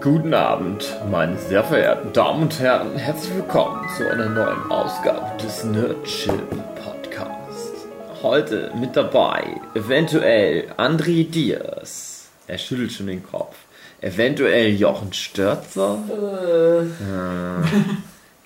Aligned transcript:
Guten 0.00 0.34
Abend, 0.34 0.84
meine 1.10 1.38
sehr 1.38 1.64
verehrten 1.64 2.12
Damen 2.12 2.42
und 2.42 2.60
Herren. 2.60 2.96
Herzlich 2.96 3.34
willkommen 3.34 3.88
zu 3.96 4.08
einer 4.08 4.28
neuen 4.28 4.70
Ausgabe 4.70 5.42
des 5.42 5.64
Nerdchill 5.64 6.38
Podcasts. 6.84 7.86
Heute 8.22 8.72
mit 8.78 8.94
dabei 8.94 9.60
eventuell 9.74 10.70
André 10.76 11.28
Diaz. 11.28 12.28
Er 12.46 12.58
schüttelt 12.58 12.92
schon 12.92 13.06
den 13.06 13.22
Kopf. 13.24 13.56
Eventuell 14.00 14.74
Jochen 14.74 15.12
Störzer. 15.12 15.98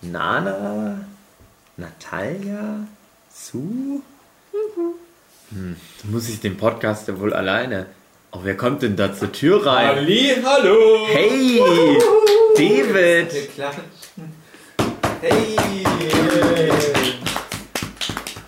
Äh. 0.02 0.06
Nana. 0.06 1.05
Natalia. 1.77 2.87
Sue. 3.32 4.02
Hm, 5.51 5.77
muss 6.05 6.28
ich 6.28 6.41
den 6.41 6.56
Podcast 6.56 7.09
ja 7.09 7.19
wohl 7.19 7.32
alleine. 7.32 7.87
Oh, 8.33 8.39
wer 8.45 8.57
kommt 8.57 8.83
denn 8.83 8.95
da 8.95 9.12
zur 9.12 9.33
Tür 9.33 9.66
rein? 9.66 9.89
Ali, 9.89 10.37
hallo! 10.45 11.07
Hey, 11.09 11.61
David! 12.56 13.33
Wir 13.33 13.47
klatschen. 13.48 13.83
Hey! 15.20 15.56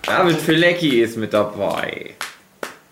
David 0.07 0.37
Filecki 0.37 1.01
ist 1.01 1.17
mit 1.17 1.33
dabei. 1.33 2.11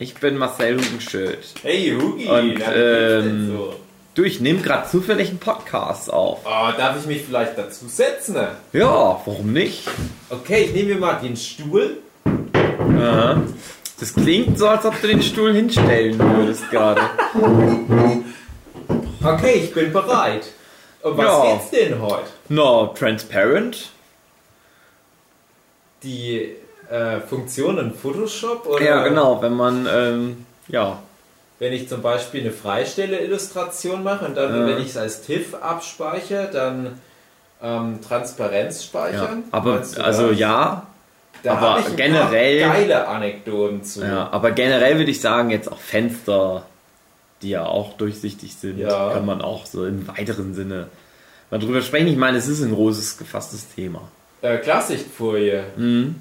Ich 0.01 0.15
bin 0.15 0.37
Marcel 0.37 0.79
Hugenschild. 0.79 1.39
Hey, 1.63 1.97
Hugi! 1.97 2.27
Und, 2.27 2.61
ähm, 2.75 3.49
so? 3.57 3.77
Du, 4.15 4.25
ich 4.25 4.41
nehme 4.41 4.61
gerade 4.61 4.88
zufällig 4.88 5.29
einen 5.29 5.38
Podcast 5.38 6.13
auf. 6.13 6.41
Oh, 6.45 6.77
darf 6.77 6.99
ich 6.99 7.07
mich 7.07 7.23
vielleicht 7.23 7.57
dazu 7.57 7.87
setzen? 7.87 8.35
Ja, 8.73 9.21
warum 9.25 9.52
nicht? 9.52 9.87
Okay, 10.29 10.65
ich 10.65 10.73
nehme 10.73 10.95
mir 10.95 11.01
mal 11.01 11.21
den 11.23 11.37
Stuhl. 11.37 11.99
Aha. 12.25 13.43
Das 14.00 14.14
klingt 14.14 14.59
so, 14.59 14.66
als 14.66 14.84
ob 14.86 14.98
du 15.00 15.06
den 15.09 15.22
Stuhl 15.22 15.52
hinstellen 15.52 16.18
würdest 16.18 16.70
gerade. 16.70 17.02
Okay, 19.23 19.52
ich 19.65 19.74
bin 19.74 19.92
bereit. 19.92 20.46
Was 21.02 21.18
Ja. 21.18 21.42
geht's 21.52 21.70
denn 21.70 22.01
heute? 22.01 22.24
No, 22.48 22.87
transparent? 22.98 23.90
Die 26.02 26.57
äh, 26.90 27.20
Funktion 27.20 27.79
in 27.79 27.95
Photoshop? 27.95 28.66
Oder 28.66 28.82
Ja, 28.84 29.04
genau, 29.07 29.40
wenn 29.42 29.54
man, 29.54 29.87
ähm, 29.92 30.46
ja. 30.68 30.98
Wenn 31.59 31.74
ich 31.74 31.88
zum 31.88 32.01
Beispiel 32.01 32.40
eine 32.40 32.52
Freistelle-Illustration 32.52 34.02
mache 34.02 34.24
und 34.24 34.35
dann, 34.37 34.60
Ja. 34.60 34.66
wenn 34.66 34.79
ich 34.82 34.88
es 34.90 34.96
als 34.96 35.23
TIFF 35.23 35.54
abspeichere, 35.60 36.48
dann 36.51 36.98
ähm, 37.62 37.98
Transparenz 38.07 38.79
ja. 38.79 38.85
speichern? 38.87 39.45
Aber, 39.51 39.74
Meinst 39.74 39.98
du 39.98 40.04
also 40.04 40.29
das? 40.30 40.38
ja, 40.38 40.87
Da 41.43 41.55
aber 41.57 41.83
generell- 41.96 42.60
geile 42.60 43.07
Anekdoten 43.09 43.83
zu. 43.85 44.02
Ja, 44.02 44.29
aber 44.30 44.51
generell 44.52 44.99
würde 44.99 45.10
ich 45.10 45.21
sagen, 45.21 45.51
jetzt 45.51 45.71
auch 45.71 45.79
Fenster, 45.80 46.66
die 47.43 47.51
ja 47.51 47.65
auch 47.65 47.95
durchsichtig 47.97 48.55
sind, 48.55 48.79
Ja. 48.79 49.13
kann 49.13 49.24
man 49.27 49.41
auch 49.41 49.65
so 49.66 49.87
im 49.87 50.07
weiteren 50.09 50.55
Sinne 50.55 50.88
mal 51.51 51.59
drüber 51.59 51.80
sprechen. 51.82 52.09
Ich 52.09 52.16
meine, 52.16 52.38
es 52.38 52.49
ist 52.49 52.63
ein 52.63 52.74
großes, 52.74 53.16
gefasstes 53.19 53.66
Thema. 53.74 54.02
Äh, 54.43 54.59
Klarsichtfolie. 54.59 55.65
Mhm. 55.77 56.16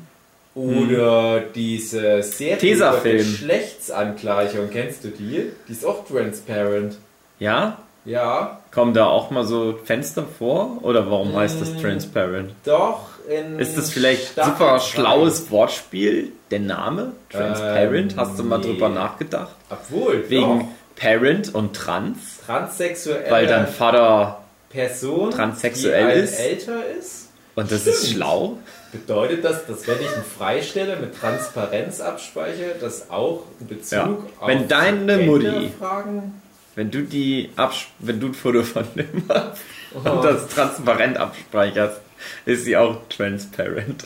Oder 0.55 1.41
diese 1.53 2.21
Serie 2.23 2.75
über 2.75 2.97
Geschlechtsangleichung, 3.03 4.69
kennst 4.71 5.03
du 5.03 5.09
die? 5.09 5.51
Die 5.67 5.71
ist 5.71 5.85
auch 5.85 6.05
transparent. 6.07 6.95
Ja? 7.39 7.77
Ja, 8.05 8.59
Kommen 8.71 8.93
da 8.93 9.07
auch 9.07 9.29
mal 9.31 9.43
so 9.45 9.77
Fenster 9.83 10.23
vor? 10.37 10.77
Oder 10.83 11.09
warum 11.09 11.35
heißt 11.35 11.59
das 11.61 11.71
Mm. 11.73 11.81
transparent? 11.81 12.51
doch. 12.65 13.01
In 13.27 13.59
Ist 13.59 13.77
das 13.77 13.91
vielleicht 13.91 14.31
Staffel 14.31 14.53
super 14.53 14.79
schlaues 14.79 15.51
Wortspiel? 15.51 16.31
Der 16.49 16.59
Name? 16.61 17.11
Transparent? 17.29 18.13
Ähm, 18.13 18.19
Hast 18.19 18.39
du 18.39 18.43
mal 18.43 18.57
nee. 18.57 18.65
drüber 18.65 18.89
nachgedacht? 18.89 19.53
Obwohl, 19.69 20.27
Wegen 20.29 20.59
doch. 20.61 20.65
Parent 20.95 21.53
und 21.53 21.75
Trans? 21.75 22.17
transsexuelle 22.45 23.29
Weil 23.29 23.45
dein 23.45 23.67
Vater 23.67 24.39
Person, 24.71 25.29
transsexuell 25.31 26.19
ist? 26.23 26.39
älter 26.39 26.79
ist. 26.99 27.27
und 27.55 27.71
das 27.71 27.85
ist 27.85 28.03
Stimmt. 28.05 28.15
schlau? 28.15 28.57
Bedeutet 28.91 29.45
das, 29.45 29.67
dass 29.67 29.87
wenn 29.87 29.99
ich 30.01 30.11
eine 30.11 30.23
Freistelle 30.23 30.95
mit 30.95 31.15
Transparenz 31.19 32.01
abspeichere, 32.01 32.75
das 32.81 33.11
auch 33.11 33.43
in 33.59 33.67
Bezug 33.67 33.91
Ja. 33.91 34.05
auf 34.39 34.47
Wenn 34.47 34.67
deine 34.67 35.17
Mutti- 35.19 35.43
Genderfragen 35.45 36.38
Wenn 36.79 36.91
du 36.91 37.01
die 37.03 37.49
abs 37.57 37.87
wenn 37.99 38.21
du 38.21 38.27
ein 38.27 38.33
Foto 38.33 38.63
von 38.63 38.85
dem 38.95 39.23
machst 39.27 39.61
Oh. 39.93 40.07
und 40.07 40.23
das 40.23 40.47
transparent 40.47 41.17
abspeicherst, 41.17 41.99
ist 42.45 42.63
sie 42.63 42.77
auch 42.77 43.01
transparent. 43.09 44.05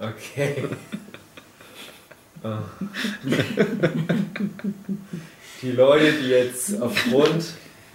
Okay. 0.00 0.64
Ah. 2.42 2.62
Die 5.62 5.72
Leute, 5.72 6.12
die 6.14 6.28
jetzt 6.30 6.80
aufgrund 6.80 7.44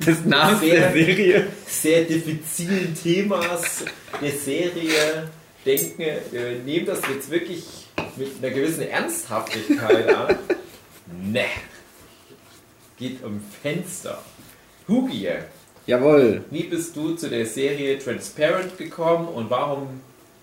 Das 0.05 0.23
Namens 0.23 0.61
der 0.61 0.91
Sehr- 0.91 1.05
Serie. 1.05 1.47
sehr 1.65 2.03
diffizilen 2.03 2.93
Themas 3.01 3.85
der 4.21 4.31
Serie 4.31 5.29
denken, 5.65 6.01
äh, 6.01 6.59
nehmen 6.63 6.85
das 6.85 6.99
jetzt 7.11 7.31
wirklich 7.31 7.63
mit 8.17 8.27
einer 8.39 8.53
gewissen 8.53 8.83
Ernsthaftigkeit 8.87 10.09
an. 10.15 10.35
Ne. 11.23 11.45
Geht 12.97 13.23
um 13.23 13.41
Fenster. 13.61 14.19
Hugie, 14.87 15.29
Jawohl. 15.87 16.43
wie 16.49 16.63
bist 16.63 16.95
du 16.95 17.15
zu 17.15 17.29
der 17.29 17.45
Serie 17.45 17.99
Transparent 17.99 18.77
gekommen 18.77 19.27
und 19.27 19.49
warum, 19.49 19.87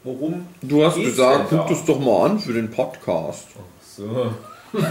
worum 0.05 0.47
Du 0.61 0.85
hast 0.85 0.97
geht's 0.97 1.11
gesagt, 1.11 1.51
denn 1.51 1.59
da? 1.59 1.65
guck 1.65 1.77
das 1.77 1.85
doch 1.87 1.99
mal 2.01 2.31
an 2.31 2.39
für 2.39 2.53
den 2.53 2.71
Podcast. 2.71 3.47
So. 3.97 4.33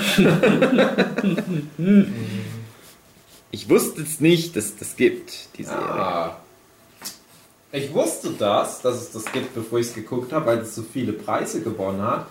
Ich 3.53 3.67
wusste 3.67 4.01
es 4.01 4.22
nicht, 4.22 4.55
dass 4.55 4.78
das 4.78 4.95
gibt, 4.95 5.49
die 5.57 5.63
Serie. 5.63 5.79
Ah. 5.81 6.41
Ich 7.73 7.93
wusste 7.93 8.31
das, 8.37 8.81
dass 8.81 8.95
es 8.95 9.11
das 9.11 9.31
gibt, 9.31 9.55
bevor 9.55 9.79
ich 9.79 9.87
es 9.87 9.93
geguckt 9.93 10.33
habe, 10.33 10.45
weil 10.45 10.57
es 10.59 10.75
so 10.75 10.81
viele 10.81 11.13
Preise 11.13 11.61
gewonnen 11.61 12.01
hat. 12.01 12.27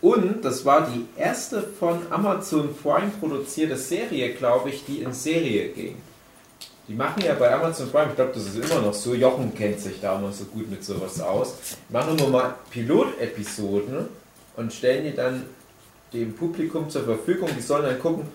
Und 0.00 0.42
das 0.42 0.64
war 0.64 0.88
die 0.90 1.06
erste 1.20 1.62
von 1.62 2.00
Amazon 2.10 2.74
Prime 2.82 3.10
produzierte 3.20 3.76
Serie, 3.76 4.32
glaube 4.32 4.70
ich, 4.70 4.84
die 4.86 5.02
in 5.02 5.12
Serie 5.12 5.68
ging. 5.68 5.96
Die 6.88 6.94
machen 6.94 7.22
ja 7.22 7.34
bei 7.34 7.52
Amazon 7.54 7.90
Prime, 7.90 8.08
ich 8.10 8.16
glaube, 8.16 8.32
das 8.34 8.46
ist 8.46 8.70
immer 8.70 8.80
noch 8.80 8.94
so, 8.94 9.14
Jochen 9.14 9.54
kennt 9.54 9.78
sich 9.78 10.00
da 10.00 10.18
immer 10.18 10.32
so 10.32 10.44
gut 10.46 10.70
mit 10.70 10.82
sowas 10.82 11.20
aus, 11.20 11.54
machen 11.90 12.18
immer 12.18 12.28
mal 12.28 12.54
Pilotepisoden 12.70 14.08
und 14.56 14.72
stellen 14.72 15.04
die 15.04 15.14
dann 15.14 15.44
dem 16.12 16.34
Publikum 16.34 16.90
zur 16.90 17.04
Verfügung. 17.04 17.48
Die 17.56 17.62
sollen 17.62 17.84
dann 17.84 17.98
gucken, 17.98 18.26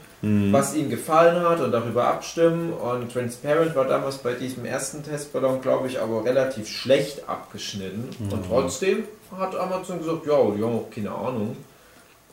was 0.51 0.75
ihnen 0.75 0.89
gefallen 0.89 1.47
hat 1.47 1.59
und 1.59 1.71
darüber 1.71 2.07
abstimmen. 2.07 2.73
Und 2.73 3.11
Transparent 3.11 3.75
war 3.75 3.85
damals 3.85 4.17
bei 4.17 4.33
diesem 4.33 4.65
ersten 4.65 5.03
Testballon, 5.03 5.61
glaube 5.61 5.87
ich, 5.87 5.99
aber 5.99 6.25
relativ 6.25 6.67
schlecht 6.67 7.27
abgeschnitten. 7.29 8.09
Und 8.31 8.45
trotzdem 8.47 9.03
hat 9.37 9.55
Amazon 9.55 9.99
gesagt, 9.99 10.25
ja, 10.25 10.51
die 10.51 10.63
haben 10.63 10.75
auch 10.75 10.89
keine 10.89 11.11
Ahnung. 11.11 11.55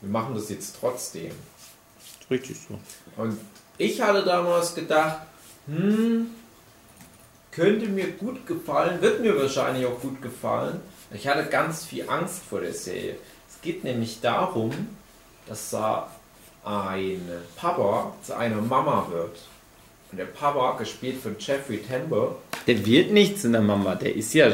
Wir 0.01 0.11
machen 0.11 0.35
das 0.35 0.49
jetzt 0.49 0.77
trotzdem. 0.81 1.31
Richtig 2.31 2.57
so. 2.69 2.79
Und 3.21 3.39
ich 3.77 4.01
hatte 4.01 4.25
damals 4.25 4.75
gedacht, 4.75 5.19
hm, 5.67 6.27
könnte 7.51 7.87
mir 7.87 8.13
gut 8.13 8.47
gefallen, 8.47 9.01
wird 9.01 9.21
mir 9.21 9.39
wahrscheinlich 9.41 9.87
auch 9.87 10.01
gut 10.01 10.21
gefallen. 10.21 10.81
Ich 11.13 11.29
hatte 11.29 11.49
ganz 11.49 11.85
viel 11.85 12.09
Angst 12.09 12.41
vor 12.49 12.61
der 12.61 12.73
Serie. 12.73 13.17
Es 13.49 13.61
geht 13.61 13.85
nämlich 13.85 14.21
darum, 14.21 14.73
dass 15.47 15.71
da 15.71 16.11
ein 16.65 17.21
Papa 17.57 18.13
zu 18.23 18.37
einer 18.37 18.61
Mama 18.61 19.07
wird. 19.11 19.37
Und 20.11 20.19
der 20.19 20.25
Papa, 20.27 20.77
gespielt 20.79 21.21
von 21.23 21.37
Jeffrey 21.39 21.79
Tambor, 21.83 22.37
Der 22.67 22.85
wird 22.87 23.11
nichts 23.13 23.45
in 23.45 23.53
der 23.53 23.61
Mama, 23.61 23.95
der 23.95 24.15
ist 24.15 24.33
ja 24.35 24.51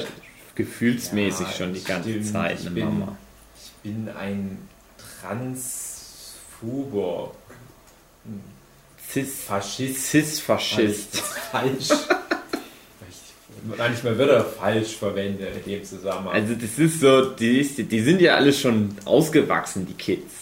gefühlsmäßig 0.55 1.47
Ja, 1.47 1.53
schon 1.53 1.75
die 1.75 1.85
ganze 1.85 2.11
stimmt. 2.11 2.27
Zeit 2.33 2.61
Ich 2.61 2.67
eine 2.67 2.75
bin- 2.75 2.85
Mama. 2.85 3.17
ich 3.57 3.71
bin 3.83 4.09
ein 4.09 4.59
Transphober, 5.21 7.33
Cis, 9.13 9.43
Faschist. 9.45 10.07
Cis-Faschist. 10.11 11.17
falsch. 11.51 11.91
Ich- 11.91 13.77
Manchmal 13.77 14.17
wird 14.19 14.31
er 14.31 14.45
falsch 14.45 14.97
verwendet 14.97 15.49
in 15.67 15.73
dem 15.73 15.85
Zusammenhang. 15.85 16.33
Also 16.35 16.55
das 16.55 16.79
ist 16.79 17.01
so, 17.01 17.31
die, 17.31 17.63
die 17.63 18.01
sind 18.01 18.21
ja 18.21 18.35
alle 18.37 18.53
schon 18.53 18.95
ausgewachsen, 19.05 19.87
die 19.87 19.95
Kids. 19.95 20.33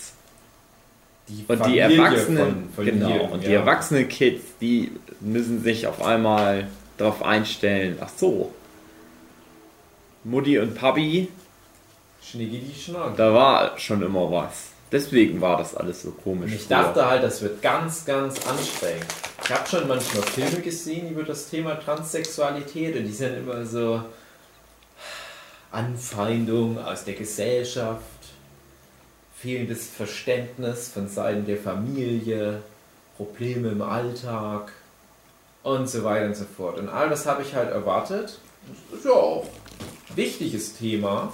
Die 1.29 1.45
Und 1.47 1.67
die 1.67 1.79
erwachsenen, 1.79 2.39
von- 2.39 2.73
von 2.77 2.85
genau, 2.85 3.07
hier, 3.09 3.31
und 3.31 3.45
die 3.45 3.51
ja. 3.51 3.61
erwachsenen 3.61 4.09
Kids, 4.09 4.43
die 4.61 4.93
müssen 5.21 5.63
sich 5.63 5.87
auf 5.87 6.03
einmal 6.03 6.67
darauf 6.97 7.23
einstellen, 7.23 7.99
ach 8.01 8.11
so, 8.17 8.53
Mutti 10.25 10.59
und 10.59 10.75
Papi, 10.75 11.29
Schnicki 12.23 12.59
die 12.59 12.79
Schnack. 12.79 13.17
da 13.17 13.33
war 13.33 13.79
schon 13.79 14.03
immer 14.03 14.31
was. 14.31 14.67
Deswegen 14.91 15.41
war 15.41 15.59
das 15.59 15.75
alles 15.77 16.03
so 16.03 16.11
komisch. 16.13 16.53
Ich 16.55 16.63
früher. 16.63 16.79
dachte 16.79 17.07
halt, 17.07 17.23
das 17.23 17.43
wird 17.43 17.61
ganz, 17.63 18.05
ganz 18.07 18.37
anstrengend. 18.47 19.05
Ich 19.45 19.51
habe 19.51 19.69
schon 19.69 19.87
manchmal 19.87 20.23
Filme 20.25 20.61
gesehen 20.63 21.11
über 21.11 21.23
das 21.25 21.49
Thema 21.51 21.75
Transsexualität 21.75 22.97
und 22.97 23.05
die 23.05 23.13
sind 23.13 23.37
immer 23.37 23.65
so 23.67 24.03
Anfeindung 25.71 26.79
aus 26.79 27.05
der 27.05 27.15
Gesellschaft, 27.15 28.03
fehlendes 29.41 29.89
Verständnis 29.89 30.89
von 30.89 31.09
Seiten 31.09 31.47
der 31.47 31.59
Familie, 31.59 32.63
Probleme 33.17 33.69
im 33.71 33.83
Alltag. 33.83 34.73
und 35.65 35.89
so 35.89 36.03
weiter 36.05 36.27
und 36.27 36.37
so 36.37 36.45
fort. 36.45 36.79
Und 36.79 36.89
all 36.89 37.11
das 37.11 37.27
habe 37.27 37.43
ich 37.43 37.55
halt 37.55 37.71
erwartet. 37.71 38.39
Das 38.91 39.01
ist 39.01 39.05
ja 39.05 39.13
auch 39.13 39.45
ein 40.11 40.17
wichtiges 40.17 40.77
Thema. 40.77 41.33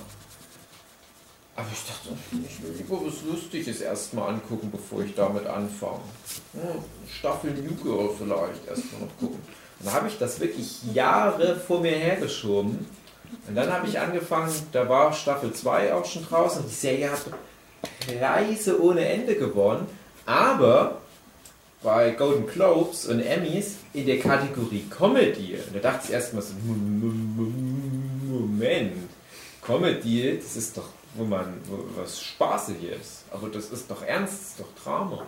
Aber 1.56 1.68
ich 1.72 1.86
dachte, 1.86 2.08
ich 2.32 2.62
will 2.62 2.72
lieber 2.76 3.06
was 3.06 3.22
Lustiges 3.22 3.80
erstmal 3.80 4.30
angucken, 4.30 4.70
bevor 4.72 5.02
ich 5.02 5.14
damit 5.14 5.46
anfange. 5.46 6.00
Staffel 7.16 7.52
New 7.52 7.76
Girl 7.76 8.10
vielleicht 8.18 8.66
erstmal 8.66 9.02
noch 9.02 9.16
gucken. 9.20 9.40
Und 9.78 9.86
da 9.86 9.92
habe 9.92 10.08
ich 10.08 10.18
das 10.18 10.40
wirklich 10.40 10.82
Jahre 10.92 11.54
vor 11.54 11.80
mir 11.80 11.92
hergeschoben. 11.92 12.86
Und 13.46 13.54
dann 13.54 13.72
habe 13.72 13.86
ich 13.86 14.00
angefangen, 14.00 14.52
da 14.72 14.88
war 14.88 15.12
Staffel 15.12 15.52
2 15.52 15.94
auch 15.94 16.04
schon 16.04 16.24
draußen 16.24 16.64
die 16.66 16.74
Serie 16.74 17.12
hat 17.12 17.22
Preise 18.06 18.80
ohne 18.82 19.06
Ende 19.06 19.34
gewonnen. 19.36 19.86
Aber 20.26 21.00
bei 21.84 22.10
Golden 22.10 22.46
Globes 22.46 23.06
und 23.06 23.20
Emmys 23.20 23.76
in 23.92 24.06
der 24.06 24.18
Kategorie 24.18 24.86
Comedy. 24.88 25.54
Und 25.54 25.76
da 25.76 25.80
dachte 25.80 26.06
ich 26.08 26.14
erstmal 26.14 26.42
so, 26.42 26.54
Moment, 28.26 28.92
Comedy, 29.62 30.38
das 30.42 30.56
ist 30.56 30.78
doch, 30.78 30.88
wo 31.14 31.24
man, 31.24 31.60
wo 31.66 31.84
was 32.00 32.20
spaßig 32.20 32.76
ist. 32.84 33.24
Aber 33.30 33.48
das 33.48 33.66
ist 33.70 33.90
doch 33.90 34.02
ernst, 34.02 34.32
das 34.32 34.40
ist 34.48 34.60
doch 34.60 34.82
Drama. 34.82 35.26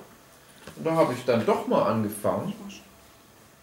Und 0.76 0.86
da 0.86 0.92
habe 0.92 1.12
ich 1.12 1.24
dann 1.24 1.44
doch 1.44 1.66
mal 1.66 1.82
angefangen. 1.90 2.54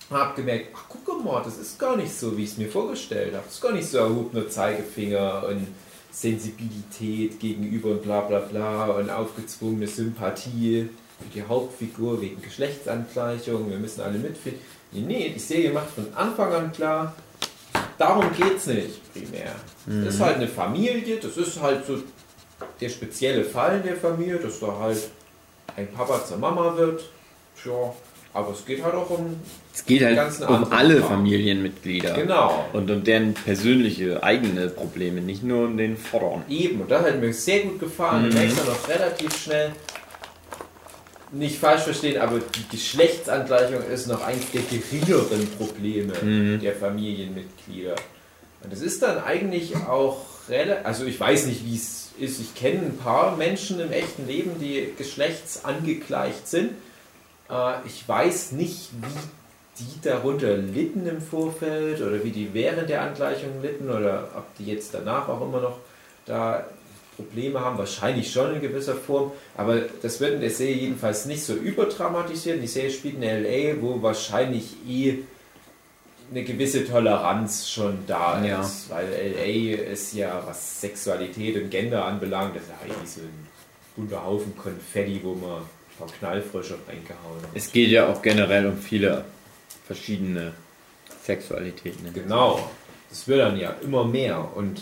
Habe 0.09 0.35
gemerkt, 0.35 0.67
ach 0.75 0.83
guck 0.89 1.25
mal, 1.25 1.41
das 1.43 1.57
ist 1.57 1.79
gar 1.79 1.97
nicht 1.97 2.13
so, 2.13 2.37
wie 2.37 2.43
ich 2.43 2.51
es 2.51 2.57
mir 2.57 2.69
vorgestellt 2.69 3.33
habe. 3.33 3.43
Das 3.45 3.55
ist 3.55 3.61
gar 3.61 3.71
nicht 3.71 3.87
so 3.87 3.97
erhobener 3.97 4.47
Zeigefinger 4.47 5.47
und 5.47 5.67
Sensibilität 6.13 7.39
gegenüber 7.39 7.89
und 7.89 8.03
bla 8.03 8.21
bla 8.21 8.39
bla 8.39 8.85
und 8.85 9.09
aufgezwungene 9.09 9.87
Sympathie 9.87 10.89
für 11.19 11.29
die 11.33 11.43
Hauptfigur 11.43 12.21
wegen 12.21 12.41
Geschlechtsangleichung, 12.41 13.69
wir 13.69 13.77
müssen 13.77 14.01
alle 14.01 14.19
mitfinden. 14.19 14.61
Nee, 14.91 15.01
nee, 15.01 15.31
die 15.33 15.39
Serie 15.39 15.73
macht 15.73 15.89
von 15.89 16.13
Anfang 16.13 16.53
an 16.53 16.71
klar, 16.71 17.15
darum 17.97 18.31
geht 18.33 18.57
es 18.57 18.67
nicht 18.67 19.11
primär. 19.11 19.55
Mhm. 19.87 20.05
Das 20.05 20.15
ist 20.15 20.21
halt 20.21 20.35
eine 20.35 20.47
Familie, 20.47 21.17
das 21.17 21.35
ist 21.35 21.59
halt 21.59 21.85
so 21.85 21.97
der 22.79 22.89
spezielle 22.89 23.43
Fall 23.43 23.77
in 23.77 23.83
der 23.83 23.97
Familie, 23.97 24.37
dass 24.37 24.59
da 24.59 24.77
halt 24.79 25.09
ein 25.75 25.91
Papa 25.91 26.23
zur 26.23 26.37
Mama 26.37 26.77
wird. 26.77 27.03
Ja, 27.65 27.93
aber 28.33 28.51
es 28.51 28.65
geht 28.65 28.83
halt 28.83 28.95
auch 28.95 29.09
um. 29.09 29.39
Es 29.73 29.85
geht 29.85 30.03
halt 30.03 30.19
um 30.47 30.71
alle 30.71 30.99
Paar. 31.01 31.09
Familienmitglieder. 31.09 32.13
Genau. 32.13 32.65
Und 32.73 32.89
um 32.89 33.03
deren 33.03 33.33
persönliche, 33.33 34.21
eigene 34.23 34.69
Probleme, 34.69 35.21
nicht 35.21 35.43
nur 35.43 35.65
um 35.65 35.77
den 35.77 35.97
Vorderen. 35.97 36.43
Eben, 36.49 36.81
und 36.81 36.91
das 36.91 37.05
hat 37.05 37.19
mir 37.19 37.33
sehr 37.33 37.61
gut 37.61 37.79
gefallen. 37.79 38.29
Mhm. 38.29 38.37
Ich 38.37 38.55
noch 38.55 38.89
relativ 38.89 39.35
schnell 39.35 39.71
nicht 41.31 41.57
falsch 41.57 41.81
verstehen, 41.81 42.21
aber 42.21 42.39
die 42.39 42.75
Geschlechtsangleichung 42.75 43.83
ist 43.91 44.07
noch 44.07 44.23
eines 44.23 44.51
der 44.51 44.61
geringeren 44.61 45.47
Probleme 45.57 46.13
mhm. 46.21 46.59
der 46.61 46.75
Familienmitglieder. 46.75 47.95
Und 48.63 48.71
das 48.71 48.81
ist 48.81 49.01
dann 49.01 49.23
eigentlich 49.23 49.75
auch 49.75 50.25
relativ, 50.47 50.85
also 50.85 51.05
ich 51.05 51.19
weiß 51.19 51.47
nicht, 51.47 51.65
wie 51.65 51.75
es 51.75 52.11
ist. 52.19 52.39
Ich 52.39 52.55
kenne 52.55 52.81
ein 52.81 52.97
paar 52.97 53.35
Menschen 53.35 53.79
im 53.79 53.91
echten 53.91 54.27
Leben, 54.27 54.51
die 54.59 54.93
geschlechtsangegleicht 54.97 56.47
sind. 56.47 56.71
Äh, 57.49 57.85
ich 57.85 58.07
weiß 58.07 58.53
nicht, 58.53 58.89
wie 59.01 59.83
die 59.83 60.01
darunter 60.01 60.55
litten 60.55 61.07
im 61.07 61.21
Vorfeld 61.21 62.01
oder 62.01 62.23
wie 62.23 62.31
die 62.31 62.53
während 62.53 62.89
der 62.89 63.01
Angleichung 63.01 63.61
litten 63.61 63.89
oder 63.89 64.29
ob 64.35 64.55
die 64.57 64.65
jetzt 64.65 64.93
danach 64.93 65.27
auch 65.27 65.41
immer 65.41 65.61
noch 65.61 65.79
da 66.25 66.65
Probleme 67.15 67.59
haben, 67.59 67.77
wahrscheinlich 67.77 68.31
schon 68.31 68.55
in 68.55 68.61
gewisser 68.61 68.95
Form, 68.95 69.31
aber 69.55 69.81
das 70.01 70.19
wird 70.19 70.33
in 70.33 70.41
der 70.41 70.49
Serie 70.49 70.75
jedenfalls 70.75 71.25
nicht 71.25 71.43
so 71.43 71.53
überdramatisiert. 71.53 72.61
Die 72.61 72.67
Serie 72.67 72.91
spielt 72.91 73.15
in 73.15 73.21
LA, 73.21 73.81
wo 73.81 74.01
wahrscheinlich 74.01 74.75
eh 74.87 75.19
eine 76.31 76.43
gewisse 76.43 76.87
Toleranz 76.87 77.69
schon 77.69 77.99
da 78.07 78.43
ja. 78.43 78.61
ist, 78.61 78.89
weil 78.89 79.07
LA 79.07 79.91
ist 79.91 80.13
ja, 80.13 80.41
was 80.45 80.81
Sexualität 80.81 81.61
und 81.61 81.69
Gender 81.69 82.05
anbelangt, 82.05 82.55
das 82.55 82.63
ist 82.63 82.69
ja 82.69 82.75
eigentlich 82.83 83.09
so 83.09 83.21
ein 83.21 83.47
bunter 83.95 84.25
Haufen 84.25 84.57
Konfetti, 84.57 85.19
wo 85.23 85.35
man 85.35 85.61
paar 86.05 86.17
Knallfrösche 86.19 86.75
reingehauen. 86.87 87.39
Es 87.53 87.71
geht 87.71 87.89
ja 87.89 88.07
auch 88.07 88.21
generell 88.21 88.67
um 88.67 88.77
viele 88.77 89.25
verschiedene 89.85 90.53
Sexualitäten. 91.23 92.13
Genau, 92.13 92.69
das 93.09 93.27
wird 93.27 93.39
dann 93.39 93.57
ja 93.57 93.75
immer 93.81 94.05
mehr 94.05 94.55
und 94.55 94.81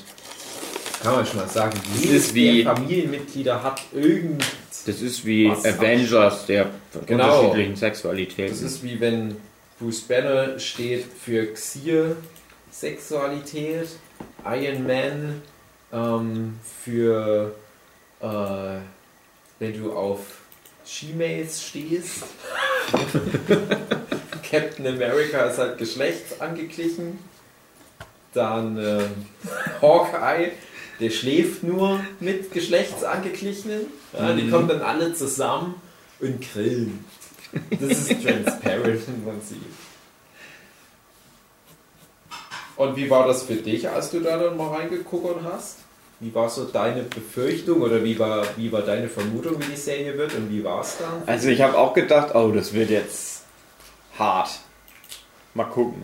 kann 1.02 1.16
man 1.16 1.26
schon 1.26 1.38
mal 1.38 1.48
sagen, 1.48 1.80
jedes 2.00 2.34
wie, 2.34 2.64
der 2.64 2.76
Familienmitglieder 2.76 3.64
hat 3.64 3.82
irgend. 3.92 4.44
Das 4.86 5.02
ist 5.02 5.26
wie 5.26 5.50
Avengers 5.50 6.46
der 6.46 6.70
genau. 7.06 7.40
unterschiedlichen 7.40 7.76
Sexualitäten. 7.76 8.52
Das 8.52 8.62
ist 8.62 8.84
wie 8.84 9.00
wenn 9.00 9.36
Bruce 9.80 10.02
Banner 10.02 10.60
steht 10.60 11.06
für 11.06 11.48
Xier 11.54 12.16
Sexualität, 12.72 13.90
Iron 14.46 14.88
Man 14.88 15.42
ähm, 15.92 16.60
für 16.84 17.54
äh, 18.22 18.26
wenn 19.60 19.78
du 19.78 19.94
auf 19.94 20.20
She-Mails 20.86 21.64
stehst. 21.64 22.24
Captain 24.50 24.88
America 24.88 25.46
ist 25.46 25.58
halt 25.58 25.78
geschlechtsangeglichen. 25.78 27.20
Dann 28.34 28.78
äh, 28.78 29.04
Hawkeye 29.82 30.52
der 31.02 31.10
schläft 31.10 31.64
nur 31.64 32.00
mit 32.20 32.52
Geschlechtsangeglichen. 32.52 33.72
Ja, 34.14 34.34
die 34.34 34.44
mhm. 34.44 34.52
kommen 34.52 34.68
dann 34.68 34.82
alle 34.82 35.14
zusammen 35.16 35.82
und 36.20 36.40
grillen. 36.42 37.04
Das 37.72 37.90
ist 37.90 38.24
transparent 38.24 39.02
im 39.08 39.24
Prinzip. 39.24 39.58
Und 42.76 42.96
wie 42.96 43.10
war 43.10 43.28
das 43.28 43.44
für 43.44 43.56
dich, 43.56 43.90
als 43.90 44.12
du 44.12 44.20
da 44.20 44.38
dann 44.38 44.56
mal 44.56 44.76
reingeguckt 44.76 45.44
hast? 45.44 45.78
Wie 46.22 46.34
war 46.36 46.48
so 46.48 46.66
deine 46.66 47.02
Befürchtung 47.02 47.82
oder 47.82 48.04
wie 48.04 48.18
war, 48.20 48.46
wie 48.56 48.72
war 48.72 48.84
deine 48.84 49.10
Vermutung, 49.10 49.60
wie 49.60 49.72
die 49.72 49.76
Serie 49.76 50.16
wird 50.16 50.36
und 50.36 50.52
wie 50.52 50.64
war 50.64 50.82
es 50.82 51.00
dann? 51.00 51.24
Also 51.26 51.50
ich 51.50 51.60
habe 51.62 51.76
auch 51.76 51.96
gedacht, 51.96 52.36
oh, 52.36 52.52
das 52.52 52.74
wird 52.74 52.92
jetzt 52.92 53.44
hart. 54.20 54.52
Mal 55.56 55.64
gucken. 55.64 56.04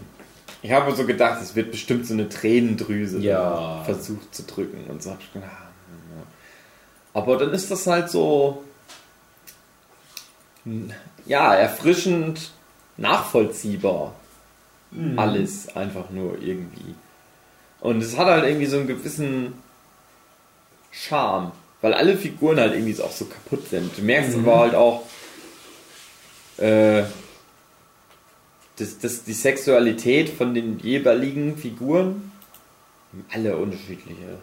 Ich 0.64 0.72
habe 0.72 0.96
so 0.96 1.06
gedacht, 1.06 1.40
es 1.44 1.56
wird 1.56 1.70
bestimmt 1.70 2.08
so 2.08 2.16
eine 2.16 2.28
Tränendrüse 2.30 3.20
ja. 3.20 3.84
versucht 3.84 4.34
zu 4.34 4.42
drücken 4.42 4.86
und 4.90 5.04
so. 5.04 5.16
Aber 7.14 7.38
dann 7.38 7.54
ist 7.54 7.70
das 7.70 7.86
halt 7.86 8.10
so, 8.10 8.64
ja, 11.28 11.54
erfrischend 11.54 12.52
nachvollziehbar. 12.98 14.16
Mhm. 14.90 15.20
Alles 15.20 15.76
einfach 15.76 16.10
nur 16.10 16.42
irgendwie. 16.42 16.96
Und 17.82 18.02
es 18.02 18.18
hat 18.18 18.26
halt 18.26 18.46
irgendwie 18.46 18.66
so 18.66 18.78
einen 18.78 18.88
gewissen 18.88 19.54
Charme, 20.92 21.52
weil 21.82 21.94
alle 21.94 22.18
Figuren 22.18 22.60
halt 22.60 22.74
irgendwie 22.74 23.00
auch 23.02 23.12
so 23.12 23.26
kaputt 23.26 23.70
sind. 23.70 23.98
Du 23.98 24.02
merkst 24.02 24.38
mhm. 24.38 24.48
aber 24.48 24.60
halt 24.60 24.76
auch, 24.76 25.04
äh, 26.58 27.04
das, 28.78 29.00
das, 29.00 29.24
die 29.24 29.34
Sexualität 29.34 30.30
von 30.30 30.54
den 30.54 30.80
jeweiligen 30.80 31.58
Figuren 31.58 32.32
alle 33.32 33.58
unterschiedliche 33.58 34.38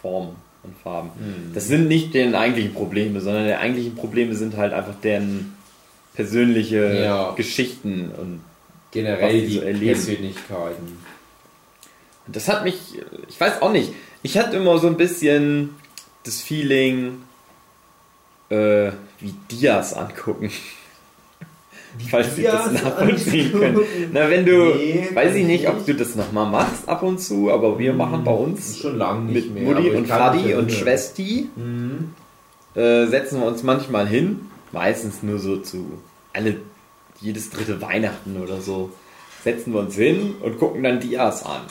Formen 0.00 0.36
und 0.62 0.76
Farben. 0.82 1.10
Mhm. 1.18 1.54
Das 1.54 1.68
sind 1.68 1.88
nicht 1.88 2.14
deren 2.14 2.34
eigentlichen 2.34 2.74
Probleme, 2.74 3.20
sondern 3.20 3.46
die 3.46 3.54
eigentlichen 3.54 3.94
Probleme 3.94 4.34
sind 4.34 4.56
halt 4.56 4.72
einfach 4.72 4.94
deren 5.02 5.54
persönliche 6.14 7.02
ja. 7.04 7.32
Geschichten 7.32 8.10
und 8.16 8.40
generell 8.90 9.46
die 9.46 9.54
so 9.54 9.60
Persönlichkeiten. 9.60 10.98
Das 12.28 12.48
hat 12.48 12.64
mich, 12.64 12.76
ich 13.28 13.40
weiß 13.40 13.62
auch 13.62 13.70
nicht, 13.70 13.92
ich 14.26 14.36
hatte 14.36 14.56
immer 14.56 14.76
so 14.78 14.88
ein 14.88 14.96
bisschen 14.96 15.76
das 16.24 16.40
Feeling, 16.40 17.22
äh, 18.48 18.90
wie 19.20 19.34
Dias 19.52 19.94
angucken. 19.94 20.50
Falls 22.10 22.34
Sie 22.34 22.42
das 22.42 22.72
nachvollziehen 22.72 23.52
können. 23.52 23.80
Na, 24.12 24.28
wenn 24.28 24.44
du, 24.44 24.74
nee, 24.74 25.08
weiß 25.14 25.34
ich 25.36 25.46
nicht, 25.46 25.68
ob 25.68 25.86
du 25.86 25.94
das 25.94 26.16
nochmal 26.16 26.50
machst 26.50 26.88
ab 26.88 27.04
und 27.04 27.20
zu, 27.20 27.52
aber 27.52 27.78
wir 27.78 27.92
hm, 27.92 27.98
machen 27.98 28.24
bei 28.24 28.32
uns 28.32 28.78
schon 28.78 28.98
lange 28.98 29.32
mit 29.32 29.54
mehr, 29.54 29.62
Mutti 29.62 29.90
und 29.90 30.08
Fadi 30.08 30.54
und 30.54 30.72
Schwesti 30.72 31.48
mhm. 31.54 32.12
äh, 32.74 33.06
setzen 33.06 33.40
wir 33.40 33.46
uns 33.46 33.62
manchmal 33.62 34.08
hin, 34.08 34.40
meistens 34.72 35.22
nur 35.22 35.38
so 35.38 35.58
zu 35.58 35.86
alle 36.32 36.56
jedes 37.20 37.48
dritte 37.50 37.80
Weihnachten 37.80 38.42
oder 38.42 38.60
so, 38.60 38.90
setzen 39.44 39.72
wir 39.72 39.80
uns 39.80 39.94
hin 39.94 40.34
und 40.42 40.58
gucken 40.58 40.82
dann 40.82 40.98
Dias 40.98 41.46
an. 41.46 41.62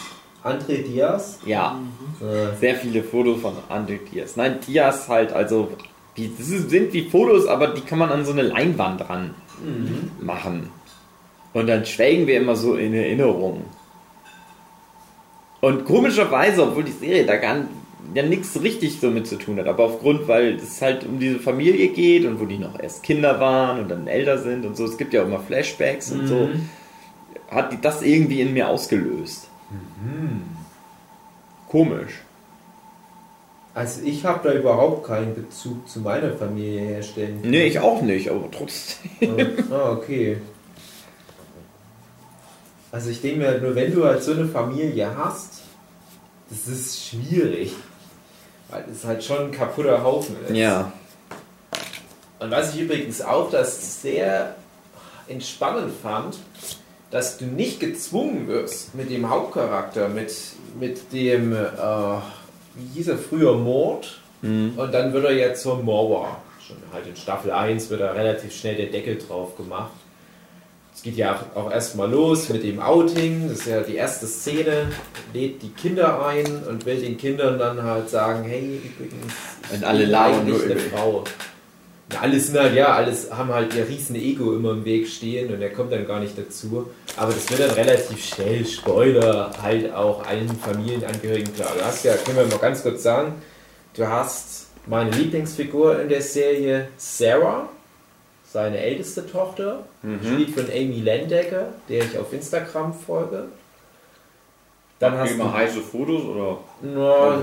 André 0.45 0.83
Diaz? 0.83 1.39
Ja. 1.45 1.79
Mhm. 1.79 2.57
Sehr 2.59 2.75
viele 2.75 3.03
Fotos 3.03 3.41
von 3.41 3.53
André 3.69 3.99
Diaz. 4.11 4.35
Nein, 4.35 4.59
Diaz 4.65 5.09
halt, 5.09 5.33
also, 5.33 5.69
die, 6.15 6.31
das 6.37 6.47
sind 6.47 6.93
wie 6.93 7.09
Fotos, 7.09 7.47
aber 7.47 7.67
die 7.67 7.81
kann 7.81 7.99
man 7.99 8.11
an 8.11 8.23
so 8.23 8.31
eine 8.31 8.43
Leinwand 8.43 9.09
ran 9.09 9.33
mhm. 9.63 10.11
machen. 10.25 10.69
Und 11.53 11.67
dann 11.67 11.85
schwelgen 11.85 12.27
wir 12.27 12.37
immer 12.37 12.55
so 12.55 12.75
in 12.75 12.93
Erinnerung. 12.93 13.65
Und 15.61 15.85
komischerweise, 15.85 16.63
obwohl 16.63 16.83
die 16.83 16.91
Serie 16.91 17.25
da 17.25 17.37
gar 17.37 17.57
ja 18.13 18.23
nichts 18.23 18.61
richtig 18.61 18.99
so 18.99 19.09
mit 19.09 19.25
zu 19.25 19.37
tun 19.37 19.57
hat, 19.57 19.67
aber 19.67 19.85
aufgrund, 19.85 20.27
weil 20.27 20.55
es 20.55 20.79
halt 20.81 21.05
um 21.05 21.19
diese 21.19 21.39
Familie 21.39 21.87
geht 21.87 22.25
und 22.25 22.39
wo 22.39 22.45
die 22.45 22.59
noch 22.59 22.79
erst 22.79 23.01
Kinder 23.01 23.39
waren 23.39 23.79
und 23.79 23.89
dann 23.89 24.05
älter 24.05 24.37
sind 24.37 24.63
und 24.65 24.77
so, 24.77 24.85
es 24.85 24.97
gibt 24.97 25.13
ja 25.13 25.23
auch 25.23 25.25
immer 25.25 25.39
Flashbacks 25.39 26.11
mhm. 26.11 26.19
und 26.19 26.27
so, 26.27 26.49
hat 27.49 27.71
die 27.71 27.81
das 27.81 28.03
irgendwie 28.03 28.41
in 28.41 28.53
mir 28.53 28.67
ausgelöst. 28.67 29.49
Komisch. 31.67 32.22
Also 33.74 34.03
ich 34.03 34.24
habe 34.24 34.48
da 34.48 34.55
überhaupt 34.55 35.05
keinen 35.05 35.36
Bezug 35.36 35.88
zu 35.89 36.00
meiner 36.00 36.31
Familie 36.31 36.79
herstellen. 36.79 37.41
Nee, 37.43 37.65
ich 37.65 37.79
auch 37.79 38.01
nicht, 38.01 38.29
aber 38.29 38.50
trotzdem. 38.50 39.10
ah, 39.72 39.91
okay. 39.91 40.38
Also 42.91 43.10
ich 43.10 43.19
denke 43.19 43.39
mir 43.39 43.48
halt 43.48 43.62
nur, 43.62 43.75
wenn 43.75 43.93
du 43.93 44.05
halt 44.05 44.24
so 44.24 44.31
eine 44.31 44.45
Familie 44.45 45.13
hast, 45.17 45.63
das 46.50 46.67
ist 46.67 47.05
schwierig. 47.05 47.74
Weil 48.69 48.86
es 48.89 49.03
halt 49.03 49.22
schon 49.22 49.48
ein 49.48 49.51
kaputter 49.51 50.01
Haufen 50.01 50.38
ist. 50.48 50.55
Ja. 50.55 50.93
Und 52.39 52.51
was 52.51 52.74
ich 52.74 52.81
übrigens 52.81 53.22
auch 53.22 53.51
das 53.51 54.01
sehr 54.01 54.55
entspannend 55.27 55.91
fand, 56.01 56.38
dass 57.12 57.38
du 57.38 57.45
nicht 57.45 57.79
gezwungen 57.79 58.47
wirst 58.47 58.95
mit 58.95 59.09
dem 59.09 59.29
Hauptcharakter, 59.29 60.09
mit, 60.09 60.33
mit 60.79 61.13
dem, 61.13 61.53
äh, 61.53 61.57
wie 62.75 62.95
hieß 62.95 63.09
er 63.09 63.17
früher, 63.17 63.55
Mord. 63.55 64.19
Und 64.77 64.93
dann 64.93 65.13
wird 65.13 65.25
er 65.25 65.33
jetzt 65.33 65.63
zur 65.63 65.81
Mauer. 65.81 66.38
Schon 66.65 66.77
halt 66.93 67.07
in 67.07 67.15
Staffel 67.15 67.51
1 67.51 67.89
wird 67.89 68.01
er 68.01 68.15
relativ 68.15 68.55
schnell 68.55 68.75
der 68.75 68.88
Deckel 68.88 69.17
drauf 69.17 69.55
gemacht. 69.55 69.91
Es 70.93 71.03
geht 71.03 71.17
ja 71.17 71.45
auch 71.55 71.71
erstmal 71.71 72.09
los 72.09 72.50
mit 72.50 72.63
dem 72.63 72.79
Outing. 72.79 73.50
Das 73.50 73.59
ist 73.59 73.67
ja 73.67 73.81
die 73.81 73.95
erste 73.95 74.27
Szene. 74.27 74.88
Lädt 75.33 75.62
die 75.62 75.69
Kinder 75.69 76.25
ein 76.25 76.63
und 76.67 76.85
will 76.85 77.00
den 77.00 77.17
Kindern 77.17 77.59
dann 77.59 77.83
halt 77.83 78.09
sagen: 78.09 78.43
Hey, 78.45 78.81
übrigens, 78.83 79.33
Und 79.74 79.83
alle 79.83 80.03
ich 80.03 80.07
bin 80.07 80.15
eigentlich 80.15 80.57
nur 80.57 80.71
eine 80.71 80.79
Frau. 80.79 81.24
Alles 82.21 82.47
sind 82.47 82.59
halt, 82.59 82.75
ja, 82.75 82.93
alles 82.93 83.31
haben 83.31 83.51
halt 83.51 83.74
ihr 83.74 83.88
riesen 83.88 84.15
Ego 84.15 84.55
immer 84.55 84.71
im 84.71 84.85
Weg 84.85 85.07
stehen 85.07 85.51
und 85.51 85.62
er 85.62 85.71
kommt 85.71 85.91
dann 85.91 86.05
gar 86.05 86.19
nicht 86.19 86.38
dazu. 86.38 86.88
Aber 87.17 87.33
das 87.33 87.50
wird 87.50 87.62
dann 87.62 87.71
relativ 87.71 88.24
schnell, 88.24 88.65
Spoiler, 88.65 89.51
halt 89.62 89.91
auch 89.91 90.24
allen 90.25 90.55
Familienangehörigen 90.55 91.53
klar. 91.55 91.71
Du 91.77 91.83
hast 91.83 92.05
ja, 92.05 92.13
können 92.17 92.38
wir 92.38 92.45
mal 92.45 92.59
ganz 92.59 92.83
kurz 92.83 93.01
sagen, 93.01 93.33
du 93.95 94.07
hast 94.07 94.67
meine 94.85 95.09
Lieblingsfigur 95.09 96.00
in 96.00 96.09
der 96.09 96.21
Serie, 96.21 96.89
Sarah, 96.97 97.69
seine 98.51 98.77
älteste 98.77 99.29
Tochter, 99.29 99.83
gespielt 100.21 100.51
von 100.51 100.65
Amy 100.65 101.01
Landecker, 101.01 101.74
der 101.89 102.03
ich 102.05 102.17
auf 102.19 102.31
Instagram 102.31 102.93
folge. 102.93 103.45
Dann 105.00 105.17
hast 105.17 105.38
du, 105.38 105.51
heiße 105.51 105.81
Fotos 105.81 106.24
oder? 106.24 106.59
na, 106.81 107.39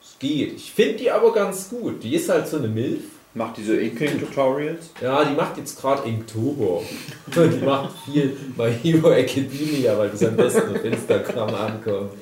es 0.00 0.18
geht. 0.18 0.54
Ich 0.54 0.72
finde 0.72 0.94
die 0.94 1.10
aber 1.10 1.32
ganz 1.32 1.68
gut. 1.68 2.02
Die 2.02 2.14
ist 2.14 2.28
halt 2.28 2.48
so 2.48 2.56
eine 2.56 2.68
Milf. 2.68 3.04
Macht 3.34 3.58
diese 3.58 3.80
Ekeln-Tutorials? 3.80 4.90
Ja, 5.00 5.24
die 5.24 5.34
macht 5.34 5.58
jetzt 5.58 5.80
gerade 5.80 6.08
Inktober. 6.08 6.82
Die 7.34 7.64
macht 7.64 7.94
viel 8.04 8.36
bei 8.56 8.72
Hero 8.72 9.10
Academia, 9.12 9.96
weil 9.98 10.08
das 10.08 10.24
am 10.24 10.34
besten 10.36 10.74
auf 10.74 10.84
Instagram 10.84 11.54
ankommt. 11.54 12.12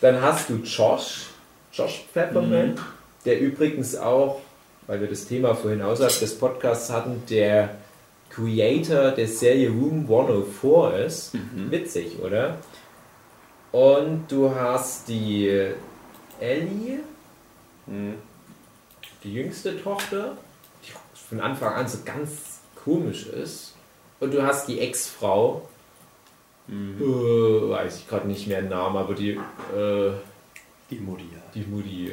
Dann 0.00 0.20
hast 0.20 0.50
du 0.50 0.56
Josh, 0.56 1.28
Josh 1.72 2.04
Pepperman, 2.12 2.78
der 3.24 3.40
übrigens 3.40 3.96
auch, 3.96 4.40
weil 4.86 5.00
wir 5.00 5.08
das 5.08 5.26
Thema 5.26 5.54
vorhin 5.54 5.80
außerhalb 5.82 6.18
des 6.18 6.38
Podcasts 6.38 6.90
hatten, 6.90 7.22
der 7.30 7.76
Creator 8.30 9.12
der 9.12 9.28
Serie 9.28 9.70
Room 9.70 10.02
104 10.02 11.06
ist. 11.06 11.32
Witzig, 11.70 12.18
oder? 12.22 12.58
Und 13.72 14.24
du 14.28 14.54
hast 14.54 15.08
die 15.08 15.70
Ellie, 16.40 17.00
die 19.24 19.34
jüngste 19.34 19.82
Tochter, 19.82 20.36
die 20.84 20.92
von 21.28 21.40
Anfang 21.40 21.74
an 21.74 21.88
so 21.88 21.98
ganz 22.04 22.60
komisch 22.84 23.26
ist. 23.26 23.74
Und 24.20 24.32
du 24.32 24.42
hast 24.42 24.66
die 24.68 24.80
Ex-Frau, 24.80 25.68
äh, 26.68 26.72
weiß 26.72 27.98
ich 27.98 28.08
gerade 28.08 28.26
nicht 28.26 28.46
mehr 28.46 28.60
den 28.62 28.70
Namen, 28.70 28.96
aber 28.96 29.14
die, 29.14 29.30
äh, 29.30 30.12
Die 30.90 30.98
Mutti. 30.98 31.28
die 31.54 31.62
Mutti. 31.62 32.12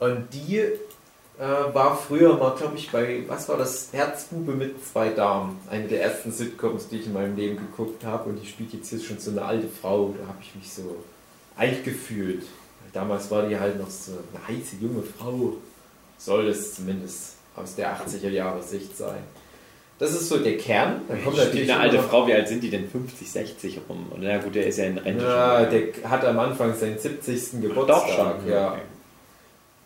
Und 0.00 0.32
die 0.32 0.58
äh, 0.58 1.72
war 1.72 1.96
früher 1.96 2.36
mal, 2.36 2.54
glaube 2.56 2.76
ich, 2.76 2.90
bei, 2.90 3.24
was 3.28 3.48
war 3.48 3.56
das? 3.56 3.88
Herzbube 3.92 4.52
mit 4.52 4.84
zwei 4.84 5.10
Damen. 5.10 5.58
Eine 5.70 5.86
der 5.86 6.02
ersten 6.02 6.32
Sitcoms, 6.32 6.88
die 6.88 6.98
ich 6.98 7.06
in 7.06 7.12
meinem 7.12 7.36
Leben 7.36 7.56
geguckt 7.56 8.04
habe. 8.04 8.30
Und 8.30 8.42
die 8.42 8.46
spielt 8.46 8.72
jetzt 8.72 8.90
hier 8.90 9.00
schon 9.00 9.18
so 9.18 9.30
eine 9.30 9.42
alte 9.42 9.68
Frau. 9.68 10.14
Da 10.18 10.26
habe 10.26 10.38
ich 10.42 10.54
mich 10.54 10.72
so 10.72 10.96
alt 11.56 11.84
gefühlt. 11.84 12.44
Damals 12.92 13.30
war 13.30 13.46
die 13.46 13.58
halt 13.58 13.78
noch 13.78 13.90
so 13.90 14.12
eine 14.12 14.48
heiße 14.58 14.76
junge 14.80 15.02
Frau. 15.02 15.54
Soll 16.18 16.48
es 16.48 16.74
zumindest 16.74 17.34
aus 17.54 17.74
der 17.76 17.96
80er 17.96 18.30
Jahre 18.30 18.62
Sicht 18.62 18.96
sein. 18.96 19.22
Das 19.98 20.12
ist 20.12 20.28
so 20.28 20.38
der 20.38 20.56
Kern. 20.56 21.02
Dann 21.08 21.24
kommt 21.24 21.36
natürlich 21.36 21.70
eine 21.70 21.80
alte 21.80 22.00
Frau, 22.00 22.26
wie 22.26 22.32
alt 22.32 22.46
sind 22.46 22.62
die 22.62 22.70
denn? 22.70 22.88
50, 22.88 23.30
60 23.30 23.80
rum? 23.88 24.06
Und 24.10 24.22
na 24.22 24.38
gut, 24.38 24.54
der 24.54 24.66
ist 24.66 24.78
ja 24.78 24.84
in 24.84 24.98
Rente. 24.98 25.24
Ja, 25.24 25.64
der 25.64 25.88
hat 26.08 26.24
am 26.24 26.38
Anfang 26.38 26.74
seinen 26.74 26.98
70. 26.98 27.62
Geburtstag. 27.62 27.86
Doch 27.86 28.08
schon. 28.08 28.48
ja. 28.48 28.72
Okay. 28.72 28.80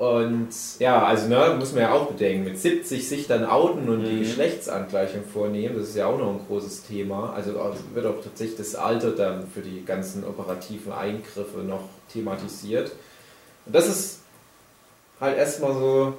Und 0.03 0.49
ja, 0.81 1.05
also 1.05 1.29
ne, 1.29 1.55
muss 1.57 1.75
man 1.75 1.83
ja 1.83 1.93
auch 1.93 2.09
bedenken, 2.09 2.43
mit 2.43 2.59
70 2.59 3.09
sich 3.09 3.29
dann 3.29 3.45
outen 3.47 3.89
und 3.89 4.03
die 4.03 4.15
Mhm. 4.15 4.19
Geschlechtsangleichung 4.19 5.23
vornehmen, 5.33 5.77
das 5.79 5.91
ist 5.91 5.95
ja 5.95 6.07
auch 6.07 6.19
noch 6.19 6.31
ein 6.31 6.41
großes 6.49 6.83
Thema. 6.89 7.33
Also 7.37 7.55
wird 7.95 8.07
auch 8.07 8.21
tatsächlich 8.21 8.57
das 8.59 8.75
Alter 8.75 9.13
dann 9.13 9.47
für 9.47 9.61
die 9.61 9.85
ganzen 9.85 10.25
operativen 10.25 10.91
Eingriffe 10.93 11.61
noch 11.61 11.85
thematisiert. 12.13 12.91
Und 13.65 13.77
das 13.77 13.87
ist 13.87 14.19
halt 15.21 15.39
erstmal 15.39 15.73
so 15.75 16.15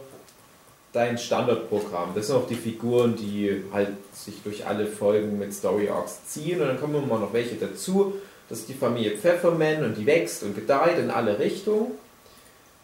dein 0.94 1.18
Standardprogramm. 1.18 2.12
Das 2.16 2.28
sind 2.28 2.38
auch 2.38 2.48
die 2.48 2.56
Figuren, 2.56 3.18
die 3.18 3.66
halt 3.74 3.90
sich 4.14 4.36
durch 4.46 4.66
alle 4.66 4.88
Folgen 4.88 5.38
mit 5.38 5.54
Story 5.54 5.90
Arcs 5.90 6.26
ziehen 6.28 6.62
und 6.62 6.68
dann 6.70 6.80
kommen 6.80 7.04
immer 7.04 7.20
noch 7.20 7.34
welche 7.34 7.56
dazu. 7.56 8.14
Das 8.48 8.60
ist 8.60 8.70
die 8.70 8.76
Familie 8.76 9.18
Pfefferman 9.18 9.84
und 9.84 9.98
die 9.98 10.06
wächst 10.06 10.42
und 10.44 10.56
gedeiht 10.56 11.00
in 11.00 11.12
alle 11.12 11.38
Richtungen. 11.38 11.92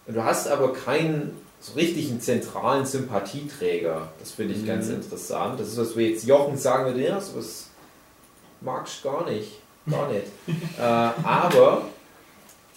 Und 0.09 0.15
du 0.15 0.23
hast 0.23 0.47
aber 0.47 0.73
keinen 0.73 1.37
so 1.61 1.73
richtigen 1.73 2.19
zentralen 2.19 2.83
Sympathieträger. 2.85 4.09
Das 4.19 4.31
finde 4.31 4.55
ich 4.55 4.65
ganz 4.65 4.87
interessant. 4.89 5.59
Das 5.59 5.67
ist, 5.67 5.77
was 5.77 5.95
wir 5.95 6.09
jetzt 6.09 6.25
Jochen 6.25 6.57
sagen 6.57 6.85
würde, 6.85 7.03
ja, 7.03 7.21
sowas 7.21 7.67
magst 8.61 9.03
du 9.05 9.09
gar 9.11 9.29
nicht. 9.29 9.51
Gar 9.89 10.11
nicht. 10.11 10.25
äh, 10.79 10.81
aber 10.81 11.83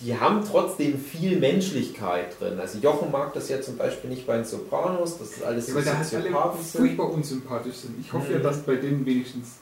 die 0.01 0.15
haben 0.19 0.45
trotzdem 0.47 0.99
viel 0.99 1.39
Menschlichkeit 1.39 2.39
drin. 2.39 2.61
Also 2.61 2.79
Jochen 2.81 3.11
mag 3.11 3.33
das 3.33 3.49
ja 3.49 3.63
zum 3.63 3.79
Beispiel 3.79 4.11
nicht 4.11 4.27
bei 4.27 4.37
den 4.37 4.45
Sopranos, 4.45 5.17
das 5.17 5.31
ist 5.31 5.43
alles 5.43 5.69
Ja, 5.69 5.73
so 5.73 5.79
weil 5.79 5.85
da 5.87 5.97
halt 5.99 6.15
alle 6.15 6.63
sind. 6.63 6.81
furchtbar 6.83 7.11
unsympathisch 7.13 7.77
sind. 7.77 7.99
Ich 7.99 8.13
hoffe 8.13 8.33
ja, 8.33 8.39
Mhm. 8.41 8.43
dass 8.43 8.59
bei 8.63 8.75
denen 8.77 9.07
wenigstens 9.07 9.53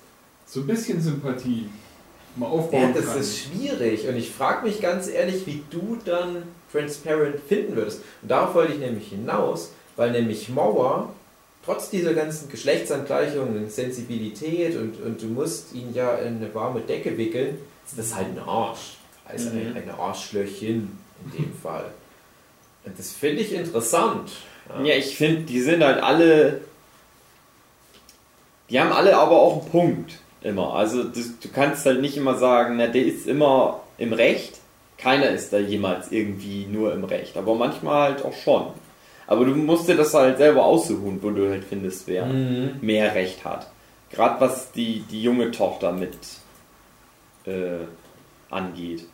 so 0.47 0.61
ein 0.61 0.67
bisschen 0.67 1.01
Sympathie 1.01 1.69
mal 2.35 2.47
Ja, 2.47 2.53
aufbauen 2.53 2.95
das 2.95 3.07
kann. 3.07 3.21
ist 3.21 3.39
schwierig 3.39 4.09
und 4.09 4.17
ich 4.17 4.31
frage 4.33 4.67
mich 4.67 4.81
ganz 4.81 5.09
ehrlich, 5.09 5.47
wie 5.47 5.63
du 5.71 5.99
dann 6.05 6.43
Transparent 6.73 7.41
finden 7.49 7.77
würdest. 7.77 8.03
Und 8.23 8.31
darauf 8.31 8.55
wollte 8.55 8.75
ich 8.75 8.79
nämlich 8.79 9.09
hinaus, 9.09 9.73
weil 9.97 10.13
nämlich 10.13 10.49
Mauer, 10.49 11.13
trotz 11.65 11.91
dieser 11.91 12.15
ganzen 12.15 12.49
Geschlechtsangleichungen, 12.49 13.69
Sensibilität 13.69 14.77
und, 14.77 15.01
und 15.03 15.21
du 15.21 15.27
musst 15.27 15.75
ihn 15.75 15.93
ja 15.95 16.17
in 16.17 16.37
eine 16.37 16.55
warme 16.55 16.81
Decke 16.81 17.17
wickeln, 17.19 17.59
ist 17.87 17.99
das 17.99 18.15
halt 18.15 18.29
ein 18.29 18.39
Arsch. 18.39 18.97
Also 19.25 19.51
ein, 19.51 19.77
ein 19.77 19.91
Arschlöchchen 19.91 20.99
in 21.25 21.39
dem 21.39 21.55
Fall. 21.55 21.87
Und 22.85 22.99
das 22.99 23.13
finde 23.13 23.43
ich 23.43 23.53
interessant. 23.53 24.31
Ja, 24.85 24.95
ich 24.95 25.17
finde, 25.17 25.43
die 25.43 25.61
sind 25.61 25.83
halt 25.85 26.03
alle. 26.03 26.61
Die 28.69 28.81
haben 28.81 28.93
alle 28.93 29.17
aber 29.17 29.41
auch 29.41 29.63
einen 29.63 29.71
Punkt. 29.71 30.13
Immer. 30.43 30.75
Also 30.75 31.03
du, 31.05 31.21
du 31.21 31.49
kannst 31.53 31.85
halt 31.85 32.01
nicht 32.01 32.17
immer 32.17 32.39
sagen, 32.39 32.77
na, 32.79 32.87
der 32.87 33.05
ist 33.05 33.27
immer 33.27 33.81
im 33.99 34.13
Recht. 34.13 34.60
Keiner 35.01 35.31
ist 35.31 35.53
da 35.53 35.59
jemals 35.59 36.13
irgendwie 36.13 36.67
nur 36.67 36.93
im 36.93 37.05
Recht. 37.05 37.37
Aber 37.37 37.55
manchmal 37.55 38.11
halt 38.11 38.25
auch 38.25 38.35
schon. 38.35 38.67
Aber 39.27 39.45
du 39.45 39.55
musst 39.55 39.89
dir 39.89 39.97
das 39.97 40.13
halt 40.13 40.39
selber 40.39 40.65
aussuchen, 40.65 41.23
wo 41.23 41.31
du 41.31 41.49
halt 41.51 41.65
findest, 41.65 42.07
wer 42.07 42.27
Mhm. 42.27 42.79
mehr 42.81 43.15
Recht 43.15 43.45
hat. 43.45 43.71
Gerade 44.11 44.41
was 44.41 44.73
die, 44.73 45.05
die 45.11 45.23
junge 45.23 45.53
Tochter 45.53 45.93
mit 45.93 46.15
äh, 47.47 47.85
angeht. 48.51 49.05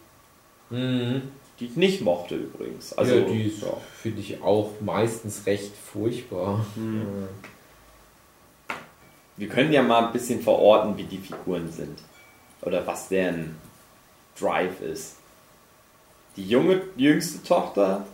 Mhm. 0.71 1.23
Die 1.61 1.67
ich 1.67 1.77
nicht 1.77 2.01
mochte 2.03 2.35
übrigens. 2.35 2.93
Also, 2.95 3.15
ja, 3.15 3.21
die 3.21 3.43
ist, 3.45 3.63
ja. 3.63 3.69
finde 4.03 4.21
ich, 4.21 4.43
auch 4.43 4.73
meistens 4.81 5.47
recht 5.47 5.73
furchtbar. 5.77 6.67
Wir 9.37 9.49
können 9.49 9.73
ja 9.73 9.83
mal 9.83 10.07
ein 10.07 10.13
bisschen 10.13 10.41
verorten, 10.41 10.97
wie 10.97 11.05
die 11.05 11.19
Figuren 11.19 11.71
sind. 11.71 11.99
Oder 12.63 12.87
was 12.87 13.09
deren 13.09 13.57
Drive 14.39 14.81
ist. 14.81 15.17
Die 16.37 16.49
junge, 16.49 16.83
jüngste 16.97 17.43
Tochter, 17.43 18.07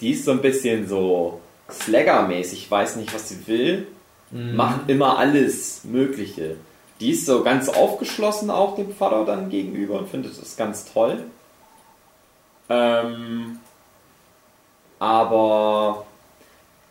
die 0.00 0.12
ist 0.12 0.24
so 0.24 0.32
ein 0.32 0.42
bisschen 0.42 0.88
so 0.88 1.40
Slagger-mäßig, 1.70 2.70
weiß 2.70 2.96
nicht, 2.96 3.14
was 3.14 3.28
sie 3.28 3.46
will, 3.46 3.86
macht 4.30 4.88
immer 4.88 5.18
alles 5.18 5.84
Mögliche. 5.84 6.56
Die 7.00 7.10
ist 7.10 7.26
so 7.26 7.42
ganz 7.42 7.68
aufgeschlossen 7.68 8.50
auch 8.50 8.76
dem 8.76 8.92
Vater 8.94 9.24
dann 9.24 9.50
gegenüber 9.50 9.98
und 9.98 10.08
findet 10.08 10.40
das 10.40 10.56
ganz 10.56 10.92
toll. 10.92 11.24
Ähm, 12.68 13.58
aber, 14.98 16.06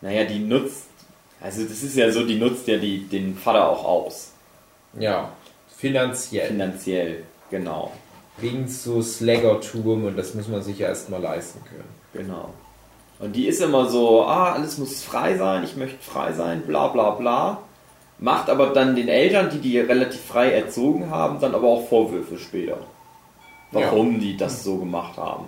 naja, 0.01 0.25
die 0.25 0.39
nutzt, 0.39 0.87
also 1.39 1.63
das 1.63 1.83
ist 1.83 1.95
ja 1.95 2.11
so, 2.11 2.25
die 2.25 2.37
nutzt 2.37 2.67
ja 2.67 2.77
die, 2.77 3.07
den 3.07 3.35
Vater 3.35 3.69
auch 3.69 3.85
aus. 3.85 4.33
Ja, 4.99 5.31
Finanziell. 5.81 6.47
Finanziell, 6.49 7.23
genau. 7.49 7.91
Wegen 8.41 8.67
so 8.67 9.01
Slaggertum 9.01 10.05
und 10.05 10.17
das 10.17 10.33
muss 10.33 10.47
man 10.47 10.61
sich 10.61 10.79
ja 10.79 10.87
erstmal 10.87 11.21
leisten 11.21 11.61
können. 11.65 11.89
Genau. 12.13 12.49
Und 13.19 13.35
die 13.35 13.47
ist 13.47 13.61
immer 13.61 13.87
so, 13.87 14.23
ah, 14.25 14.53
alles 14.53 14.77
muss 14.77 15.03
frei 15.03 15.37
sein, 15.37 15.63
ich 15.63 15.75
möchte 15.75 16.03
frei 16.03 16.33
sein, 16.33 16.63
bla 16.65 16.87
bla 16.87 17.11
bla. 17.11 17.59
Macht 18.17 18.49
aber 18.49 18.67
dann 18.67 18.95
den 18.95 19.07
Eltern, 19.07 19.49
die 19.49 19.59
die 19.59 19.79
relativ 19.79 20.21
frei 20.21 20.51
erzogen 20.51 21.09
haben, 21.09 21.39
dann 21.39 21.55
aber 21.55 21.67
auch 21.67 21.87
Vorwürfe 21.87 22.37
später. 22.37 22.77
Warum 23.71 24.19
die 24.19 24.35
das 24.37 24.63
so 24.63 24.77
gemacht 24.77 25.17
haben. 25.17 25.45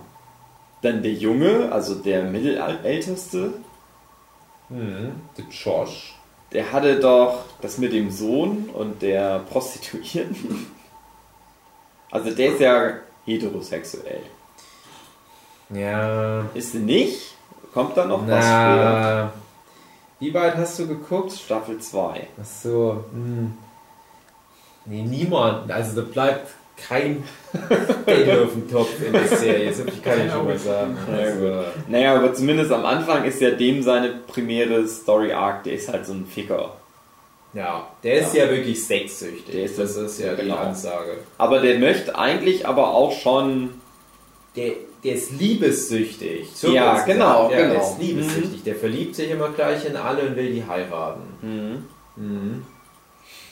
Dann 0.81 1.01
der 1.03 1.13
Junge, 1.13 1.71
also 1.71 1.95
der 1.95 2.23
Mittelälteste, 2.23 3.53
Mhm. 4.69 5.11
Der 5.37 5.45
Josh. 5.51 6.15
der 6.51 6.71
hatte 6.71 6.99
doch 6.99 7.43
das 7.61 7.77
mit 7.77 7.93
dem 7.93 8.09
Sohn 8.11 8.69
und 8.73 9.01
der 9.01 9.39
Prostituierten. 9.39 10.67
Also 12.13 12.29
der 12.29 12.53
ist 12.53 12.59
ja 12.61 12.93
heterosexuell. 13.25 14.21
Ja. 15.71 16.45
Ist 16.53 16.73
sie 16.73 16.79
nicht? 16.79 17.33
Kommt 17.73 17.97
da 17.97 18.05
noch 18.05 18.21
was 18.27 18.45
für? 18.45 18.51
Na. 18.51 19.33
Wie 20.19 20.31
weit 20.31 20.55
hast 20.55 20.77
du 20.77 20.87
geguckt? 20.87 21.31
Staffel 21.31 21.79
2. 21.79 22.27
Ach 22.39 22.45
so. 22.45 23.03
Hm. 23.11 23.53
Nee, 24.85 25.01
niemand. 25.01 25.71
Also 25.71 26.01
da 26.01 26.07
bleibt 26.07 26.51
kein 26.77 27.23
Deckel 28.05 28.43
auf 28.45 28.51
dem 28.51 28.69
Topf 28.69 29.01
in 29.03 29.11
der 29.11 29.27
Serie. 29.27 29.73
Viel 29.73 29.85
kann 30.03 30.23
ich 30.23 30.31
schon 30.31 30.45
mal 30.45 30.59
sagen. 30.59 30.95
Also, 31.11 31.63
Naja, 31.87 32.15
aber 32.15 32.31
zumindest 32.35 32.71
am 32.71 32.85
Anfang 32.85 33.23
ist 33.23 33.41
ja 33.41 33.49
dem 33.49 33.81
seine 33.81 34.09
primäre 34.27 34.87
Story 34.87 35.33
Arc, 35.33 35.63
der 35.63 35.73
ist 35.73 35.91
halt 35.91 36.05
so 36.05 36.13
ein 36.13 36.27
Ficker. 36.27 36.75
Ja, 37.53 37.87
der 38.03 38.19
ist 38.21 38.33
ja, 38.33 38.49
wirklich 38.49 38.83
sexsüchtig. 38.85 39.53
Der 39.53 39.63
ist- 39.65 39.77
das 39.79 39.95
ist 39.95 40.19
ja 40.19 40.33
die 40.35 40.43
genau. 40.43 40.55
Ansage. 40.57 41.17
Aber 41.37 41.59
der 41.59 41.79
möchte 41.79 42.17
eigentlich 42.17 42.67
aber 42.67 42.89
auch 42.93 43.11
schon. 43.11 43.81
Der, 44.55 44.73
der 45.03 45.15
ist 45.15 45.31
liebessüchtig. 45.31 46.47
Ja, 46.61 47.03
genau, 47.03 47.49
ja, 47.51 47.57
Der 47.57 47.67
genau. 47.69 47.81
ist 47.81 47.99
liebessüchtig. 47.99 48.63
Der 48.63 48.75
verliebt 48.75 49.15
sich 49.15 49.29
immer 49.31 49.49
gleich 49.49 49.85
in 49.85 49.95
alle 49.97 50.27
und 50.27 50.35
will 50.35 50.53
die 50.53 50.63
heiraten. 50.65 51.21
Mhm. 51.41 51.85
Mhm. 52.15 52.65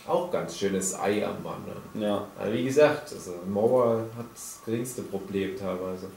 Auch 0.07 0.31
ganz 0.31 0.57
schönes 0.57 0.99
Ei 0.99 1.25
am 1.25 1.41
Mann. 1.43 1.63
Ne? 1.93 2.05
Ja. 2.07 2.27
Aber 2.39 2.51
wie 2.53 2.63
gesagt, 2.65 3.11
also 3.13 3.33
Mauer 3.47 4.05
hat 4.17 4.25
das 4.33 4.59
geringste 4.65 5.01
Problem 5.03 5.55
teilweise. 5.57 6.07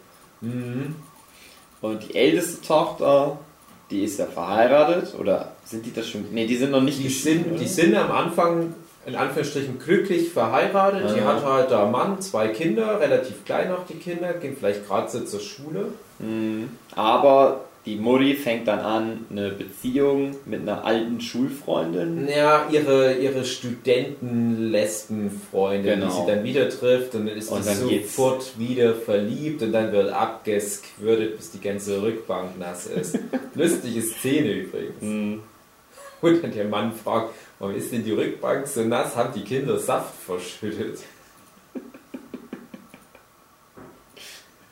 Mhm. 0.40 0.94
Und 1.80 2.08
die 2.08 2.14
älteste 2.14 2.60
Tochter, 2.66 3.38
die 3.90 4.04
ist 4.04 4.18
ja 4.18 4.26
verheiratet. 4.26 5.14
Oder 5.18 5.52
sind 5.64 5.84
die 5.86 5.92
das 5.92 6.08
schon? 6.08 6.32
Ne, 6.32 6.46
die 6.46 6.56
sind 6.56 6.70
noch 6.70 6.80
nicht 6.80 6.98
Die 7.02 7.08
sind, 7.08 7.46
die 7.46 7.54
oder? 7.56 7.66
sind 7.66 7.94
am 7.96 8.10
Anfang 8.10 8.74
in 9.06 9.14
Anführungsstrichen 9.16 9.78
glücklich 9.78 10.30
verheiratet. 10.32 11.10
Die 11.14 11.18
Ja. 11.18 11.26
hat 11.26 11.44
halt 11.44 11.70
da 11.70 11.84
Mann, 11.86 12.20
zwei 12.22 12.48
Kinder, 12.48 12.98
relativ 13.00 13.44
klein 13.44 13.68
noch 13.68 13.86
die 13.86 13.94
Kinder, 13.98 14.32
gehen 14.34 14.56
vielleicht 14.58 14.86
gerade 14.86 15.08
zur 15.08 15.40
Schule. 15.40 15.88
Mhm. 16.18 16.70
Aber 16.96 17.60
die 17.86 17.96
Mutti 17.96 18.34
fängt 18.34 18.66
dann 18.66 18.80
an, 18.80 19.26
eine 19.30 19.50
Beziehung 19.50 20.36
mit 20.46 20.62
einer 20.62 20.84
alten 20.84 21.20
Schulfreundin. 21.20 22.26
Ja, 22.28 22.66
ihre, 22.70 23.14
ihre 23.14 23.44
Studenten-Lesben-Freundin, 23.44 26.00
Genau. 26.00 26.06
die 26.06 26.12
sie 26.12 26.26
dann 26.26 26.44
wieder 26.44 26.68
trifft 26.70 27.14
und 27.14 27.26
dann 27.26 27.36
ist 27.36 27.50
Und 27.50 27.62
sie 27.62 27.68
dann 27.68 27.78
sofort 27.78 28.58
wieder 28.58 28.94
verliebt 28.94 29.60
und 29.62 29.72
dann 29.72 29.92
wird 29.92 30.10
abgesquirtet, 30.10 31.36
bis 31.36 31.50
die 31.50 31.60
ganze 31.60 32.00
Rückbank 32.00 32.58
nass 32.58 32.86
ist. 32.86 33.18
Lustige 33.54 34.00
Szene 34.00 34.52
übrigens. 34.52 35.02
Mhm. 35.02 35.42
Und 36.22 36.42
dann 36.42 36.52
der 36.52 36.64
Mann 36.64 36.90
fragt, 36.92 37.34
warum 37.58 37.76
ist 37.76 37.92
denn 37.92 38.02
die 38.02 38.12
Rückbank 38.12 38.66
so 38.66 38.80
nass? 38.82 39.14
Haben 39.14 39.34
die 39.34 39.44
Kinder 39.44 39.78
Saft 39.78 40.14
verschüttet? 40.24 41.00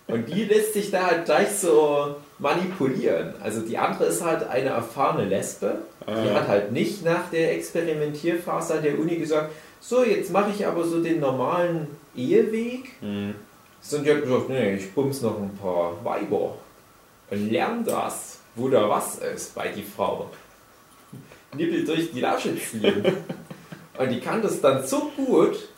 Und 0.06 0.28
die 0.28 0.44
lässt 0.44 0.72
sich 0.72 0.90
da 0.90 1.06
halt 1.06 1.26
gleich 1.26 1.50
so 1.50 2.16
manipulieren. 2.42 3.35
Also 3.42 3.61
die 3.61 3.78
andere 3.78 4.05
ist 4.07 4.22
halt 4.22 4.46
eine 4.48 4.70
erfahrene 4.70 5.24
Lesbe. 5.28 5.76
Die 6.07 6.11
Ah. 6.11 6.35
hat 6.35 6.48
halt 6.48 6.72
nicht 6.72 7.05
nach 7.05 7.31
der 7.31 7.55
Experimentierphase 7.55 8.74
an 8.74 8.83
der 8.83 8.98
Uni 8.98 9.16
gesagt, 9.16 9.52
so 9.81 10.05
jetzt 10.05 10.31
mache 10.33 10.50
ich 10.50 10.66
aber 10.66 10.85
so 10.85 11.02
den 11.02 11.20
normalen 11.20 11.87
Eheweg. 12.16 13.00
Mhm. 13.00 13.35
Sondern 13.81 14.05
die 14.05 14.12
hat 14.14 14.22
gesagt, 14.24 14.48
nee, 14.48 14.74
ich 14.74 14.92
bums 14.92 15.22
noch 15.22 15.38
ein 15.40 15.57
paar 15.61 16.05
Weiber. 16.05 16.57
Und 17.31 17.50
lern 17.50 17.85
das, 17.85 18.38
wo 18.57 18.68
da 18.68 18.88
was 18.88 19.18
ist 19.18 19.55
bei 19.55 19.68
die 19.68 19.83
Frau. 19.83 20.28
Nippel 21.55 21.85
durch 21.85 22.12
die 22.12 22.20
Lasche 22.20 22.57
ziehen. 22.57 23.05
Und 23.98 24.09
die 24.11 24.20
kann 24.20 24.40
das 24.42 24.61
dann 24.61 24.85
so 24.87 25.11
gut, 25.16 25.68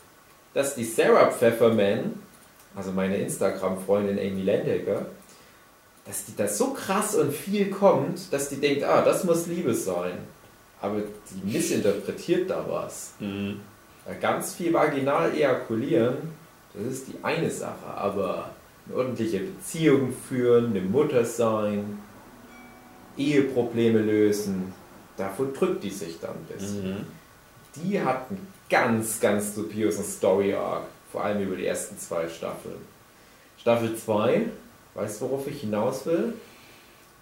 dass 0.54 0.74
die 0.76 0.84
Sarah 0.84 1.30
Pfefferman, 1.30 2.14
also 2.76 2.92
meine 2.92 3.16
Instagram-Freundin 3.18 4.18
Amy 4.18 4.42
Landecker, 4.42 5.06
dass 6.04 6.26
die 6.26 6.36
da 6.36 6.46
so 6.48 6.72
krass 6.72 7.14
und 7.14 7.32
viel 7.32 7.70
kommt, 7.70 8.32
dass 8.32 8.48
die 8.48 8.56
denkt, 8.56 8.84
ah, 8.84 9.02
das 9.02 9.24
muss 9.24 9.46
Liebe 9.46 9.74
sein. 9.74 10.18
Aber 10.80 11.00
die 11.00 11.52
missinterpretiert 11.52 12.50
da 12.50 12.64
was. 12.68 13.14
Mhm. 13.18 13.60
Ganz 14.20 14.54
viel 14.54 14.72
vaginal 14.74 15.32
ejakulieren, 15.32 16.16
das 16.74 16.84
ist 16.92 17.08
die 17.08 17.14
eine 17.22 17.50
Sache, 17.50 17.86
aber 17.86 18.50
eine 18.86 18.96
ordentliche 18.98 19.38
Beziehung 19.38 20.12
führen, 20.12 20.70
eine 20.70 20.82
Mutter 20.82 21.24
sein, 21.24 21.98
Eheprobleme 23.16 24.00
lösen, 24.00 24.74
davon 25.16 25.54
drückt 25.54 25.84
die 25.84 25.90
sich 25.90 26.20
dann 26.20 26.32
ein 26.32 26.44
bisschen. 26.44 26.90
Mhm. 26.90 27.06
Die 27.76 28.00
hat 28.00 28.28
einen 28.28 28.46
ganz, 28.68 29.20
ganz 29.20 29.54
dubiosen 29.54 30.04
Story-Arc, 30.04 30.84
vor 31.10 31.24
allem 31.24 31.42
über 31.42 31.56
die 31.56 31.66
ersten 31.66 31.98
zwei 31.98 32.28
Staffeln. 32.28 32.76
Staffel 33.58 33.96
2, 33.96 34.46
weißt 34.94 35.20
du, 35.20 35.30
worauf 35.30 35.46
ich 35.46 35.60
hinaus 35.60 36.06
will? 36.06 36.34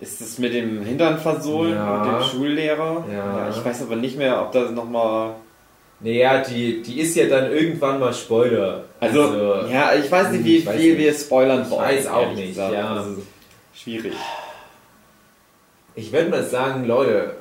Ist 0.01 0.21
das 0.21 0.39
mit 0.39 0.53
dem 0.53 0.83
Hintern 0.83 1.19
versohlen 1.19 1.75
Ja. 1.75 2.03
und 2.03 2.11
dem 2.13 2.23
Schullehrer? 2.29 3.05
Ja. 3.13 3.51
Ich 3.51 3.65
weiß 3.65 3.83
aber 3.83 3.97
nicht 3.97 4.17
mehr, 4.19 4.43
ob 4.43 4.53
das 4.53 4.71
nochmal. 4.73 5.35
Naja, 6.01 6.43
die, 6.43 6.83
die 6.83 7.01
ist 7.01 7.15
ja 7.15 7.29
dann 7.29 7.53
irgendwann 7.53 8.01
mal 8.01 8.13
Spoiler. 8.13 8.85
Also, 8.99 9.67
ja, 9.71 9.95
ich 9.95 10.11
weiß 10.11 10.33
nicht, 10.33 10.45
wie 10.45 10.57
ich 10.57 10.67
weiß 10.67 10.75
viel 10.77 10.97
nicht. 10.97 11.05
wir 11.05 11.15
spoilern 11.15 11.63
Ich 11.63 11.71
wollen. 11.71 11.83
weiß 11.83 12.07
auch 12.09 12.33
nicht, 12.33 12.49
gesagt. 12.49 12.75
ja. 12.75 13.01
Ist 13.03 13.81
schwierig. 13.81 14.15
Ich 15.95 16.11
würde 16.13 16.31
mal 16.31 16.43
sagen, 16.43 16.87
Leute, 16.87 17.37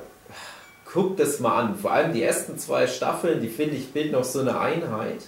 guckt 0.92 1.18
das 1.18 1.40
mal 1.40 1.56
an. 1.60 1.76
Vor 1.76 1.90
allem 1.90 2.12
die 2.12 2.22
ersten 2.22 2.56
zwei 2.58 2.86
Staffeln, 2.86 3.40
die 3.40 3.48
finde 3.48 3.74
ich 3.76 3.92
bilden 3.92 4.12
noch 4.12 4.24
so 4.24 4.40
eine 4.40 4.60
Einheit. 4.60 5.22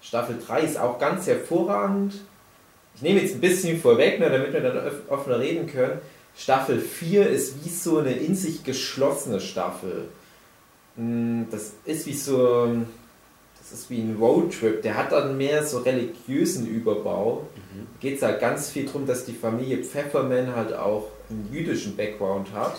Staffel 0.00 0.36
3 0.46 0.60
ist 0.62 0.78
auch 0.80 0.98
ganz 0.98 1.26
hervorragend. 1.26 2.14
Ich 2.94 3.02
nehme 3.02 3.20
jetzt 3.20 3.34
ein 3.34 3.40
bisschen 3.40 3.80
vorweg, 3.80 4.20
ne, 4.20 4.30
damit 4.30 4.52
wir 4.52 4.60
dann 4.60 4.78
offener 5.08 5.40
reden 5.40 5.66
können. 5.66 6.00
Staffel 6.36 6.78
4 6.80 7.28
ist 7.28 7.64
wie 7.64 7.68
so 7.68 7.98
eine 7.98 8.12
in 8.12 8.34
sich 8.34 8.64
geschlossene 8.64 9.40
Staffel. 9.40 10.08
Mm, 10.96 11.42
Das 11.50 11.72
ist 11.84 12.06
wie 12.06 12.14
so, 12.14 12.68
das 13.58 13.72
ist 13.72 13.90
wie 13.90 13.98
ein 14.00 14.16
Roadtrip. 14.18 14.82
Der 14.82 14.96
hat 14.96 15.12
dann 15.12 15.36
mehr 15.36 15.64
so 15.64 15.78
religiösen 15.78 16.66
Überbau. 16.66 17.46
Geht 18.00 18.16
es 18.16 18.22
halt 18.22 18.40
ganz 18.40 18.70
viel 18.70 18.86
darum, 18.86 19.06
dass 19.06 19.24
die 19.24 19.32
Familie 19.34 19.78
Pfefferman 19.84 20.54
halt 20.54 20.72
auch 20.74 21.08
einen 21.30 21.48
jüdischen 21.52 21.96
Background 21.96 22.52
hat. 22.54 22.76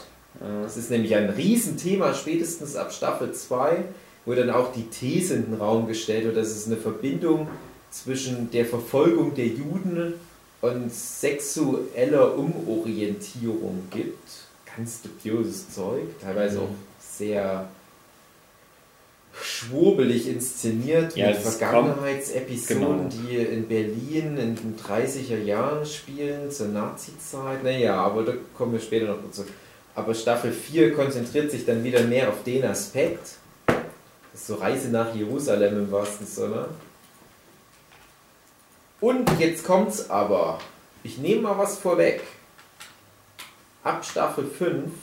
Das 0.64 0.78
ist 0.78 0.90
nämlich 0.90 1.16
ein 1.16 1.30
Riesenthema, 1.30 2.14
spätestens 2.14 2.76
ab 2.76 2.92
Staffel 2.92 3.32
2, 3.34 3.84
wo 4.26 4.34
dann 4.34 4.50
auch 4.50 4.72
die 4.74 4.90
These 4.90 5.36
in 5.36 5.46
den 5.46 5.54
Raum 5.56 5.88
gestellt 5.88 6.26
wird, 6.26 6.38
dass 6.38 6.48
es 6.50 6.66
eine 6.66 6.78
Verbindung 6.78 7.48
zwischen 7.94 8.50
der 8.52 8.66
Verfolgung 8.66 9.36
der 9.36 9.48
Juden 9.48 10.16
und 10.62 10.92
sexueller 10.94 12.36
Umorientierung 12.38 13.84
gibt. 13.92 14.30
Ganz 14.76 15.02
dubioses 15.04 15.70
Zeug, 15.74 16.04
teilweise 16.22 16.58
Mhm. 16.58 16.64
auch 16.64 16.70
sehr 17.00 17.68
schwurbelig 19.40 20.28
inszeniert 20.28 21.16
Ja, 21.16 21.28
mit 21.30 21.38
Vergangenheitsepisoden, 21.38 23.10
genau. 23.10 23.10
die 23.10 23.36
in 23.38 23.68
Berlin 23.68 24.38
in 24.38 24.56
den 24.56 24.76
30er 24.78 25.38
Jahren 25.38 25.86
spielen, 25.86 26.50
zur 26.52 26.68
Nazi-Zeit. 26.68 27.64
Naja, 27.64 27.96
aber 27.96 28.24
da 28.24 28.34
kommen 28.58 28.74
wir 28.74 28.80
später 28.80 29.08
noch 29.08 29.18
dazu. 29.24 29.46
Aber 29.96 30.14
Staffel 30.16 30.52
4 30.52 30.94
konzentriert 30.94 31.52
sich 31.52 31.66
dann 31.66 31.84
wieder 31.84 32.02
mehr 32.04 32.30
auf 32.30 32.44
den 32.44 32.64
Aspekt. 32.64 33.38
Das 33.68 34.42
ist 34.42 34.48
so 34.48 34.56
Reise 34.56 34.90
nach 34.90 35.14
Jerusalem 35.16 35.78
im 35.78 35.92
wahrsten 35.92 36.26
Sinne. 36.26 36.68
Und 39.04 39.38
jetzt 39.38 39.66
kommt's 39.66 40.10
aber. 40.10 40.60
Ich 41.04 41.18
nehme 41.18 41.42
mal 41.42 41.58
was 41.58 41.78
vorweg. 41.78 42.22
Ab 43.84 44.06
Staffel 44.06 44.48
5 44.50 44.94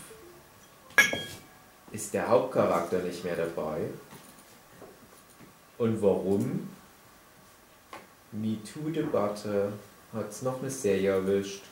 ist 1.92 2.14
der 2.14 2.26
Hauptcharakter 2.26 3.00
nicht 3.00 3.22
mehr 3.24 3.36
dabei. 3.36 3.90
Und 5.76 6.00
warum? 6.00 6.70
MeToo-Debatte 8.32 9.74
hat 10.14 10.42
noch 10.44 10.60
eine 10.60 10.70
Serie 10.70 11.10
erwischt. 11.10 11.64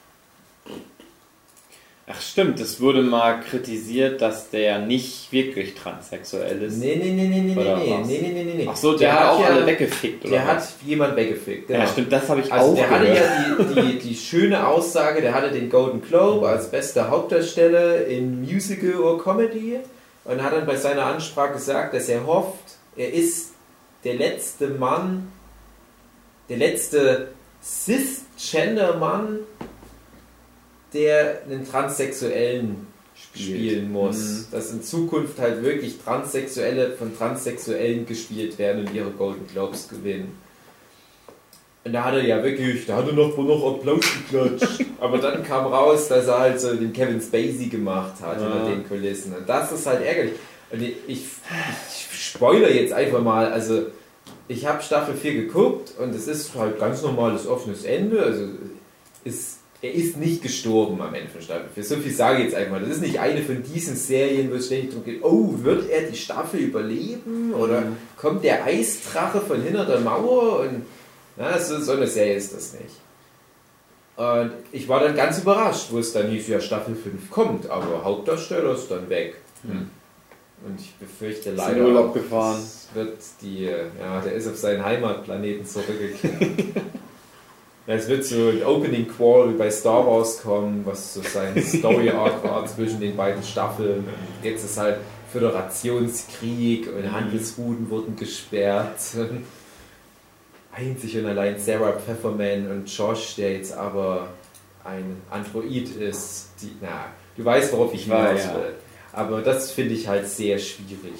Ach 2.11 2.21
stimmt, 2.23 2.59
es 2.59 2.81
wurde 2.81 3.03
mal 3.03 3.41
kritisiert, 3.41 4.23
dass 4.23 4.49
der 4.49 4.79
nicht 4.79 5.31
wirklich 5.31 5.75
transsexuell 5.75 6.63
ist. 6.63 6.79
Nee, 6.79 6.97
nee, 6.97 7.11
nee, 7.11 7.29
nee, 7.29 7.41
nee, 7.41 7.53
Oder 7.61 7.77
nee, 7.77 7.99
nee, 8.07 8.19
nee, 8.23 8.31
nee, 8.33 8.45
nee, 8.45 8.55
nee. 8.55 8.69
Ach 8.71 8.77
so, 8.77 8.97
der, 8.97 9.13
hat 9.13 9.29
auch 9.29 9.41
ja, 9.43 9.47
alle 9.49 9.67
weggefickt, 9.67 10.25
oder 10.25 10.31
Der 10.33 10.47
was? 10.47 10.49
hat 10.49 10.69
jemand 10.87 11.17
weggefickt, 11.17 11.67
genau. 11.69 11.81
Ja, 11.81 11.87
stimmt, 11.87 12.11
das 12.11 12.27
habe 12.31 12.41
ich 12.41 12.51
Also 12.51 12.71
auch 12.71 12.75
der 12.75 12.89
hatte 12.91 13.05
gehört. 13.05 13.21
ja 13.77 13.83
die, 13.83 13.93
die, 13.93 13.99
die 14.09 14.15
schöne 14.15 14.67
Aussage, 14.67 15.21
der 15.21 15.35
hatte 15.35 15.51
den 15.51 15.69
Golden 15.69 16.01
Globe 16.01 16.49
als 16.49 16.71
bester 16.71 17.11
Hauptdarsteller 17.11 18.07
in 18.07 18.41
Musical 18.41 18.95
oder 18.95 19.23
Comedy 19.23 19.79
und 20.25 20.43
hat 20.43 20.55
dann 20.55 20.65
bei 20.65 20.77
seiner 20.77 21.05
Ansprache 21.05 21.55
gesagt, 21.55 21.93
dass 21.93 22.09
er 22.09 22.27
hofft, 22.27 22.79
er 22.97 23.13
ist 23.13 23.51
der 24.05 24.15
letzte 24.15 24.69
Mann, 24.69 25.31
der 26.49 26.57
letzte 26.57 27.29
Cisgender-Mann, 27.63 29.41
der 30.93 31.43
einen 31.45 31.69
Transsexuellen 31.69 32.87
spielen 33.15 33.91
muss. 33.93 34.17
Mhm. 34.19 34.45
Dass 34.53 34.71
in 34.73 34.83
Zukunft 34.83 35.39
halt 35.39 35.63
wirklich 35.63 35.99
Transsexuelle 36.03 36.93
von 36.93 37.17
Transsexuellen 37.17 38.07
gespielt 38.07 38.59
werden 38.59 38.87
und 38.87 38.95
ihre 38.95 39.11
Golden 39.11 39.47
Globes 39.49 39.89
gewinnen. 39.89 40.39
Und 41.85 41.93
da 41.93 42.05
hat 42.05 42.15
er 42.15 42.25
ja 42.25 42.43
wirklich, 42.43 42.87
da 42.87 42.97
hat 42.97 43.07
er 43.07 43.15
noch, 43.15 43.37
noch 43.37 43.75
Applaus 43.77 44.05
geklatscht. 44.31 44.85
Aber 45.01 45.19
dann 45.19 45.43
kam 45.43 45.67
raus, 45.67 46.09
dass 46.09 46.27
er 46.27 46.39
halt 46.39 46.61
so 46.61 46.75
den 46.75 46.93
Kevin 46.93 47.21
Spacey 47.21 47.69
gemacht 47.69 48.15
hat 48.21 48.41
Ja. 48.41 48.53
hinter 48.53 48.71
den 48.71 48.87
Kulissen. 48.89 49.35
Und 49.35 49.49
das 49.49 49.73
ist 49.73 49.87
halt 49.87 50.05
ärgerlich. 50.05 50.35
Und 50.71 50.83
ich, 50.83 50.97
ich, 51.07 51.25
ich 51.89 52.25
spoiler 52.27 52.71
jetzt 52.71 52.93
einfach 52.93 53.23
mal, 53.23 53.51
also 53.51 53.87
ich 54.49 54.67
habe 54.67 54.83
Staffel 54.83 55.15
4 55.15 55.35
geguckt 55.35 55.93
und 55.99 56.15
es 56.15 56.27
ist 56.27 56.55
halt 56.55 56.79
ganz 56.79 57.01
normales 57.03 57.47
offenes 57.47 57.85
Ende. 57.85 58.23
Also 58.23 58.49
ist, 59.25 59.58
er 59.81 59.93
ist 59.95 60.17
nicht 60.17 60.43
gestorben 60.43 61.01
am 61.01 61.15
Ende 61.15 61.31
von 61.31 61.41
Staffel 61.41 61.69
4. 61.73 61.85
So 61.85 61.97
viel 61.97 62.13
sage 62.13 62.39
ich 62.39 62.45
jetzt 62.47 62.55
einfach 62.57 62.73
mal. 62.73 62.81
Das 62.81 62.91
ist 62.91 63.01
nicht 63.03 63.21
eine 63.21 63.43
von 63.43 63.63
diesen 63.63 63.95
Serien, 63.97 64.51
wo 64.51 64.57
es 64.57 64.67
ständig 64.67 64.91
darum 64.91 65.05
geht, 65.05 65.23
oh, 65.23 65.55
wird 65.63 65.89
er 65.89 66.03
die 66.03 66.17
Staffel 66.17 66.61
überleben? 66.61 67.55
Oder 67.55 67.83
Mhm. 67.83 67.97
kommt 68.17 68.43
der 68.45 68.65
Eisdrache 68.65 69.41
von 69.41 69.63
hinter 69.63 69.85
der 69.85 70.01
Mauer? 70.01 70.61
Und 70.61 70.87
na, 71.37 71.57
so, 71.59 71.79
so 71.81 71.93
eine 71.93 72.07
Serie 72.09 72.35
ist 72.37 72.55
das 72.55 72.73
nicht. 72.73 72.97
Und 74.17 74.51
ich 74.73 74.89
war 74.89 74.99
dann 74.99 75.15
ganz 75.15 75.39
überrascht, 75.39 75.89
wo 75.93 75.99
es 76.01 76.13
dann 76.13 76.29
hieß, 76.29 76.49
ja, 76.49 76.61
Staffel 76.61 76.97
5 76.97 77.31
kommt, 77.31 77.71
aber 77.71 78.03
Hauptdarsteller 78.03 78.75
ist 78.75 78.91
dann 78.91 79.09
weg. 79.09 79.37
Hm. 79.63 79.91
Und 80.67 80.81
ich 80.81 80.93
befürchte 80.97 81.51
in 81.51 81.57
leider, 81.57 81.85
Urlaub 81.85 82.09
auch, 82.11 82.15
gefahren. 82.15 82.59
es 82.59 82.89
wird 82.95 83.17
die, 83.43 83.67
ja, 83.67 84.21
der 84.25 84.33
ist 84.33 84.49
auf 84.49 84.57
seinen 84.57 84.85
Heimatplaneten 84.85 85.65
zurückgekehrt. 85.65 86.35
Ja, 87.89 87.95
es 87.95 88.07
wird 88.07 88.23
so 88.23 88.51
ein 88.51 88.63
Opening 88.65 89.09
Qual 89.09 89.49
wie 89.49 89.57
bei 89.57 89.71
Star 89.71 90.07
Wars 90.07 90.43
kommen, 90.43 90.85
was 90.85 91.15
so 91.15 91.23
sein 91.23 91.61
Story 91.63 92.11
Arc 92.11 92.45
war 92.45 92.67
zwischen 92.67 93.01
den 93.01 93.17
beiden 93.17 93.43
Staffeln. 93.43 94.01
Und 94.01 94.45
jetzt 94.45 94.63
ist 94.63 94.77
halt 94.77 94.99
Föderationskrieg 95.33 96.87
und 96.95 97.11
Handelsrouten 97.11 97.89
wurden 97.89 98.15
gesperrt. 98.15 99.01
Einzig 100.73 101.17
und 101.17 101.25
allein 101.25 101.59
Sarah 101.59 101.93
Pfefferman 101.93 102.71
und 102.71 102.95
Josh, 102.95 103.37
der 103.37 103.55
jetzt 103.55 103.73
aber 103.73 104.29
ein 104.85 105.23
Android 105.31 105.89
ist. 105.89 106.51
Die, 106.61 106.73
na, 106.83 107.07
du 107.39 107.45
weißt, 107.47 107.73
worauf 107.73 107.95
ich 107.95 108.03
hinaus 108.03 108.45
ja. 108.45 108.55
will. 108.55 108.75
Aber 109.15 109.41
das 109.41 109.71
finde 109.71 109.95
ich 109.95 110.07
halt 110.07 110.29
sehr 110.29 110.59
schwierig, 110.59 111.19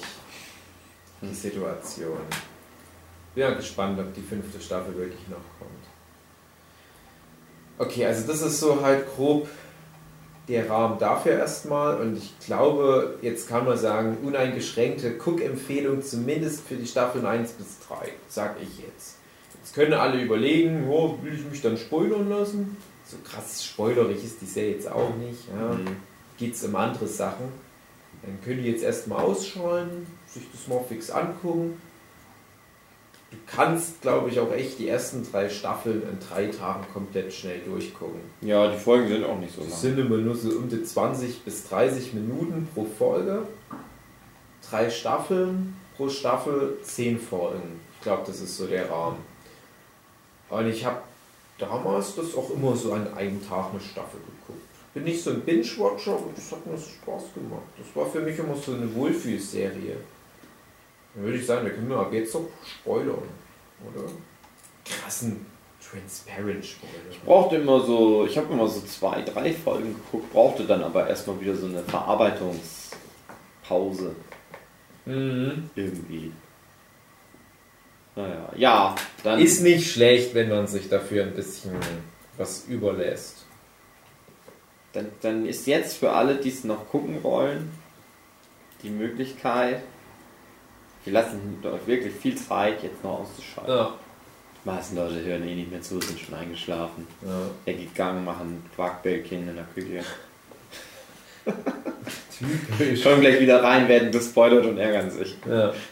die 1.19 1.33
Situation. 1.33 2.19
Bin 3.33 3.41
ja 3.41 3.53
gespannt, 3.55 3.99
ob 3.99 4.13
die 4.13 4.21
fünfte 4.21 4.61
Staffel 4.61 4.95
wirklich 4.95 5.27
noch 5.29 5.37
kommt. 5.57 5.98
Okay, 7.79 8.05
also 8.05 8.27
das 8.27 8.41
ist 8.41 8.59
so 8.59 8.81
halt 8.81 9.05
grob 9.15 9.47
der 10.49 10.69
Rahmen 10.69 10.99
dafür 10.99 11.33
erstmal 11.33 12.01
und 12.01 12.17
ich 12.17 12.33
glaube, 12.45 13.17
jetzt 13.21 13.47
kann 13.47 13.65
man 13.65 13.77
sagen, 13.77 14.17
uneingeschränkte 14.23 15.15
Cook-Empfehlung 15.17 16.03
zumindest 16.03 16.67
für 16.67 16.75
die 16.75 16.87
Staffeln 16.87 17.25
1 17.25 17.53
bis 17.53 17.79
3, 17.87 17.95
sag 18.27 18.57
ich 18.61 18.79
jetzt. 18.79 19.15
Jetzt 19.55 19.73
können 19.73 19.93
alle 19.93 20.21
überlegen, 20.21 20.87
oh, 20.89 21.17
will 21.21 21.33
ich 21.33 21.45
mich 21.49 21.61
dann 21.61 21.77
spoilern 21.77 22.29
lassen? 22.29 22.75
So 23.05 23.15
krass 23.23 23.63
spoilerig 23.63 24.23
ist 24.23 24.41
die 24.41 24.45
Serie 24.45 24.73
jetzt 24.73 24.91
auch 24.91 25.15
nicht. 25.15 25.47
Ja. 25.47 25.73
Mhm. 25.75 25.95
Geht 26.37 26.55
es 26.55 26.63
um 26.63 26.75
andere 26.75 27.07
Sachen? 27.07 27.45
Dann 28.23 28.41
können 28.43 28.61
die 28.61 28.69
jetzt 28.69 28.83
erstmal 28.83 29.23
ausschalten, 29.23 30.05
sich 30.27 30.43
das 30.51 30.67
mal 30.67 30.83
fix 30.87 31.09
angucken. 31.09 31.79
Du 33.31 33.37
kannst, 33.45 34.01
glaube 34.01 34.29
ich, 34.29 34.39
auch 34.39 34.51
echt 34.51 34.79
die 34.79 34.87
ersten 34.87 35.29
drei 35.29 35.49
Staffeln 35.49 36.01
in 36.01 36.17
drei 36.19 36.47
Tagen 36.47 36.83
komplett 36.91 37.31
schnell 37.31 37.59
durchgucken. 37.59 38.21
Ja, 38.41 38.71
die 38.71 38.77
Folgen 38.77 39.07
sind 39.07 39.23
auch 39.23 39.37
nicht 39.37 39.53
so 39.53 39.61
lang. 39.61 39.69
sind 39.69 39.99
immer 39.99 40.17
nur 40.17 40.35
so 40.35 40.49
um 40.49 40.67
die 40.67 40.83
20 40.83 41.43
bis 41.43 41.67
30 41.69 42.13
Minuten 42.13 42.67
pro 42.73 42.85
Folge. 42.85 43.43
Drei 44.67 44.89
Staffeln, 44.89 45.75
pro 45.95 46.09
Staffel 46.09 46.77
10 46.81 47.19
Folgen. 47.19 47.79
Ich 47.97 48.03
glaube, 48.03 48.23
das 48.25 48.41
ist 48.41 48.57
so 48.57 48.65
der 48.65 48.89
Rahmen. 48.89 49.17
Und 50.49 50.67
ich 50.67 50.83
habe 50.83 51.01
damals 51.59 52.15
das 52.15 52.35
auch 52.35 52.49
immer 52.49 52.75
so 52.75 52.93
an 52.93 53.13
einem 53.13 53.47
Tag 53.47 53.71
eine 53.71 53.79
Staffel 53.79 54.19
geguckt. 54.19 54.65
Bin 54.93 55.03
nicht 55.03 55.21
so 55.21 55.31
ein 55.31 55.41
Binge-Watcher, 55.41 56.13
aber 56.13 56.31
das 56.35 56.51
hat 56.51 56.65
mir 56.65 56.77
so 56.77 56.89
Spaß 56.89 57.33
gemacht. 57.35 57.61
Das 57.77 57.95
war 57.95 58.09
für 58.09 58.21
mich 58.21 58.39
immer 58.39 58.55
so 58.55 58.73
eine 58.73 58.93
Wohlfühlserie. 58.95 59.97
Dann 61.15 61.23
würde 61.25 61.37
ich 61.37 61.45
sagen, 61.45 61.65
da 61.65 61.71
können 61.71 61.89
wir 61.89 61.97
ab 61.97 62.13
jetzt 62.13 62.33
doch 62.35 62.47
spoilern, 62.65 63.23
oder? 63.93 64.05
Krassen 64.85 65.45
Transparent 65.81 66.63
Spoiler. 66.65 66.93
brauchte 67.25 67.55
immer 67.55 67.79
so, 67.81 68.25
ich 68.25 68.37
habe 68.37 68.53
immer 68.53 68.67
so 68.67 68.81
zwei, 68.81 69.21
drei 69.23 69.51
Folgen 69.53 69.95
geguckt, 69.95 70.31
brauchte 70.31 70.65
dann 70.65 70.83
aber 70.83 71.07
erstmal 71.07 71.39
wieder 71.41 71.55
so 71.55 71.65
eine 71.67 71.81
Verarbeitungspause 71.83 74.15
Mhm. 75.05 75.69
irgendwie. 75.75 76.31
Naja, 78.15 78.51
ja, 78.55 78.95
dann 79.23 79.39
Ist 79.39 79.61
nicht 79.63 79.91
schlecht, 79.91 80.35
wenn 80.35 80.49
man 80.49 80.67
sich 80.67 80.89
dafür 80.89 81.23
ein 81.23 81.33
bisschen 81.33 81.71
was 82.37 82.65
überlässt. 82.67 83.45
dann, 84.93 85.07
dann 85.21 85.45
ist 85.45 85.67
jetzt 85.67 85.97
für 85.97 86.11
alle, 86.11 86.35
die 86.35 86.49
es 86.49 86.63
noch 86.63 86.89
gucken 86.89 87.23
wollen, 87.23 87.71
die 88.83 88.89
Möglichkeit, 88.89 89.81
wir 91.09 91.21
lassen 91.21 91.57
euch 91.63 91.87
wirklich 91.87 92.13
viel 92.13 92.35
Zeit, 92.35 92.83
jetzt 92.83 93.03
noch 93.03 93.21
auszuschalten. 93.21 93.73
Ja. 93.73 93.93
Die 94.63 94.69
meisten 94.69 94.95
Leute 94.95 95.23
hören 95.23 95.47
eh 95.47 95.55
nicht 95.55 95.71
mehr 95.71 95.81
zu, 95.81 95.99
sind 95.99 96.19
schon 96.19 96.35
eingeschlafen. 96.35 97.07
ja. 97.23 97.41
Er 97.65 97.73
geht 97.73 97.95
Gang, 97.95 98.23
machen 98.23 98.63
Quarkbällchen 98.75 99.49
in 99.49 99.55
der 99.55 99.65
Küche. 99.73 100.03
Typisch. 102.77 103.03
Kommen 103.03 103.21
gleich 103.21 103.39
wieder 103.39 103.63
rein, 103.63 103.87
werden 103.87 104.11
gespoilert 104.11 104.65
und 104.65 104.77
ärgern 104.77 105.09
sich. 105.11 105.35
Ja. 105.47 105.73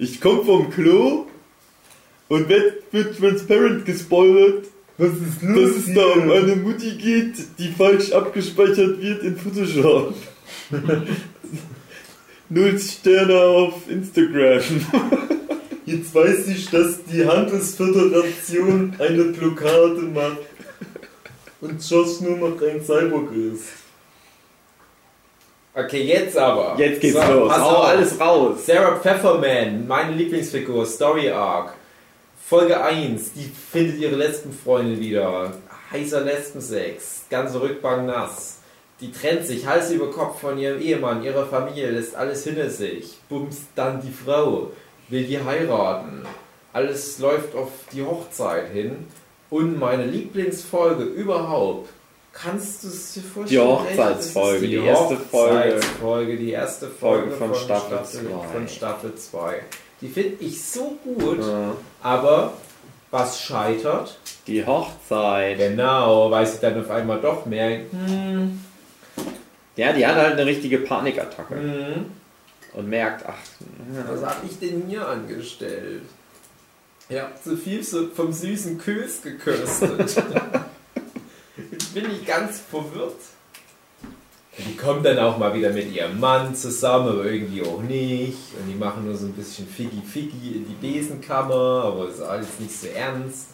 Ich 0.00 0.20
komme 0.20 0.44
vom 0.44 0.70
Klo 0.70 1.26
und 2.28 2.48
wird, 2.48 2.84
wird 2.92 3.18
transparent 3.18 3.84
gespoilert, 3.84 4.66
Was 4.96 5.08
ist 5.08 5.42
dass 5.42 5.70
es 5.76 5.92
da 5.92 6.04
um 6.04 6.30
eine 6.30 6.54
Mutti 6.54 6.92
geht, 6.92 7.34
die 7.58 7.66
falsch 7.66 8.12
abgespeichert 8.12 9.02
wird 9.02 9.24
in 9.24 9.36
Photoshop. 9.36 10.14
Null 12.50 12.78
Sterne 12.78 13.38
auf 13.38 13.88
Instagram. 13.90 14.62
Jetzt 15.84 16.14
weiß 16.14 16.48
ich, 16.48 16.70
dass 16.70 17.02
die 17.04 17.26
Handelsföderation 17.26 18.94
eine 18.98 19.24
Blockade 19.24 20.02
macht 20.14 20.38
und 21.60 21.90
Josh 21.90 22.20
nur 22.20 22.36
noch 22.36 22.60
ein 22.60 22.82
Cyborg 22.84 23.30
ist. 23.34 23.64
Okay, 25.74 26.02
jetzt 26.02 26.36
aber. 26.36 26.74
Jetzt 26.78 27.00
geht's 27.00 27.14
So, 27.14 27.32
los. 27.32 27.48
pass 27.48 27.60
Hau 27.60 27.82
alles 27.82 28.20
raus. 28.20 28.66
Sarah 28.66 28.96
Pfefferman, 28.96 29.86
meine 29.86 30.12
Lieblingsfigur, 30.14 30.84
Story 30.84 31.30
Arc. 31.30 31.74
Folge 32.44 32.82
1, 32.82 33.32
die 33.34 33.44
findet 33.70 33.98
ihre 33.98 34.16
Lesbenfreundin 34.16 34.98
wieder. 35.00 35.52
Heißer 35.92 36.22
Lesbensex, 36.22 37.24
ganze 37.30 37.60
Rückbank 37.60 38.06
nass. 38.06 38.57
Die 39.00 39.12
trennt 39.12 39.46
sich 39.46 39.66
Hals 39.66 39.90
über 39.90 40.10
Kopf 40.10 40.40
von 40.40 40.58
ihrem 40.58 40.80
Ehemann, 40.80 41.22
ihrer 41.22 41.46
Familie, 41.46 41.90
lässt 41.90 42.16
alles 42.16 42.44
hinter 42.44 42.68
sich. 42.68 43.18
Bumst 43.28 43.62
dann 43.76 44.00
die 44.02 44.10
Frau, 44.12 44.70
will 45.08 45.24
die 45.24 45.42
heiraten. 45.42 46.22
Alles 46.72 47.18
läuft 47.18 47.54
auf 47.54 47.70
die 47.92 48.02
Hochzeit 48.02 48.70
hin. 48.72 49.06
Und 49.50 49.78
meine 49.78 50.04
Lieblingsfolge 50.04 51.04
überhaupt. 51.04 51.88
Kannst 52.32 52.84
du 52.84 52.88
es 52.88 53.14
dir 53.14 53.22
vorstellen? 53.22 53.48
Die 53.62 53.66
Hochzeitsfolge, 53.66 54.64
ist 54.66 54.70
die 54.70 54.74
erste 54.76 55.16
Folge. 55.16 56.36
Die 56.36 56.50
erste 56.50 56.88
Folge, 56.88 57.30
Folge 57.30 57.36
von 57.36 57.54
Staffel 57.54 58.04
zwei. 58.04 58.46
von 58.52 58.68
Staffel 58.68 59.14
2. 59.14 59.62
Die 60.00 60.08
finde 60.08 60.44
ich 60.44 60.62
so 60.62 60.96
gut, 61.02 61.38
Ja. 61.40 61.72
aber 62.02 62.52
was 63.10 63.40
scheitert? 63.40 64.18
Die 64.46 64.64
Hochzeit. 64.64 65.58
Genau, 65.58 66.30
weil 66.30 66.46
sie 66.46 66.60
dann 66.60 66.78
auf 66.80 66.90
einmal 66.90 67.20
doch 67.20 67.46
merkt, 67.46 67.90
hm, 67.92 68.60
Ja, 69.78 69.92
die 69.92 70.04
hat 70.04 70.16
halt 70.16 70.32
eine 70.32 70.44
richtige 70.44 70.78
Panikattacke 70.78 71.54
hm, 71.54 72.06
und 72.74 72.88
merkt, 72.88 73.24
ach, 73.28 73.38
was 74.08 74.24
habe 74.24 74.44
ich 74.44 74.58
denn 74.58 74.82
hier 74.88 75.06
angestellt? 75.06 76.02
Ihr 77.08 77.22
habt 77.22 77.44
zu 77.44 77.56
viel 77.56 77.84
so 77.84 78.08
vom 78.08 78.32
süßen 78.32 78.76
Kös 78.78 79.22
gekostet. 79.22 80.00
Jetzt 81.70 81.94
bin 81.94 82.08
nicht 82.08 82.26
ganz 82.26 82.58
verwirrt. 82.58 83.20
Die 84.58 84.76
kommt 84.76 85.06
dann 85.06 85.20
auch 85.20 85.38
mal 85.38 85.54
wieder 85.54 85.70
mit 85.70 85.92
ihrem 85.94 86.18
Mann 86.18 86.56
zusammen, 86.56 87.10
aber 87.10 87.26
irgendwie 87.26 87.62
auch 87.62 87.80
nicht. 87.80 88.36
Und 88.58 88.68
die 88.68 88.74
machen 88.74 89.04
nur 89.04 89.16
so 89.16 89.26
ein 89.26 89.32
bisschen 89.32 89.68
Figgi-Figgi 89.68 90.56
in 90.56 90.66
die 90.66 90.92
Besenkammer, 90.92 91.84
aber 91.84 92.08
ist 92.08 92.20
alles 92.20 92.58
nicht 92.58 92.76
so 92.76 92.88
ernst. 92.88 93.50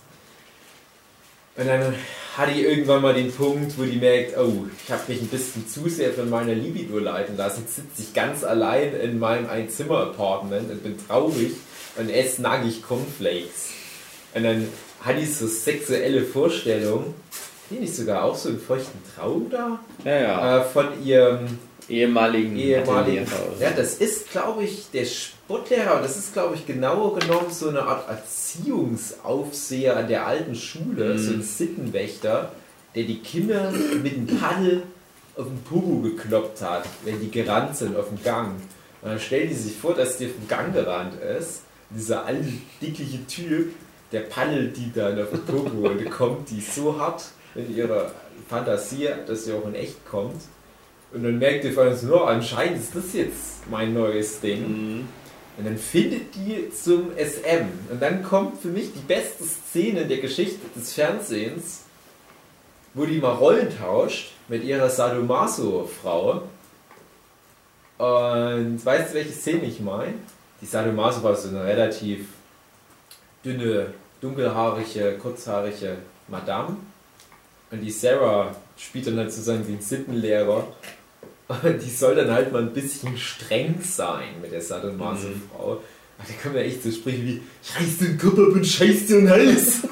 Und 1.56 1.68
dann 1.68 1.94
hat 2.36 2.48
die 2.52 2.62
irgendwann 2.62 3.02
mal 3.02 3.14
den 3.14 3.32
Punkt, 3.32 3.78
wo 3.78 3.84
die 3.84 3.96
merkt, 3.96 4.36
oh, 4.36 4.66
ich 4.84 4.92
habe 4.92 5.02
mich 5.06 5.22
ein 5.22 5.28
bisschen 5.28 5.68
zu 5.68 5.88
sehr 5.88 6.12
von 6.12 6.28
meiner 6.28 6.54
Libido 6.54 6.98
leiten 6.98 7.36
lassen. 7.36 7.62
Jetzt 7.62 7.76
sitze 7.76 8.02
ich 8.02 8.12
ganz 8.12 8.42
allein 8.42 8.94
in 8.94 9.20
meinem 9.20 9.48
Einzimmer-Apartment 9.48 10.70
und 10.70 10.82
bin 10.82 10.96
traurig 11.06 11.52
und 11.96 12.10
esse 12.10 12.42
nackig 12.42 12.82
Cornflakes. 12.82 13.70
Und 14.34 14.42
dann 14.42 14.68
hat 15.02 15.16
die 15.16 15.26
so 15.26 15.46
sexuelle 15.46 16.22
Vorstellung, 16.22 17.14
die 17.70 17.76
nicht 17.76 17.94
sogar 17.94 18.24
auch 18.24 18.34
so 18.34 18.48
einen 18.48 18.60
feuchten 18.60 19.00
Traum 19.14 19.48
da? 19.48 19.78
Ja, 20.04 20.20
ja. 20.20 20.58
Äh, 20.58 20.64
von 20.64 21.04
ihrem 21.04 21.58
ehemaligen, 21.88 22.56
ehemaligen. 22.56 23.26
Ja, 23.60 23.70
das 23.70 23.94
ist, 23.94 24.30
glaube 24.30 24.64
ich, 24.64 24.90
der 24.92 25.04
Sportlehrer. 25.04 26.00
Das 26.02 26.16
ist, 26.16 26.32
glaube 26.32 26.54
ich, 26.54 26.66
genauer 26.66 27.18
genommen 27.18 27.50
so 27.50 27.68
eine 27.68 27.82
Art 27.82 28.08
Erziehungsaufseher 28.08 29.96
an 29.96 30.08
der 30.08 30.26
alten 30.26 30.54
Schule, 30.54 31.14
Mhm. 31.14 31.18
so 31.18 31.32
ein 31.34 31.42
Sittenwächter, 31.42 32.52
der 32.94 33.04
die 33.04 33.18
Kinder 33.20 33.72
mit 34.02 34.16
dem 34.16 34.26
Paddel 34.38 34.82
auf 35.36 35.46
den 35.46 35.62
Pogo 35.64 36.00
gekloppt 36.00 36.62
hat, 36.62 36.84
wenn 37.04 37.20
die 37.20 37.30
gerannt 37.30 37.76
sind 37.76 37.96
auf 37.96 38.08
dem 38.08 38.22
Gang. 38.22 38.52
Und 39.02 39.10
dann 39.10 39.18
stellen 39.20 39.48
die 39.48 39.54
sich 39.54 39.76
vor, 39.76 39.94
dass 39.94 40.16
die 40.16 40.26
auf 40.26 40.32
dem 40.32 40.48
Gang 40.48 40.72
gerannt 40.72 41.14
ist. 41.38 41.62
Dieser 41.90 42.24
alte, 42.24 42.44
dickliche 42.80 43.26
Typ, 43.26 43.74
der 44.12 44.20
paddelt 44.20 44.76
die 44.76 44.92
dann 44.94 45.20
auf 45.20 45.30
den 45.30 45.44
Pogo 45.44 45.88
und 45.88 46.10
kommt 46.10 46.48
die 46.50 46.60
so 46.60 46.96
hart 46.98 47.24
in 47.54 47.74
ihrer 47.76 48.12
Fantasie, 48.48 49.08
dass 49.26 49.44
sie 49.44 49.52
auch 49.52 49.66
in 49.66 49.74
echt 49.74 50.04
kommt. 50.08 50.40
Und 51.14 51.22
dann 51.22 51.38
merkt 51.38 51.64
ihr 51.64 51.78
allem 51.78 51.96
so, 51.96 52.08
no, 52.08 52.24
anscheinend 52.24 52.78
ist 52.78 52.94
das 52.94 53.12
jetzt 53.12 53.70
mein 53.70 53.94
neues 53.94 54.40
Ding. 54.40 54.96
Mhm. 54.96 55.08
Und 55.56 55.66
dann 55.66 55.78
findet 55.78 56.34
die 56.34 56.68
zum 56.70 57.12
SM. 57.16 57.66
Und 57.90 58.02
dann 58.02 58.24
kommt 58.24 58.60
für 58.60 58.68
mich 58.68 58.92
die 58.92 59.06
beste 59.06 59.44
Szene 59.44 60.06
der 60.06 60.18
Geschichte 60.18 60.60
des 60.74 60.92
Fernsehens, 60.92 61.82
wo 62.92 63.06
die 63.06 63.18
mal 63.18 63.34
Rollen 63.34 63.68
tauscht 63.78 64.32
mit 64.48 64.64
ihrer 64.64 64.90
Sadomaso-Frau. 64.90 66.42
Und 67.98 68.84
weißt 68.84 69.10
du, 69.10 69.14
welche 69.14 69.32
Szene 69.32 69.64
ich 69.66 69.78
meine? 69.78 70.14
Die 70.60 70.66
Sadomaso 70.66 71.22
war 71.22 71.36
so 71.36 71.48
eine 71.48 71.62
relativ 71.62 72.26
dünne, 73.44 73.94
dunkelhaarige, 74.20 75.16
kurzhaarige 75.18 75.98
Madame. 76.26 76.76
Und 77.70 77.80
die 77.80 77.90
Sarah 77.90 78.54
spielt 78.76 79.06
dann 79.06 79.18
halt 79.18 79.32
sozusagen 79.32 79.64
den 79.66 79.80
Sittenlehrer. 79.80 80.66
Die 81.48 81.90
soll 81.90 82.14
dann 82.14 82.30
halt 82.30 82.52
mal 82.52 82.62
ein 82.62 82.72
bisschen 82.72 83.18
streng 83.18 83.74
sein 83.82 84.40
mit 84.40 84.52
der 84.52 84.62
Sadomaso-Frau. 84.62 85.82
Aber 86.16 86.26
da 86.26 86.32
kommen 86.42 86.56
ja 86.56 86.62
echt 86.62 86.82
so 86.82 86.90
Sprüche 86.90 87.22
wie: 87.24 87.42
Scheiß 87.62 87.98
den 87.98 88.16
Kopf 88.18 88.38
ab 88.38 88.54
und 88.54 88.66
scheiß 88.66 89.04
dir 89.06 89.16
den 89.16 89.28
Hals. 89.28 89.82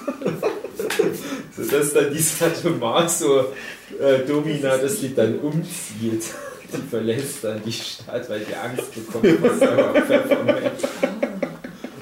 so 1.56 1.64
dass 1.64 1.92
dann 1.92 2.10
die 2.12 2.20
Sadomaso-Domina 2.20 4.78
das 4.78 5.02
Lied 5.02 5.18
dann 5.18 5.38
umzieht. 5.40 6.24
Die 6.72 6.80
verlässt 6.88 7.44
dann 7.44 7.62
die 7.62 7.72
Stadt, 7.72 8.30
weil 8.30 8.40
die 8.40 8.54
Angst 8.54 8.94
bekommt 8.94 9.26
vor 9.40 9.54
Sarah 9.58 10.00
Pfefferman. 10.00 10.70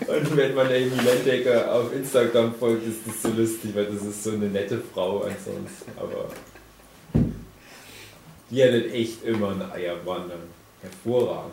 Und 0.07 0.37
wenn 0.37 0.55
man 0.55 0.67
Amy 0.67 0.93
Lendecker 1.05 1.75
auf 1.75 1.93
Instagram 1.95 2.55
folgt, 2.55 2.87
ist 2.87 3.01
das 3.07 3.23
so 3.23 3.31
lustig, 3.37 3.75
weil 3.75 3.87
das 3.87 4.03
ist 4.03 4.23
so 4.23 4.31
eine 4.31 4.47
nette 4.47 4.81
Frau 4.93 5.23
ansonsten. 5.23 5.91
Aber 5.97 6.29
die 8.51 8.63
hat 8.63 8.73
halt 8.73 8.93
echt 8.93 9.25
immer 9.25 9.51
eine 9.51 9.71
Eierwanne. 9.73 10.35
Hervorragend. 10.83 11.53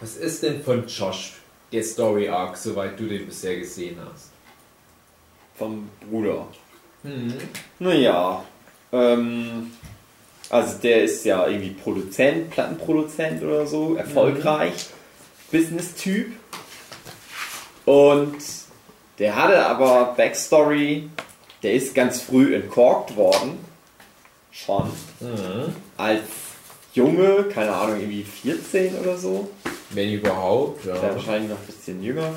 Was 0.00 0.16
ist 0.16 0.42
denn 0.42 0.62
von 0.62 0.86
Josh, 0.86 1.34
der 1.70 1.84
Story 1.84 2.28
Arc, 2.28 2.56
soweit 2.56 2.98
du 2.98 3.06
den 3.06 3.26
bisher 3.26 3.58
gesehen 3.58 3.98
hast? 4.10 4.30
Vom 5.56 5.90
Bruder. 6.08 6.48
Mhm. 7.02 7.34
Naja, 7.78 8.42
ähm, 8.92 9.72
also 10.48 10.78
der 10.78 11.04
ist 11.04 11.24
ja 11.24 11.46
irgendwie 11.46 11.70
Produzent, 11.70 12.50
Plattenproduzent 12.50 13.42
oder 13.42 13.66
so, 13.66 13.94
erfolgreich, 13.94 14.86
Business-Typ. 15.52 16.32
Und 17.84 18.36
der 19.18 19.36
hatte 19.36 19.66
aber 19.66 20.14
Backstory, 20.16 21.10
der 21.62 21.74
ist 21.74 21.94
ganz 21.94 22.20
früh 22.22 22.54
entkorkt 22.54 23.16
worden. 23.16 23.58
Schon. 24.50 24.90
Mhm. 25.20 25.74
Als 25.96 26.22
Junge, 26.94 27.44
keine 27.52 27.72
Ahnung, 27.72 28.00
irgendwie 28.00 28.24
14 28.24 28.96
oder 28.96 29.16
so. 29.16 29.48
Wenn 29.90 30.12
überhaupt, 30.12 30.84
Der 30.86 30.96
ja. 30.96 31.02
wahrscheinlich 31.14 31.50
noch 31.50 31.58
ein 31.58 31.66
bisschen 31.66 32.02
jünger. 32.02 32.32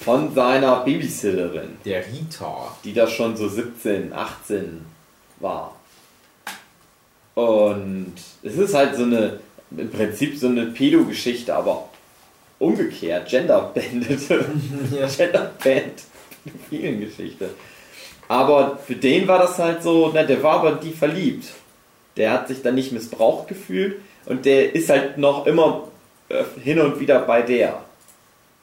Von 0.00 0.34
seiner 0.34 0.80
Babysitterin. 0.84 1.76
Der 1.84 2.04
Rita. 2.06 2.76
die 2.82 2.92
da 2.92 3.06
schon 3.06 3.36
so 3.36 3.48
17, 3.48 4.12
18 4.12 4.84
war. 5.38 5.76
Und 7.34 8.12
es 8.42 8.56
ist 8.56 8.74
halt 8.74 8.96
so 8.96 9.04
eine, 9.04 9.38
im 9.76 9.90
Prinzip 9.90 10.36
so 10.38 10.48
eine 10.48 10.66
Pedo-Geschichte, 10.66 11.54
aber 11.54 11.88
umgekehrt, 12.58 13.28
genderbendete, 13.28 14.44
Ja. 14.98 15.06
genderband, 15.06 16.02
vielen 16.68 17.00
Geschichte. 17.00 17.50
Aber 18.28 18.78
für 18.78 18.96
den 18.96 19.28
war 19.28 19.38
das 19.38 19.58
halt 19.58 19.82
so, 19.82 20.10
na, 20.14 20.22
der 20.22 20.42
war 20.42 20.60
aber 20.60 20.72
die 20.72 20.92
verliebt. 20.92 21.48
Der 22.16 22.32
hat 22.32 22.48
sich 22.48 22.62
dann 22.62 22.74
nicht 22.74 22.92
missbraucht 22.92 23.48
gefühlt 23.48 24.00
und 24.26 24.44
der 24.44 24.74
ist 24.74 24.90
halt 24.90 25.18
noch 25.18 25.46
immer 25.46 25.88
äh, 26.28 26.44
hin 26.62 26.80
und 26.80 27.00
wieder 27.00 27.20
bei 27.20 27.42
der. 27.42 27.82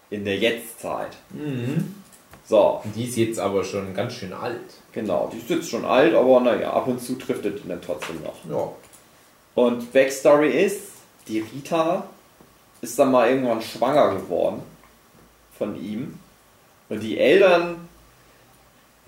In 0.09 0.25
der 0.25 0.37
Jetztzeit. 0.37 1.15
Mhm. 1.29 1.95
So, 2.47 2.81
Die 2.95 3.05
ist 3.05 3.15
jetzt 3.15 3.39
aber 3.39 3.63
schon 3.63 3.93
ganz 3.93 4.13
schön 4.13 4.33
alt. 4.33 4.59
Genau, 4.91 5.29
die 5.31 5.37
ist 5.37 5.49
jetzt 5.51 5.69
schon 5.69 5.85
alt, 5.85 6.15
aber 6.15 6.39
naja, 6.39 6.73
ab 6.73 6.87
und 6.87 6.99
zu 6.99 7.13
trifft 7.13 7.45
er 7.45 7.51
den 7.51 7.69
dann 7.69 7.81
trotzdem 7.81 8.23
noch. 8.23 8.43
Ja. 8.49 8.71
Und 9.53 9.93
Backstory 9.93 10.49
ist, 10.49 10.81
die 11.27 11.41
Rita 11.41 12.07
ist 12.81 12.97
dann 12.97 13.11
mal 13.11 13.29
irgendwann 13.29 13.61
schwanger 13.61 14.15
geworden 14.15 14.63
von 15.57 15.75
ihm. 15.79 16.17
Und 16.89 17.01
die 17.01 17.19
Eltern, 17.19 17.88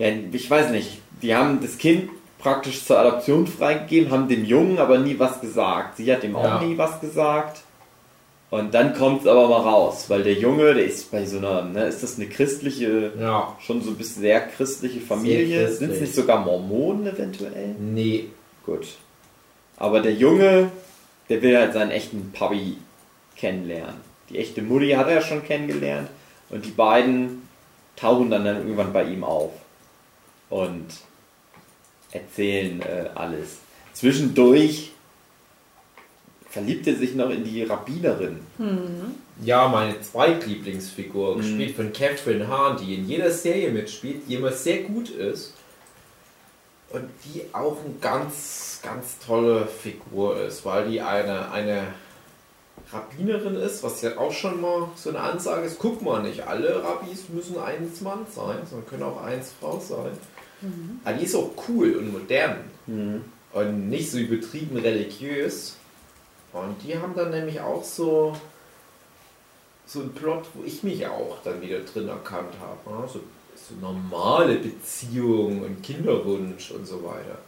ja, 0.02 0.12
ich 0.32 0.50
weiß 0.50 0.70
nicht, 0.70 0.98
die 1.22 1.34
haben 1.34 1.60
das 1.60 1.78
Kind 1.78 2.10
praktisch 2.38 2.84
zur 2.84 2.98
Adoption 2.98 3.46
freigegeben, 3.46 4.10
haben 4.10 4.28
dem 4.28 4.44
Jungen 4.44 4.78
aber 4.78 4.98
nie 4.98 5.16
was 5.18 5.40
gesagt. 5.40 5.96
Sie 5.98 6.12
hat 6.12 6.24
ihm 6.24 6.34
auch 6.34 6.42
Ja. 6.44 6.62
nie 6.62 6.76
was 6.76 7.00
gesagt. 7.00 7.60
Und 8.50 8.74
dann 8.74 8.94
kommt 8.94 9.22
es 9.22 9.26
aber 9.28 9.48
mal 9.48 9.60
raus, 9.62 10.06
weil 10.08 10.24
der 10.24 10.34
Junge, 10.34 10.74
der 10.74 10.84
ist 10.84 11.10
bei 11.10 11.24
so 11.24 11.38
einer, 11.38 11.62
ne, 11.62 11.84
ist 11.86 12.02
das 12.02 12.16
eine 12.16 12.26
christliche, 12.28 13.12
Ja. 13.18 13.56
schon 13.64 13.80
so 13.80 13.90
ein 13.90 13.96
bisschen 13.96 14.22
sehr 14.22 14.40
christliche 14.40 15.00
Familie? 15.00 15.60
christlich. 15.66 15.78
Sind 15.78 15.92
es 15.92 16.00
nicht 16.00 16.14
sogar 16.14 16.44
Mormonen 16.44 17.06
eventuell? 17.06 17.74
Nee. 17.78 18.26
Gut. 18.66 18.88
Aber 19.78 20.00
der 20.00 20.12
Junge, 20.12 20.70
der 21.30 21.40
will 21.42 21.56
halt 21.56 21.72
seinen 21.72 21.92
echten 21.92 22.30
Papi 22.32 22.76
kennenlernen. 23.36 23.94
Die 24.28 24.38
echte 24.38 24.60
Mutti 24.62 24.90
hat 24.90 25.06
er 25.08 25.14
ja 25.14 25.20
schon 25.22 25.44
kennengelernt 25.44 26.08
und 26.50 26.64
die 26.66 26.70
beiden 26.70 27.48
tauchen 27.96 28.30
dann, 28.30 28.44
dann 28.44 28.56
irgendwann 28.58 28.92
bei 28.92 29.04
ihm 29.04 29.24
auf 29.24 29.50
und 30.52 30.86
erzählen 32.12 32.82
äh, 32.82 33.08
alles. 33.14 33.56
Zwischendurch 33.94 34.92
verliebt 36.50 36.86
er 36.86 36.96
sich 36.96 37.14
noch 37.14 37.30
in 37.30 37.42
die 37.44 37.62
Rabbinerin. 37.62 38.40
Ja, 39.42 39.68
meine 39.68 39.98
Zweitlieblingsfigur, 40.00 41.36
Mhm. 41.36 41.40
gespielt 41.40 41.76
von 41.76 41.92
Catherine 41.94 42.46
Hahn, 42.48 42.76
die 42.76 42.94
in 42.96 43.08
jeder 43.08 43.30
Serie 43.30 43.70
mitspielt, 43.70 44.28
die 44.28 44.34
immer 44.34 44.52
sehr 44.52 44.82
gut 44.82 45.08
ist. 45.08 45.54
Und 46.90 47.08
die 47.24 47.42
auch 47.54 47.78
eine 47.82 47.94
ganz, 48.02 48.80
ganz 48.82 49.18
tolle 49.26 49.66
Figur 49.66 50.38
ist, 50.42 50.62
weil 50.66 50.90
die 50.90 51.00
eine, 51.00 51.50
eine 51.50 51.86
Rabbinerin 52.92 53.54
ist, 53.54 53.82
was 53.82 54.02
ja 54.02 54.18
auch 54.18 54.32
schon 54.32 54.60
mal 54.60 54.88
so 54.96 55.08
eine 55.08 55.20
Ansage 55.20 55.64
ist. 55.66 55.78
Guck 55.78 56.02
mal, 56.02 56.22
nicht 56.22 56.46
alle 56.46 56.84
Rabbis 56.84 57.30
müssen 57.30 57.58
eins 57.58 58.02
Mann 58.02 58.26
sein, 58.30 58.58
sondern 58.68 58.86
können 58.86 59.02
auch 59.04 59.22
eins 59.22 59.54
Frau 59.58 59.80
sein. 59.80 60.12
Aber 61.04 61.16
die 61.16 61.24
ist 61.24 61.34
auch 61.34 61.50
cool 61.68 61.96
und 61.96 62.12
modern 62.12 62.56
und 63.52 63.88
nicht 63.88 64.10
so 64.10 64.18
übertrieben 64.18 64.76
religiös. 64.76 65.76
Und 66.52 66.76
die 66.84 66.96
haben 66.98 67.14
dann 67.14 67.30
nämlich 67.30 67.60
auch 67.60 67.82
so, 67.82 68.36
so 69.86 70.00
einen 70.00 70.12
Plot, 70.12 70.46
wo 70.54 70.64
ich 70.64 70.82
mich 70.82 71.06
auch 71.06 71.38
dann 71.44 71.60
wieder 71.60 71.80
drin 71.80 72.08
erkannt 72.08 72.54
habe. 72.60 73.00
ne? 73.00 73.08
So, 73.08 73.20
so 73.54 73.74
normale 73.80 74.56
Beziehungen 74.56 75.62
und 75.62 75.82
Kinderwunsch 75.82 76.70
und 76.72 76.86
so 76.86 77.02
weiter. 77.04 77.38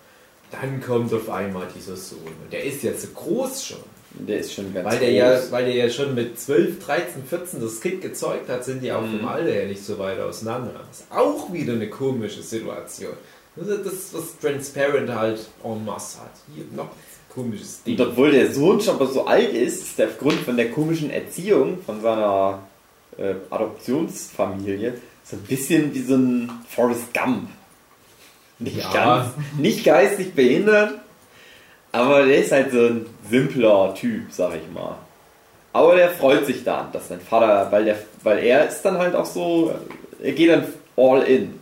Dann 0.51 0.81
kommt 0.81 1.13
auf 1.13 1.29
einmal 1.31 1.67
dieser 1.75 1.97
Sohn 1.97 2.35
und 2.43 2.53
der 2.53 2.65
ist 2.65 2.83
jetzt 2.83 3.03
so 3.03 3.09
groß 3.09 3.65
schon. 3.65 3.94
Der 4.17 4.39
ist 4.39 4.53
schon 4.55 4.73
ganz 4.73 4.87
Weil 4.89 4.99
der, 5.01 5.11
ja, 5.13 5.35
groß. 5.39 5.51
weil 5.53 5.65
der 5.67 5.75
ja 5.75 5.91
schon 5.91 6.15
mit 6.15 6.39
12, 6.39 6.85
13, 6.85 7.25
14 7.25 7.61
das 7.61 7.81
Kind 7.81 8.01
gezeugt 8.01 8.49
hat, 8.49 8.65
sind 8.65 8.83
die 8.83 8.93
auch 8.93 9.03
Mhm. 9.03 9.19
vom 9.19 9.29
Alter 9.29 9.51
her 9.51 9.67
nicht 9.67 9.85
so 9.85 9.99
weit 9.99 10.21
auseinander. 10.21 10.73
Das 10.89 11.01
ist 11.01 11.07
auch 11.11 11.53
wieder 11.53 11.73
eine 11.73 11.89
komische 11.91 12.43
Situation. 12.43 13.15
Das 13.57 13.67
ist 13.69 13.85
das, 13.87 14.15
was 14.15 14.39
Transparent 14.41 15.11
halt 15.15 15.41
en 15.65 15.85
masse 15.85 16.21
hat. 16.21 16.31
Hier 16.55 16.65
noch 16.77 16.85
ein 16.87 16.91
komisches 17.35 17.83
Ding. 17.83 17.99
Und 17.99 18.07
obwohl 18.09 18.31
der 18.31 18.53
Sohn 18.53 18.81
schon 18.81 18.95
aber 18.95 19.07
so 19.09 19.27
alt 19.27 19.53
ist, 19.53 19.83
ist 19.83 19.99
der 19.99 20.09
aufgrund 20.09 20.41
von 20.41 20.57
der 20.57 20.71
komischen 20.71 21.11
Erziehung 21.11 21.79
von 21.85 22.01
seiner 22.01 22.61
äh, 23.19 23.35
Adoptionsfamilie 23.51 24.95
so 25.25 25.37
ein 25.37 25.43
bisschen 25.43 25.95
wie 25.95 26.03
so 26.03 26.15
ein 26.17 26.51
Forrest 26.69 27.13
Gump. 27.15 27.49
Nicht, 28.59 28.77
Ja. 28.77 28.93
ganz, 28.93 29.29
nicht 29.59 29.85
geistig 29.85 30.35
behindert, 30.35 31.01
aber 31.95 32.25
der 32.25 32.39
ist 32.39 32.51
halt 32.51 32.73
so 32.73 32.87
ein 32.87 33.07
simpler 33.31 33.95
Typ, 33.95 34.25
sag 34.33 34.53
ich 34.57 34.75
mal. 34.75 34.97
Aber 35.73 35.95
der 35.95 36.11
freut 36.11 36.45
sich 36.45 36.65
dann, 36.65 36.91
dass 36.91 37.07
sein 37.07 37.21
Vater, 37.21 37.71
weil, 37.71 37.85
der, 37.85 37.97
weil 38.25 38.39
er 38.41 38.67
ist 38.67 38.83
dann 38.83 38.99
halt 38.99 39.15
auch 39.15 39.25
so, 39.25 39.73
er 40.21 40.33
geht 40.33 40.51
dann 40.51 40.67
all 40.97 41.23
in 41.23 41.61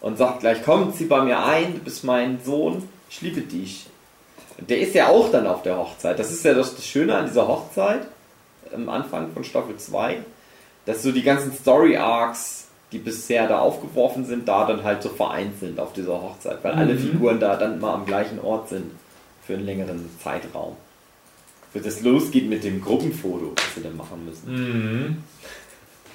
und 0.00 0.16
sagt 0.16 0.40
gleich, 0.40 0.62
komm, 0.64 0.94
zieh 0.94 1.04
bei 1.04 1.22
mir 1.22 1.44
ein, 1.44 1.74
du 1.74 1.80
bist 1.80 2.02
mein 2.02 2.38
Sohn, 2.42 2.88
ich 3.10 3.20
liebe 3.20 3.42
dich. 3.42 3.86
Und 4.56 4.70
Der 4.70 4.80
ist 4.80 4.94
ja 4.94 5.08
auch 5.08 5.30
dann 5.30 5.46
auf 5.46 5.60
der 5.60 5.76
Hochzeit. 5.76 6.18
Das 6.18 6.30
ist 6.30 6.46
ja 6.46 6.54
das, 6.54 6.74
das 6.74 6.86
Schöne 6.86 7.14
an 7.14 7.26
dieser 7.26 7.46
Hochzeit, 7.46 8.06
am 8.74 8.88
Anfang 8.88 9.32
von 9.34 9.44
Staffel 9.44 9.76
2, 9.76 10.16
dass 10.86 11.02
so 11.02 11.12
die 11.12 11.22
ganzen 11.22 11.52
Story-Arcs, 11.52 12.68
die 12.90 12.98
bisher 12.98 13.48
da 13.48 13.58
aufgeworfen 13.58 14.24
sind, 14.24 14.48
da 14.48 14.64
dann 14.64 14.82
halt 14.82 15.02
so 15.02 15.10
vereint 15.10 15.60
sind 15.60 15.78
auf 15.78 15.92
dieser 15.92 16.22
Hochzeit, 16.22 16.60
weil 16.62 16.72
alle 16.72 16.96
Figuren 16.96 17.38
da 17.38 17.56
dann 17.56 17.80
mal 17.80 17.92
am 17.92 18.06
gleichen 18.06 18.40
Ort 18.40 18.70
sind 18.70 18.90
für 19.46 19.54
einen 19.54 19.64
längeren 19.66 20.08
Zeitraum. 20.22 20.76
Für 21.72 21.80
das 21.80 22.00
losgeht 22.02 22.48
mit 22.48 22.62
dem 22.64 22.80
Gruppenfoto, 22.80 23.52
das 23.56 23.64
sie 23.74 23.82
dann 23.82 23.96
machen 23.96 24.24
müssen. 24.24 24.54
Mhm. 24.54 25.16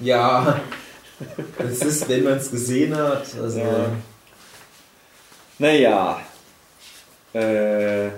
Ja, 0.00 0.60
das 1.58 1.78
ist, 1.82 2.08
wenn 2.08 2.24
man 2.24 2.34
es 2.34 2.50
gesehen 2.50 2.96
hat. 2.96 3.26
Also, 3.40 3.58
Ja. 3.58 3.92
Naja. 5.58 6.20
Äh, 7.34 8.08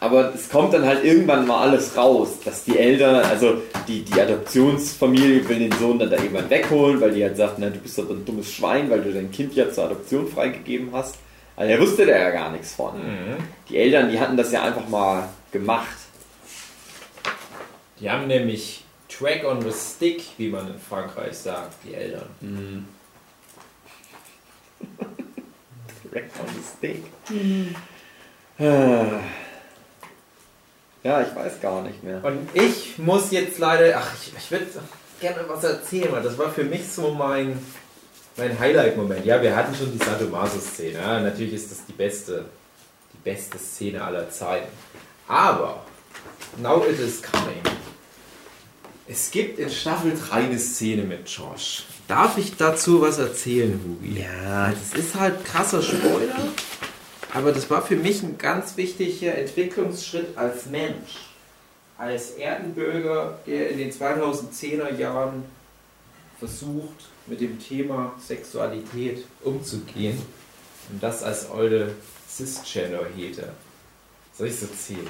aber 0.00 0.32
es 0.32 0.48
kommt 0.48 0.72
dann 0.72 0.86
halt 0.86 1.04
irgendwann 1.04 1.46
mal 1.46 1.68
alles 1.68 1.96
raus, 1.96 2.28
dass 2.44 2.62
die 2.62 2.78
Eltern, 2.78 3.16
also 3.16 3.60
die, 3.88 4.02
die 4.02 4.20
Adoptionsfamilie 4.20 5.46
will 5.48 5.58
den 5.58 5.72
Sohn 5.72 5.98
dann 5.98 6.10
da 6.10 6.16
irgendwann 6.16 6.48
wegholen, 6.48 7.00
weil 7.00 7.10
die 7.12 7.24
halt 7.24 7.36
sagt, 7.36 7.58
na, 7.58 7.68
du 7.68 7.78
bist 7.80 7.98
doch 7.98 8.08
ein 8.08 8.24
dummes 8.24 8.52
Schwein, 8.52 8.88
weil 8.90 9.00
du 9.02 9.12
dein 9.12 9.32
Kind 9.32 9.54
ja 9.56 9.70
zur 9.72 9.86
Adoption 9.86 10.28
freigegeben 10.28 10.90
hast. 10.92 11.16
Also 11.58 11.72
er 11.72 11.80
wusste 11.80 12.06
da 12.06 12.16
ja 12.16 12.30
gar 12.30 12.52
nichts 12.52 12.72
von. 12.74 12.96
Mhm. 12.96 13.36
Die 13.68 13.78
Eltern, 13.78 14.08
die 14.12 14.20
hatten 14.20 14.36
das 14.36 14.52
ja 14.52 14.62
einfach 14.62 14.86
mal 14.88 15.28
gemacht. 15.50 15.96
Die 17.98 18.08
haben 18.08 18.28
nämlich 18.28 18.84
Track 19.08 19.44
on 19.44 19.60
the 19.62 19.72
Stick, 19.72 20.22
wie 20.36 20.50
man 20.50 20.68
in 20.68 20.78
Frankreich 20.78 21.36
sagt, 21.36 21.74
die 21.84 21.94
Eltern. 21.94 22.28
Direct 26.04 26.32
on 26.38 26.46
the 26.46 26.62
stick. 26.62 27.02
Ja, 31.02 31.22
ich 31.22 31.34
weiß 31.34 31.60
gar 31.60 31.82
nicht 31.82 32.04
mehr. 32.04 32.24
Und 32.24 32.48
ich 32.54 32.98
muss 32.98 33.32
jetzt 33.32 33.58
leider, 33.58 33.98
ach, 33.98 34.14
ich, 34.14 34.32
ich 34.36 34.48
würde 34.52 34.66
gerne 35.20 35.40
was 35.48 35.64
erzählen, 35.64 36.12
weil 36.12 36.22
das 36.22 36.38
war 36.38 36.50
für 36.50 36.62
mich 36.62 36.88
so 36.88 37.12
mein, 37.14 37.58
mein 38.38 38.58
Highlight-Moment. 38.58 39.26
Ja, 39.26 39.42
wir 39.42 39.54
hatten 39.54 39.74
schon 39.74 39.92
die 39.92 40.02
Sadomaso-Szene. 40.02 40.98
Ja, 40.98 41.20
natürlich 41.20 41.54
ist 41.54 41.70
das 41.70 41.84
die 41.86 41.92
beste, 41.92 42.44
die 43.12 43.18
beste 43.28 43.58
Szene 43.58 44.02
aller 44.02 44.30
Zeiten. 44.30 44.68
Aber, 45.26 45.82
now 46.56 46.84
it 46.88 46.98
is 46.98 47.20
coming. 47.20 47.60
Es 49.06 49.30
gibt 49.30 49.58
in 49.58 49.70
Staffel 49.70 50.12
3 50.12 50.36
eine 50.36 50.58
Szene 50.58 51.02
mit 51.02 51.28
Josh. 51.28 51.84
Darf 52.06 52.38
ich 52.38 52.56
dazu 52.56 53.00
was 53.00 53.18
erzählen, 53.18 53.78
Hugi? 53.84 54.20
Ja, 54.20 54.70
Das 54.70 54.98
ist 54.98 55.14
halt 55.14 55.44
krasser 55.44 55.82
Spoiler, 55.82 56.36
aber 57.34 57.52
das 57.52 57.68
war 57.70 57.82
für 57.82 57.96
mich 57.96 58.22
ein 58.22 58.38
ganz 58.38 58.76
wichtiger 58.76 59.34
Entwicklungsschritt 59.34 60.36
als 60.36 60.66
Mensch. 60.66 61.26
Als 61.98 62.30
Erdenbürger, 62.32 63.38
der 63.46 63.70
in 63.70 63.78
den 63.78 63.90
2010er 63.90 64.94
Jahren 64.96 65.44
versucht, 66.38 67.06
mit 67.26 67.40
dem 67.40 67.58
Thema 67.58 68.12
Sexualität 68.24 69.24
umzugehen 69.42 70.20
und 70.90 71.02
das 71.02 71.22
als 71.22 71.50
eure 71.50 71.90
Cisgender-Hete. 72.28 73.48
Soll 74.36 74.46
ich 74.46 74.54
es 74.54 74.62
erzählen? 74.62 75.06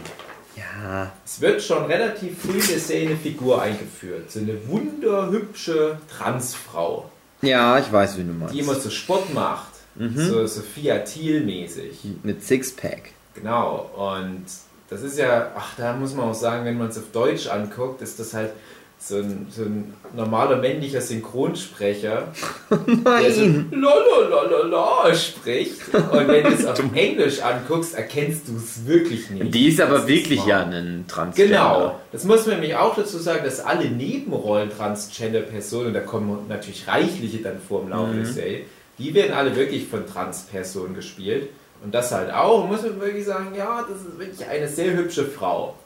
ja. 0.57 1.13
Es 1.25 1.41
wird 1.41 1.63
schon 1.63 1.85
relativ 1.85 2.41
früh 2.43 2.59
in 2.59 2.67
der 2.67 2.81
Serie 2.81 3.09
eine 3.11 3.17
Figur 3.17 3.61
eingeführt. 3.63 4.31
So 4.33 4.41
eine 4.41 4.67
wunderhübsche 4.69 5.99
Transfrau 6.09 7.11
Ja, 7.43 7.79
ich 7.79 7.93
weiß, 7.93 8.17
wie 8.19 8.25
du 8.25 8.33
meinst. 8.33 8.55
die 8.55 8.61
immer 8.61 8.75
so 8.75 8.91
Sport 8.91 9.33
macht. 9.35 9.69
So 10.15 10.47
Sophia 10.47 10.99
Thiel-mäßig. 11.01 11.99
Mit 12.23 12.45
Sixpack. 12.45 13.11
Genau. 13.35 13.91
Und 13.97 14.45
das 14.89 15.03
ist 15.03 15.19
ja, 15.19 15.51
ach, 15.57 15.75
da 15.77 15.93
muss 15.95 16.15
man 16.15 16.29
auch 16.31 16.35
sagen, 16.35 16.65
wenn 16.65 16.79
man 16.79 16.89
es 16.89 16.99
auf 16.99 17.11
Deutsch 17.13 17.49
anguckt, 17.49 18.01
ist 18.01 18.19
das 18.21 18.33
halt 18.33 18.53
so 19.01 19.17
ein, 19.17 19.47
so 19.51 19.63
ein 19.63 19.95
normaler 20.15 20.57
männlicher 20.57 21.01
Synchronsprecher, 21.01 22.29
der 22.71 23.33
so 23.33 23.45
lalalala 23.71 25.15
spricht. 25.15 25.95
Und 25.95 26.29
wenn 26.29 26.45
du 26.45 26.51
es 26.51 26.67
auf 26.67 26.81
Englisch 26.95 27.41
anguckst, 27.41 27.95
erkennst 27.95 28.49
du 28.49 28.57
es 28.57 28.87
wirklich 28.87 29.31
nicht. 29.31 29.55
Die 29.55 29.69
ist 29.69 29.81
aber 29.81 30.07
wirklich 30.09 30.45
ja 30.45 30.65
ein 30.65 31.05
Transgender. 31.07 31.49
Genau. 31.49 32.01
Das 32.11 32.25
muss 32.25 32.47
man 32.47 32.57
nämlich 32.57 32.75
auch 32.75 32.97
dazu 32.97 33.19
sagen, 33.19 33.45
dass 33.45 33.61
alle 33.61 33.89
Nebenrollen 33.89 34.71
Transgender-Personen, 34.71 35.95
da 35.95 36.01
kommen 36.01 36.49
natürlich 36.49 36.89
reichliche 36.89 37.39
dann 37.39 37.61
vor 37.61 37.83
im 37.83 37.91
Laufe 37.91 38.15
der 38.15 38.27
Serie, 38.27 38.65
die 38.99 39.15
werden 39.15 39.33
alle 39.33 39.55
wirklich 39.55 39.87
von 39.87 40.07
Trans-Personen 40.07 40.95
gespielt. 40.95 41.51
Und 41.85 41.95
das 41.95 42.11
halt 42.11 42.33
auch, 42.33 42.67
muss 42.67 42.83
man 42.83 43.01
wirklich 43.01 43.25
sagen, 43.25 43.55
ja, 43.57 43.87
das 43.89 43.99
ist 43.99 44.19
wirklich 44.19 44.49
eine 44.49 44.67
sehr 44.67 44.95
hübsche 44.95 45.25
Frau. 45.25 45.77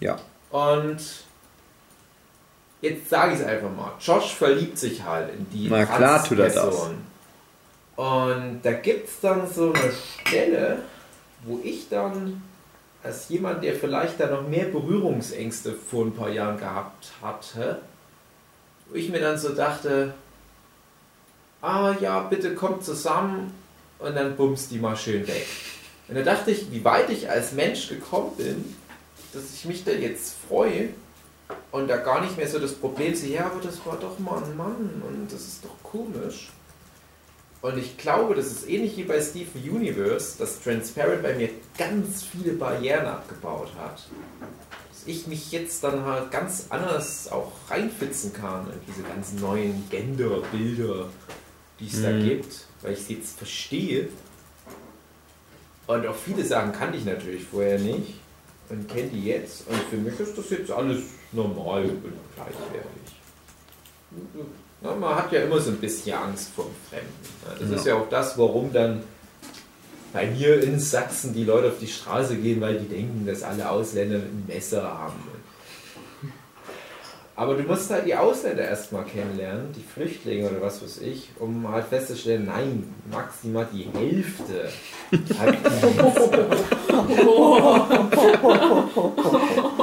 Ja. 0.00 0.16
Und 0.50 0.98
jetzt 2.84 3.10
sage 3.10 3.34
ich 3.34 3.40
es 3.40 3.46
einfach 3.46 3.70
mal. 3.70 3.92
Josh 4.00 4.34
verliebt 4.34 4.78
sich 4.78 5.02
halt 5.02 5.30
in 5.34 5.46
die 5.50 5.68
Na 5.68 5.84
klar 5.86 6.22
tut 6.22 6.38
er 6.38 6.50
das. 6.50 6.90
Und 7.96 8.60
da 8.62 8.72
gibt 8.72 9.08
es 9.08 9.20
dann 9.20 9.50
so 9.50 9.72
eine 9.72 9.92
Stelle, 9.92 10.82
wo 11.44 11.60
ich 11.62 11.88
dann 11.88 12.42
als 13.02 13.28
jemand, 13.28 13.62
der 13.62 13.74
vielleicht 13.74 14.18
da 14.18 14.26
noch 14.28 14.48
mehr 14.48 14.66
Berührungsängste 14.66 15.72
vor 15.72 16.04
ein 16.04 16.14
paar 16.14 16.30
Jahren 16.30 16.58
gehabt 16.58 17.12
hatte, 17.22 17.80
wo 18.88 18.96
ich 18.96 19.10
mir 19.10 19.20
dann 19.20 19.38
so 19.38 19.50
dachte, 19.50 20.14
ah 21.60 21.94
ja, 22.00 22.20
bitte 22.20 22.54
kommt 22.54 22.84
zusammen 22.84 23.54
und 23.98 24.16
dann 24.16 24.36
bumst 24.36 24.70
die 24.70 24.78
mal 24.78 24.96
schön 24.96 25.26
weg. 25.26 25.46
Und 26.08 26.16
da 26.16 26.22
dachte 26.22 26.50
ich, 26.50 26.70
wie 26.70 26.84
weit 26.84 27.10
ich 27.10 27.30
als 27.30 27.52
Mensch 27.52 27.88
gekommen 27.88 28.32
bin, 28.36 28.74
dass 29.32 29.54
ich 29.54 29.64
mich 29.64 29.84
da 29.84 29.92
jetzt 29.92 30.34
freue 30.48 30.90
und 31.70 31.88
da 31.88 31.96
gar 31.96 32.20
nicht 32.20 32.36
mehr 32.36 32.48
so 32.48 32.58
das 32.58 32.72
Problem 32.72 33.14
sehe, 33.14 33.36
ja, 33.36 33.46
aber 33.46 33.60
das 33.60 33.84
war 33.84 33.96
doch 33.96 34.18
mal 34.18 34.42
ein 34.42 34.56
Mann 34.56 35.02
und 35.06 35.32
das 35.32 35.40
ist 35.40 35.64
doch 35.64 35.76
komisch. 35.82 36.50
Und 37.64 37.78
ich 37.78 37.96
glaube, 37.96 38.34
das 38.34 38.46
ist 38.48 38.68
ähnlich 38.68 38.96
wie 38.98 39.04
bei 39.04 39.20
Steven 39.22 39.76
Universe, 39.76 40.36
dass 40.38 40.60
Transparent 40.62 41.22
bei 41.22 41.34
mir 41.34 41.48
ganz 41.78 42.22
viele 42.22 42.52
Barrieren 42.52 43.06
abgebaut 43.06 43.70
hat. 43.78 44.06
Dass 44.90 45.06
ich 45.06 45.26
mich 45.26 45.50
jetzt 45.50 45.82
dann 45.82 46.04
halt 46.04 46.30
ganz 46.30 46.66
anders 46.68 47.32
auch 47.32 47.52
reinfitzen 47.70 48.34
kann 48.34 48.66
in 48.66 48.80
diese 48.86 49.02
ganzen 49.02 49.40
neuen 49.40 49.82
Gender-Bilder, 49.88 51.08
die 51.80 51.86
es 51.86 52.02
da 52.02 52.12
gibt, 52.12 52.66
weil 52.82 52.92
ich 52.92 53.00
es 53.00 53.08
jetzt 53.08 53.38
verstehe. 53.38 54.10
Und 55.86 56.06
auch 56.06 56.16
viele 56.16 56.44
Sachen 56.44 56.72
kannte 56.72 56.98
ich 56.98 57.06
natürlich 57.06 57.44
vorher 57.44 57.78
nicht 57.78 58.14
und 58.68 58.88
kenne 58.88 59.08
die 59.08 59.24
jetzt. 59.24 59.66
Und 59.68 59.78
für 59.90 59.96
mich 59.96 60.20
ist 60.20 60.36
das 60.36 60.50
jetzt 60.50 60.70
alles 60.70 61.02
normal 61.34 61.82
und 61.84 62.02
gleichwertig. 62.34 62.90
Na, 64.80 64.94
man 64.94 65.14
hat 65.16 65.32
ja 65.32 65.40
immer 65.42 65.58
so 65.60 65.70
ein 65.70 65.76
bisschen 65.78 66.16
Angst 66.16 66.50
vor 66.54 66.66
dem 66.66 66.74
Fremden. 66.88 67.14
Ja, 67.48 67.54
das 67.58 67.70
Ja. 67.70 67.76
ist 67.76 67.86
ja 67.86 67.94
auch 67.96 68.08
das, 68.08 68.38
warum 68.38 68.72
dann 68.72 69.02
bei 70.12 70.26
mir 70.26 70.62
in 70.62 70.78
Sachsen 70.78 71.32
die 71.34 71.44
Leute 71.44 71.68
auf 71.68 71.78
die 71.80 71.88
Straße 71.88 72.36
gehen, 72.36 72.60
weil 72.60 72.78
die 72.78 72.88
denken, 72.88 73.26
dass 73.26 73.42
alle 73.42 73.68
Ausländer 73.68 74.18
ein 74.18 74.44
Messer 74.46 74.82
haben. 74.84 75.14
Aber 77.36 77.54
du 77.54 77.64
musst 77.64 77.90
halt 77.90 78.06
die 78.06 78.14
Ausländer 78.14 78.62
erstmal 78.62 79.04
kennenlernen, 79.04 79.72
die 79.72 79.82
Flüchtlinge 79.82 80.48
oder 80.48 80.60
was 80.60 80.80
weiß 80.80 80.98
ich, 80.98 81.30
um 81.40 81.66
halt 81.68 81.86
festzustellen, 81.88 82.46
nein, 82.46 82.94
maximal 83.10 83.66
die 83.72 83.88
Hälfte 83.92 84.68
hat 85.40 85.56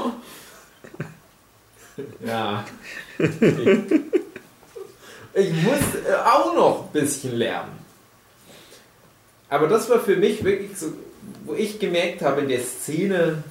Ja. 2.25 2.65
Ich 5.33 5.51
muss 5.63 5.79
äh, 6.05 6.13
auch 6.25 6.53
noch 6.55 6.85
ein 6.85 6.91
bisschen 6.91 7.37
lernen. 7.37 7.79
Aber 9.49 9.67
das 9.67 9.89
war 9.89 9.99
für 9.99 10.15
mich 10.15 10.43
wirklich 10.43 10.77
so, 10.77 10.93
wo 11.45 11.53
ich 11.53 11.79
gemerkt 11.79 12.21
habe 12.21 12.41
in 12.41 12.49
der 12.49 12.61
Szene, 12.61 13.43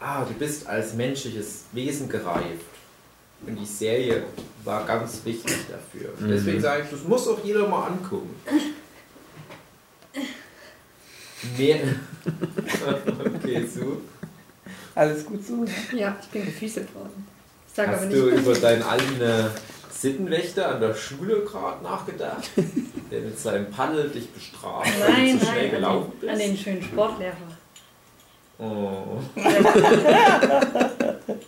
ah, 0.00 0.24
du 0.24 0.32
bist 0.34 0.66
als 0.66 0.94
menschliches 0.94 1.64
Wesen 1.72 2.08
gereift. 2.08 2.64
Und 3.46 3.56
die 3.56 3.66
Serie 3.66 4.24
war 4.64 4.84
ganz 4.84 5.24
wichtig 5.24 5.56
dafür. 5.70 6.12
Und 6.18 6.28
Deswegen 6.28 6.60
sage 6.60 6.84
ich, 6.84 6.90
das 6.90 7.04
muss 7.04 7.26
auch 7.26 7.42
jeder 7.42 7.66
mal 7.68 7.86
angucken. 7.86 8.34
Mehr. 11.56 11.80
okay, 13.34 13.66
so. 13.66 14.02
Alles 14.94 15.24
gut 15.24 15.46
so, 15.46 15.56
ne? 15.64 15.70
Ja, 15.96 16.16
ich 16.20 16.28
bin 16.28 16.44
gefieselt 16.44 16.94
worden. 16.94 17.26
Ich 17.68 17.74
sage 17.74 17.88
aber 17.90 17.98
Hast 18.00 18.08
nicht. 18.08 18.18
du 18.20 18.28
über 18.28 18.54
deinen 18.54 18.82
alten 18.82 19.50
Sittenwächter 19.90 20.74
an 20.74 20.80
der 20.80 20.94
Schule 20.94 21.40
gerade 21.40 21.82
nachgedacht? 21.82 22.50
Der 23.10 23.20
mit 23.22 23.38
seinem 23.38 23.70
Paddel 23.70 24.08
dich 24.08 24.30
bestraft, 24.30 24.88
weil 25.00 25.12
Nein, 25.12 25.32
du 25.32 25.44
zu 25.44 25.50
schnell 25.50 25.62
nein, 25.62 25.70
gelaufen 25.72 26.12
an 26.12 26.20
den, 26.20 26.30
an 26.30 26.36
bist? 26.38 26.48
den 26.48 26.56
schönen 26.56 26.82
Sportlehrer. 26.82 27.34
Oh. 28.58 29.18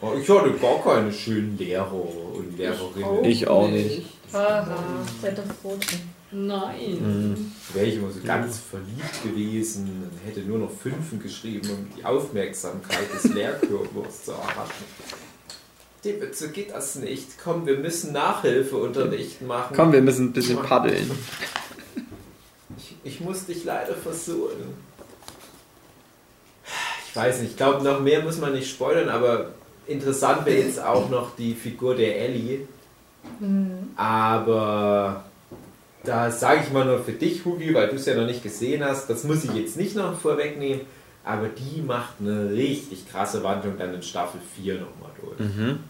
oh, 0.01 0.13
ich 0.19 0.29
hatte 0.29 0.53
gar 0.53 0.83
keine 0.83 1.13
schönen 1.13 1.57
Lehrer 1.59 1.93
und 1.93 2.57
Lehrerinnen. 2.57 3.25
Ich 3.25 3.47
auch 3.47 3.69
nicht. 3.69 4.07
Haha, 4.33 4.65
seid 5.21 5.37
doch 5.39 5.45
froh 5.63 5.77
Nein. 6.33 7.53
Wäre 7.75 7.87
ich 7.87 7.97
immer 7.97 8.11
so 8.11 8.21
ganz 8.21 8.59
verliebt 8.59 9.23
gewesen 9.23 10.11
und 10.11 10.27
hätte 10.27 10.41
nur 10.41 10.59
noch 10.59 10.71
Fünfen 10.71 11.23
geschrieben, 11.23 11.69
um 11.71 11.87
die 11.97 12.05
Aufmerksamkeit 12.05 13.13
des 13.15 13.33
Lehrkörpers 13.33 14.25
zu 14.25 14.33
erhaschen. 14.33 14.87
David, 16.03 16.35
so 16.35 16.49
geht 16.49 16.73
das 16.73 16.97
nicht. 16.97 17.27
Komm, 17.43 17.67
wir 17.67 17.77
müssen 17.77 18.13
Nachhilfeunterricht 18.13 19.43
machen. 19.43 19.77
Komm, 19.77 19.93
wir 19.93 20.01
müssen 20.01 20.27
ein 20.27 20.33
bisschen 20.33 20.61
paddeln. 20.61 21.11
Ich, 22.77 22.97
ich 23.05 23.21
muss 23.21 23.45
dich 23.45 23.65
leider 23.65 23.95
versuchen. 23.95 24.75
Ich 27.09 27.15
weiß 27.15 27.43
nicht, 27.43 27.51
ich 27.51 27.57
glaube, 27.59 27.85
noch 27.85 28.01
mehr 28.01 28.23
muss 28.23 28.39
man 28.39 28.53
nicht 28.53 28.71
spoilern, 28.71 29.11
aber 29.11 29.51
interessant 29.87 30.47
wäre 30.47 30.63
jetzt 30.63 30.83
auch 30.83 31.11
noch 31.11 31.37
die 31.37 31.55
Figur 31.55 31.95
der 31.95 32.19
Ellie. 32.19 32.67
Aber 33.97 35.25
da 36.05 36.31
sage 36.31 36.63
ich 36.67 36.73
mal 36.73 36.85
nur 36.85 37.03
für 37.05 37.13
dich, 37.13 37.45
Hugi, 37.45 37.73
weil 37.75 37.89
du 37.89 37.97
es 37.97 38.07
ja 38.07 38.15
noch 38.15 38.27
nicht 38.27 38.43
gesehen 38.43 38.85
hast, 38.85 39.09
das 39.09 39.25
muss 39.25 39.45
ich 39.45 39.53
jetzt 39.55 39.77
nicht 39.77 39.95
noch 39.97 40.19
vorwegnehmen, 40.19 40.83
aber 41.25 41.49
die 41.49 41.81
macht 41.83 42.15
eine 42.21 42.51
richtig 42.51 43.09
krasse 43.09 43.43
Wandlung 43.45 43.79
dann 43.79 43.95
in 43.95 44.03
Staffel 44.03 44.41
4 44.57 44.75
nochmal 44.75 45.11
durch. 45.21 45.39
Mhm. 45.39 45.81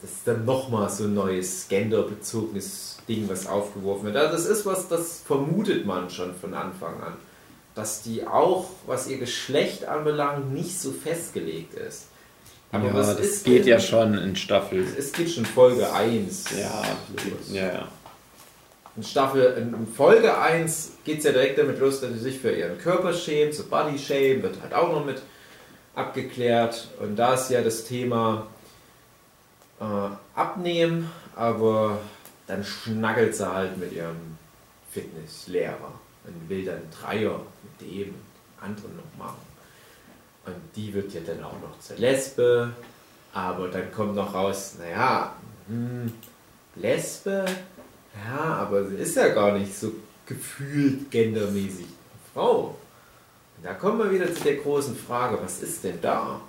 Das 0.00 0.10
ist 0.10 0.26
dann 0.28 0.44
nochmal 0.44 0.90
so 0.90 1.04
ein 1.04 1.14
neues 1.14 1.66
genderbezogenes 1.68 2.98
Ding, 3.08 3.28
was 3.28 3.46
aufgeworfen 3.46 4.06
wird. 4.06 4.16
Also 4.16 4.32
das 4.32 4.46
ist 4.46 4.66
was, 4.66 4.88
das 4.88 5.22
vermutet 5.26 5.86
man 5.86 6.10
schon 6.10 6.34
von 6.34 6.54
Anfang 6.54 7.00
an. 7.02 7.14
Dass 7.74 8.02
die 8.02 8.26
auch, 8.26 8.66
was 8.86 9.08
ihr 9.08 9.18
Geschlecht 9.18 9.84
anbelangt, 9.86 10.52
nicht 10.52 10.78
so 10.78 10.92
festgelegt 10.92 11.74
ist. 11.74 12.06
Aber 12.70 12.86
ja, 12.86 13.14
das 13.14 13.42
geht 13.44 13.60
denn- 13.60 13.66
ja 13.68 13.80
schon 13.80 14.14
in 14.18 14.36
Staffel. 14.36 14.84
Es 14.98 15.12
geht 15.12 15.30
schon 15.30 15.44
Folge 15.46 15.92
1. 15.92 16.44
Ja, 16.52 16.82
ja, 17.52 17.72
ja. 17.72 17.88
In 18.96 19.02
Staffel, 19.02 19.42
in 19.56 19.86
Folge 19.88 20.38
1 20.38 20.98
geht 21.04 21.18
es 21.18 21.24
ja 21.24 21.32
direkt 21.32 21.58
damit 21.58 21.80
los, 21.80 22.00
dass 22.00 22.12
sie 22.12 22.18
sich 22.18 22.38
für 22.38 22.52
ihren 22.52 22.78
Körper 22.78 23.12
schämt, 23.12 23.54
so 23.54 23.64
Body 23.64 23.98
Shame 23.98 24.42
wird 24.42 24.60
halt 24.62 24.72
auch 24.72 24.92
noch 24.92 25.04
mit 25.04 25.20
abgeklärt. 25.94 26.88
Und 27.00 27.16
da 27.16 27.34
ist 27.34 27.50
ja 27.50 27.62
das 27.62 27.84
Thema 27.84 28.46
äh, 29.80 29.84
Abnehmen, 30.38 31.10
aber 31.34 31.98
dann 32.46 32.62
schnackelt 32.62 33.34
sie 33.34 33.52
halt 33.52 33.76
mit 33.78 33.92
ihrem 33.92 34.38
Fitnesslehrer 34.92 35.92
und 36.24 36.48
will 36.48 36.64
dann 36.64 36.82
Dreier 36.90 37.40
mit 37.62 37.90
dem 37.90 38.14
anderen 38.60 38.96
noch 38.96 39.18
machen. 39.26 39.42
Und 40.46 40.56
die 40.76 40.92
wird 40.94 41.12
ja 41.12 41.20
dann 41.26 41.42
auch 41.42 41.60
noch 41.60 41.78
zur 41.80 41.96
Lesbe, 41.96 42.70
aber 43.32 43.68
dann 43.68 43.90
kommt 43.92 44.14
noch 44.14 44.34
raus, 44.34 44.76
naja, 44.78 45.34
hm, 45.66 46.12
Lesbe, 46.76 47.46
ja, 48.14 48.54
aber 48.56 48.86
sie 48.86 48.96
ist 48.96 49.16
ja 49.16 49.28
gar 49.28 49.56
nicht 49.56 49.78
so 49.78 49.92
gefühlt 50.26 51.10
gendermäßig 51.10 51.86
Frau. 52.32 52.76
Da 53.62 53.74
kommen 53.74 53.98
wir 53.98 54.10
wieder 54.10 54.32
zu 54.34 54.42
der 54.42 54.56
großen 54.56 54.96
Frage, 54.96 55.38
was 55.42 55.62
ist 55.62 55.84
denn 55.84 56.00
da? 56.00 56.40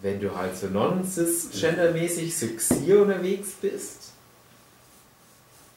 Wenn 0.00 0.20
du 0.20 0.34
halt 0.34 0.56
so 0.56 0.66
non-cis-gendermäßig 0.66 2.36
so 2.36 2.46
xier 2.48 3.02
unterwegs 3.02 3.50
bist, 3.60 4.12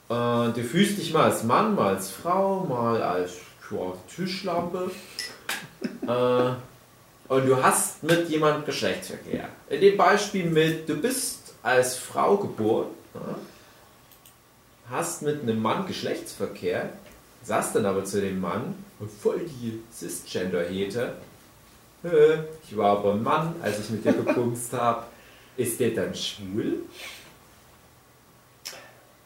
und 0.07 0.55
du 0.55 0.63
fühlst 0.63 0.99
dich 0.99 1.13
mal 1.13 1.31
als 1.31 1.43
Mann, 1.43 1.73
mal 1.73 1.95
als 1.95 2.11
Frau, 2.11 2.63
mal 2.63 3.01
als 3.01 3.33
Tischlampe, 4.15 4.91
äh, 6.07 6.51
und 7.27 7.47
du 7.47 7.63
hast 7.63 8.03
mit 8.03 8.29
jemandem 8.29 8.65
Geschlechtsverkehr. 8.65 9.49
In 9.69 9.81
dem 9.81 9.97
Beispiel 9.97 10.47
mit, 10.47 10.87
du 10.87 10.95
bist 10.95 11.53
als 11.63 11.97
Frau 11.97 12.37
geboren, 12.37 12.89
ja, 13.15 13.35
hast 14.89 15.21
mit 15.21 15.41
einem 15.41 15.61
Mann 15.61 15.87
Geschlechtsverkehr, 15.87 16.89
sagst 17.43 17.75
dann 17.75 17.85
aber 17.85 18.05
zu 18.05 18.21
dem 18.21 18.39
Mann, 18.41 18.75
voll 19.21 19.39
die 19.39 19.81
Cisgender-Hete, 19.93 21.13
"Äh, 22.03 22.07
ich 22.67 22.75
war 22.77 22.97
aber 22.97 23.13
ein 23.13 23.23
Mann, 23.23 23.55
als 23.61 23.79
ich 23.79 23.89
mit 23.89 24.05
dir 24.05 24.13
gepumst 24.13 24.73
habe, 24.73 25.03
ist 25.57 25.79
der 25.79 25.91
dann 25.91 26.13
schwul? 26.15 26.79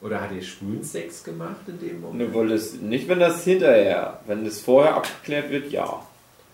Oder 0.01 0.22
hat 0.22 0.32
ihr 0.32 0.41
schwulen 0.41 0.84
Sex 0.84 1.24
gemacht 1.24 1.68
in 1.68 1.80
dem 1.80 2.01
Moment? 2.01 2.30
Ne, 2.30 2.34
weil 2.34 2.51
es, 2.53 2.74
nicht, 2.76 3.07
wenn 3.10 3.20
das 3.20 3.43
hinterher, 3.43 4.22
wenn 4.28 4.45
das 4.45 4.62
vorher 4.62 4.95
abgeklärt 4.95 5.49
wird, 5.49 5.72
ja. 5.72 6.01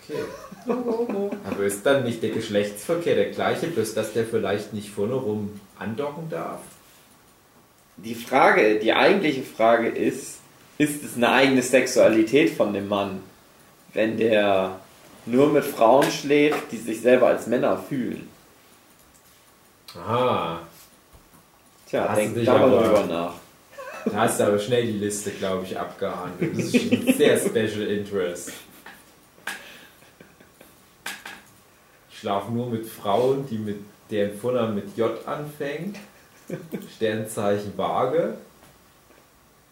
Okay. 0.07 0.23
Aber 1.43 1.63
ist 1.63 1.85
dann 1.85 2.03
nicht 2.03 2.23
der 2.23 2.31
Geschlechtsverkehr 2.31 3.15
der 3.15 3.29
gleiche, 3.31 3.67
bloß 3.67 3.93
dass 3.93 4.13
der 4.13 4.25
vielleicht 4.25 4.73
nicht 4.73 4.89
vorne 4.89 5.13
rum 5.13 5.59
andocken 5.77 6.29
darf? 6.29 6.61
Die 7.97 8.15
Frage, 8.15 8.79
die 8.79 8.93
eigentliche 8.93 9.43
Frage 9.43 9.87
ist, 9.87 10.39
ist 10.77 11.03
es 11.03 11.15
eine 11.15 11.31
eigene 11.31 11.61
Sexualität 11.61 12.51
von 12.51 12.73
dem 12.73 12.87
Mann, 12.89 13.21
wenn 13.93 14.17
der 14.17 14.79
nur 15.25 15.47
mit 15.51 15.63
Frauen 15.63 16.09
schläft, 16.11 16.71
die 16.71 16.77
sich 16.77 17.01
selber 17.01 17.27
als 17.27 17.47
Männer 17.47 17.77
fühlen? 17.77 18.27
Aha, 19.95 20.59
Tja, 21.89 22.09
Hast 22.09 22.17
denk 22.17 22.45
da 22.45 22.57
mal 22.57 22.69
drüber 22.83 23.05
nach. 23.05 23.33
da 24.11 24.19
hast 24.21 24.39
du 24.39 24.43
aber 24.45 24.59
schnell 24.59 24.85
die 24.87 24.99
Liste, 24.99 25.31
glaube 25.31 25.63
ich, 25.65 25.79
abgehandelt. 25.79 26.57
Das 26.57 26.65
ist 26.65 26.89
schon 26.89 27.13
sehr 27.13 27.37
Special 27.37 27.83
Interest. 27.87 28.51
Ich 32.11 32.19
schlafe 32.19 32.51
nur 32.51 32.69
mit 32.69 32.85
Frauen, 32.85 33.47
die 33.47 33.57
mit 33.57 33.77
deren 34.09 34.37
Vornamen 34.37 34.75
mit 34.75 34.97
J 34.97 35.25
anfängt. 35.27 35.97
Sternzeichen 36.95 37.77
Waage. 37.77 38.35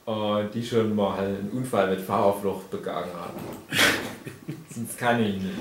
Und 0.06 0.54
die 0.54 0.66
schon 0.66 0.96
mal 0.96 1.18
einen 1.20 1.50
Unfall 1.54 1.90
mit 1.90 2.02
Fahrerflucht 2.02 2.70
begangen 2.70 3.12
haben. 3.14 3.40
Sonst 4.70 4.98
kann 4.98 5.24
ich 5.24 5.36
nicht. 5.36 5.56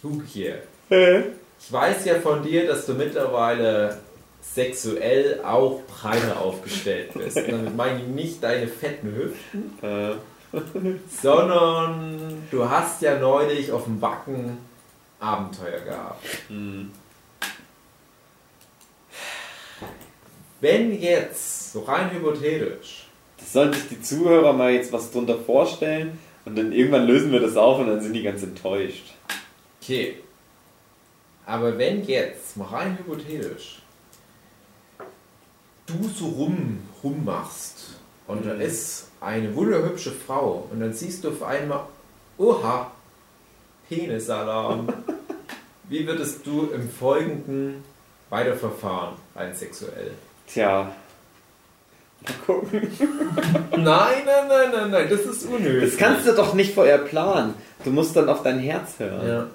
Guck 0.00 0.24
hier. 0.26 0.62
Ich 0.88 1.72
weiß 1.72 2.04
ja 2.04 2.14
von 2.20 2.42
dir, 2.44 2.66
dass 2.68 2.86
du 2.86 2.94
mittlerweile 2.94 3.98
sexuell 4.42 5.40
auch 5.44 5.82
breiter 5.86 6.40
aufgestellt 6.40 7.12
bist. 7.14 7.36
Und 7.36 7.50
damit 7.50 7.76
meine 7.76 8.00
ich 8.00 8.06
nicht 8.06 8.42
deine 8.42 8.68
fetten 8.68 9.14
Hüften, 9.14 9.78
Äh, 9.82 10.14
sondern 11.20 12.42
du 12.50 12.68
hast 12.68 13.02
ja 13.02 13.18
neulich 13.18 13.70
auf 13.72 13.84
dem 13.84 14.00
Backen 14.00 14.58
Abenteuer 15.20 15.80
gehabt. 15.80 16.24
hm. 16.48 16.90
Wenn 20.60 21.00
jetzt, 21.00 21.72
so 21.72 21.80
rein 21.80 22.10
hypothetisch, 22.10 23.06
Das 23.38 23.52
sollen 23.52 23.72
sich 23.72 23.88
die 23.88 24.02
Zuhörer 24.02 24.52
mal 24.52 24.72
jetzt 24.72 24.92
was 24.92 25.10
drunter 25.10 25.38
vorstellen 25.38 26.18
und 26.44 26.56
dann 26.56 26.72
irgendwann 26.72 27.06
lösen 27.06 27.32
wir 27.32 27.40
das 27.40 27.56
auf 27.56 27.78
und 27.78 27.86
dann 27.86 28.00
sind 28.00 28.12
die 28.12 28.22
ganz 28.22 28.42
enttäuscht. 28.42 29.14
okay, 29.80 30.16
aber 31.46 31.78
wenn 31.78 32.04
jetzt, 32.04 32.56
mal 32.56 32.66
rein 32.66 32.98
hypothetisch, 32.98 33.80
du 35.86 36.08
so 36.08 36.26
rum, 36.26 36.80
rummachst 37.02 37.98
und 38.26 38.44
da 38.46 38.52
ist 38.52 39.08
eine 39.20 39.54
wunderhübsche 39.54 40.12
Frau 40.12 40.68
und 40.70 40.80
dann 40.80 40.92
siehst 40.92 41.24
du 41.24 41.30
auf 41.30 41.42
einmal, 41.42 41.84
oha, 42.38 42.90
Penisalarm. 43.88 44.88
Wie 45.88 46.06
würdest 46.06 46.46
du 46.46 46.70
im 46.72 46.88
Folgenden 46.88 47.82
weiterverfahren, 48.28 49.16
rein 49.34 49.52
sexuell? 49.54 50.12
Tja. 50.52 50.92
Mal 52.22 52.34
gucken. 52.46 52.82
Nein, 53.70 54.24
nein, 54.26 54.48
nein, 54.48 54.70
nein, 54.72 54.90
nein, 54.90 55.06
das 55.08 55.20
ist 55.20 55.46
unnötig. 55.46 55.90
Das 55.90 55.96
kannst 55.98 56.26
du 56.26 56.32
doch 56.32 56.52
nicht 56.52 56.74
vorher 56.74 56.98
planen. 56.98 57.54
Du 57.82 57.90
musst 57.90 58.14
dann 58.14 58.28
auf 58.28 58.42
dein 58.42 58.58
Herz 58.58 58.98
hören. 58.98 59.26
Ja. 59.26 59.46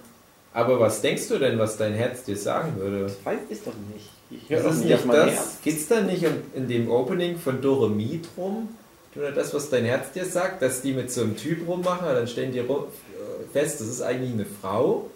Aber 0.54 0.80
was 0.80 1.02
denkst 1.02 1.28
du 1.28 1.38
denn, 1.38 1.60
was 1.60 1.78
dein 1.78 1.94
Herz 1.94 2.24
dir 2.24 2.38
sagen 2.38 2.78
würde? 2.78 3.04
Das 3.04 3.24
weiß 3.24 3.40
ich 3.50 3.60
doch 3.64 3.74
nicht. 3.94 4.10
Ich 4.32 4.50
höre 4.50 4.72
ist 4.72 4.84
nicht 4.84 4.96
auf 4.96 5.06
mein 5.06 5.18
das? 5.18 5.36
Herz. 5.36 5.58
Geht 5.64 5.78
es 5.78 5.88
da 5.88 6.02
nicht 6.02 6.26
in 6.56 6.68
dem 6.68 6.90
Opening 6.90 7.38
von 7.38 7.62
Doremi 7.62 8.22
drum? 8.34 8.70
Oder 9.16 9.32
das, 9.32 9.54
was 9.54 9.70
dein 9.70 9.86
Herz 9.86 10.12
dir 10.14 10.26
sagt, 10.26 10.62
dass 10.62 10.82
die 10.82 10.94
mit 10.94 11.12
so 11.12 11.22
einem 11.22 11.38
Typ 11.38 11.68
rummachen, 11.68 12.08
dann 12.08 12.28
stellen 12.28 12.52
die 12.52 12.60
äh, 12.60 12.64
fest, 13.54 13.80
das 13.80 13.88
ist 13.88 14.02
eigentlich 14.02 14.34
eine 14.34 14.46
Frau. 14.46 15.10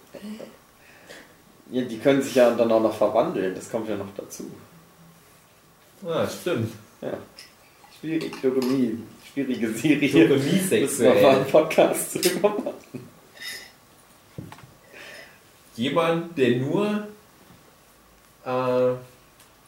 Ja, 1.71 1.82
die 1.84 1.99
können 1.99 2.21
sich 2.21 2.36
ja 2.36 2.51
dann 2.51 2.71
auch 2.71 2.82
noch 2.82 2.95
verwandeln, 2.95 3.55
das 3.55 3.69
kommt 3.69 3.89
ja 3.89 3.97
noch 3.97 4.13
dazu. 4.15 4.45
Ah, 6.06 6.28
stimmt. 6.28 6.72
Ja. 7.02 7.14
Schwierig, 8.00 8.41
Dogonie, 8.41 8.97
schwierige 9.32 9.74
Serie. 9.74 10.10
Sodomie 10.10 10.80
Müssen 10.82 11.04
wir 11.04 11.14
mal 11.16 11.36
einen 11.36 11.45
Podcast 11.45 12.16
drüber 12.16 12.50
machen. 12.50 13.10
Jemand, 15.76 16.38
der 16.38 16.58
nur, 16.58 17.08
äh, 18.45 18.93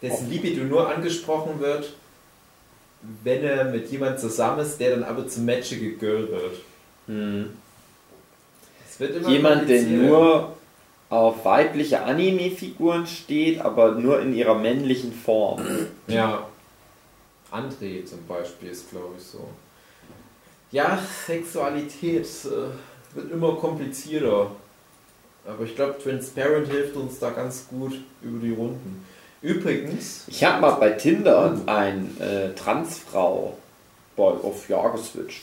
dessen 0.02 0.30
Libido 0.30 0.64
nur 0.64 0.90
angesprochen 0.94 1.60
wird, 1.60 1.94
wenn 3.24 3.44
er 3.44 3.66
mit 3.66 3.90
jemand 3.92 4.20
zusammen 4.20 4.60
ist, 4.60 4.80
der 4.80 4.92
dann 4.92 5.04
aber 5.04 5.28
zum 5.28 5.46
Matchige 5.46 5.94
Girl 5.94 6.30
wird. 6.30 7.50
Es 8.90 9.00
wird 9.00 9.16
immer 9.16 9.30
Jemand, 9.30 9.70
der 9.70 9.84
nur 9.84 10.56
auf 11.12 11.44
weibliche 11.44 12.04
Anime-Figuren 12.04 13.06
steht, 13.06 13.60
aber 13.60 13.92
nur 13.92 14.22
in 14.22 14.34
ihrer 14.34 14.56
männlichen 14.56 15.12
Form. 15.12 15.62
Ja. 16.08 16.48
André 17.52 18.06
zum 18.06 18.26
Beispiel 18.28 18.70
ist, 18.70 18.90
glaube 18.90 19.16
ich, 19.18 19.24
so. 19.26 19.46
Ja, 20.72 20.98
Sexualität 21.28 22.26
äh, 22.46 23.16
wird 23.16 23.30
immer 23.30 23.56
komplizierter. 23.58 24.52
Aber 25.46 25.66
ich 25.66 25.76
glaube, 25.76 25.98
Transparent 26.02 26.70
hilft 26.70 26.96
uns 26.96 27.20
da 27.20 27.32
ganz 27.32 27.68
gut 27.68 28.00
über 28.22 28.40
die 28.40 28.54
Runden. 28.54 29.06
Übrigens, 29.42 30.24
Ich 30.28 30.42
habe 30.46 30.62
mal 30.62 30.72
bei 30.76 30.92
Tinder 30.92 31.60
ein 31.66 32.16
äh, 32.22 32.54
Transfrau 32.54 33.58
bei, 34.16 34.24
auf 34.24 34.70
Ja 34.70 34.88
geswitcht. 34.88 35.42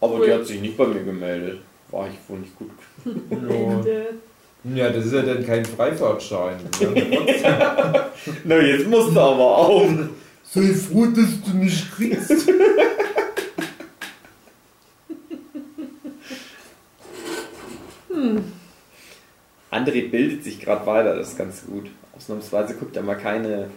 Aber 0.00 0.16
die 0.16 0.22
Cool. 0.22 0.34
hat 0.40 0.46
sich 0.48 0.60
nicht 0.60 0.76
bei 0.76 0.86
mir 0.86 1.04
gemeldet. 1.04 1.60
War 1.92 2.08
ich 2.08 2.14
wohl 2.28 2.38
nicht 2.40 2.56
gut. 2.58 2.70
Ja, 4.64 4.90
das 4.90 5.06
ist 5.06 5.12
ja 5.12 5.22
dann 5.22 5.44
kein 5.44 5.64
Freifahrtschein. 5.64 6.56
Ne? 6.80 7.26
Na, 8.44 8.58
jetzt 8.58 8.86
musst 8.86 9.16
du 9.16 9.20
aber 9.20 9.58
auch. 9.58 9.88
Sei 10.42 10.74
froh, 10.74 11.06
dass 11.06 11.42
du 11.42 11.56
nicht 11.56 11.90
kriegst. 11.94 12.48
André 19.70 20.10
bildet 20.10 20.44
sich 20.44 20.60
gerade 20.60 20.84
weiter, 20.84 21.16
das 21.16 21.30
ist 21.30 21.38
ganz 21.38 21.64
gut. 21.64 21.88
Ausnahmsweise 22.16 22.74
guckt 22.74 22.96
er 22.96 23.02
mal 23.02 23.16
keine 23.16 23.70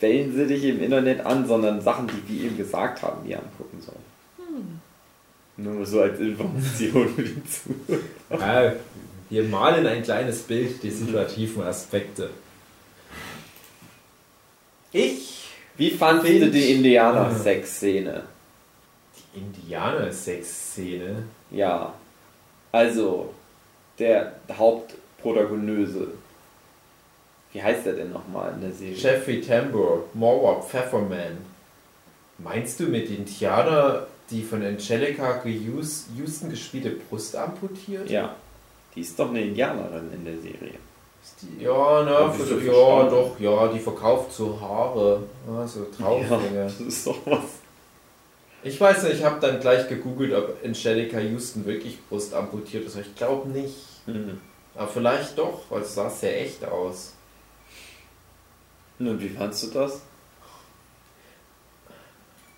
Wellensittiche 0.00 0.68
im 0.68 0.82
Internet 0.82 1.24
an, 1.24 1.46
sondern 1.46 1.80
Sachen, 1.80 2.08
die 2.08 2.32
wir 2.32 2.50
ihm 2.50 2.56
gesagt 2.56 3.02
haben, 3.02 3.24
die 3.24 3.32
er 3.32 3.40
angucken 3.40 3.80
soll. 3.80 3.94
Nur 5.56 5.84
so 5.86 6.00
als 6.00 6.18
Information 6.18 7.08
für 7.14 7.22
die 7.22 7.42
Zuhörer. 7.44 8.64
Ja, 8.64 8.72
wir 9.30 9.44
malen 9.44 9.86
ein 9.86 10.02
kleines 10.02 10.42
Bild 10.42 10.82
die 10.82 10.90
situativen 10.90 11.62
Aspekte. 11.62 12.30
Ich, 14.92 15.48
Wie 15.76 15.90
fandest 15.90 16.28
du 16.42 16.50
die 16.50 16.72
Indianer-Sex-Szene? 16.72 18.24
die 19.34 19.38
Indianer-Sex-Szene, 19.40 21.22
Ja. 21.50 21.94
Also, 22.72 23.34
der 23.98 24.36
Hauptprotagonöse. 24.52 26.08
Wie 27.52 27.62
heißt 27.62 27.84
er 27.86 27.94
denn 27.94 28.12
nochmal 28.12 28.52
in 28.54 28.60
der 28.60 28.72
Serie? 28.72 28.94
Jeffrey 28.94 29.40
Tambor, 29.40 30.04
Morwap, 30.14 30.68
Pfefferman. 30.70 31.38
Meinst 32.38 32.78
du 32.78 32.84
mit 32.84 33.10
Indianer, 33.10 34.06
die 34.30 34.42
von 34.42 34.64
Angelica 34.64 35.42
Houston 35.44 36.48
gespielte 36.50 36.90
Brust 36.90 37.34
amputiert? 37.34 38.08
Ja. 38.08 38.36
Die 38.94 39.00
ist 39.00 39.18
doch 39.18 39.28
eine 39.28 39.42
Indianerin 39.42 40.12
in 40.12 40.24
der 40.24 40.38
Serie. 40.38 40.74
Ist 41.22 41.36
die, 41.42 41.64
ja, 41.64 42.02
ne, 42.02 42.32
für, 42.32 42.44
so 42.44 42.54
ja, 42.58 42.72
verstanden. 42.72 43.10
doch, 43.10 43.40
ja, 43.40 43.68
die 43.68 43.78
verkauft 43.78 44.32
so 44.32 44.58
Haare, 44.60 45.22
ja, 45.46 45.66
so 45.66 45.84
Traumlinge. 45.96 46.64
das 46.64 46.80
ist 46.80 47.06
doch 47.06 47.18
was. 47.26 47.60
Ich 48.62 48.80
weiß 48.80 49.04
nicht, 49.04 49.14
ich 49.14 49.24
habe 49.24 49.40
dann 49.40 49.60
gleich 49.60 49.88
gegoogelt, 49.88 50.34
ob 50.34 50.56
Angelica 50.64 51.18
Houston 51.18 51.64
wirklich 51.64 51.98
Brust 52.08 52.34
amputiert 52.34 52.86
ist. 52.86 52.96
Ich 52.96 53.14
glaube 53.14 53.48
nicht. 53.48 53.74
Mhm. 54.06 54.40
Aber 54.74 54.88
vielleicht 54.88 55.38
doch, 55.38 55.62
weil 55.70 55.82
es 55.82 55.94
sah 55.94 56.10
sehr 56.10 56.42
echt 56.42 56.64
aus. 56.64 57.14
Und 58.98 59.20
wie 59.20 59.30
fandst 59.30 59.62
du 59.62 59.66
das? 59.68 60.02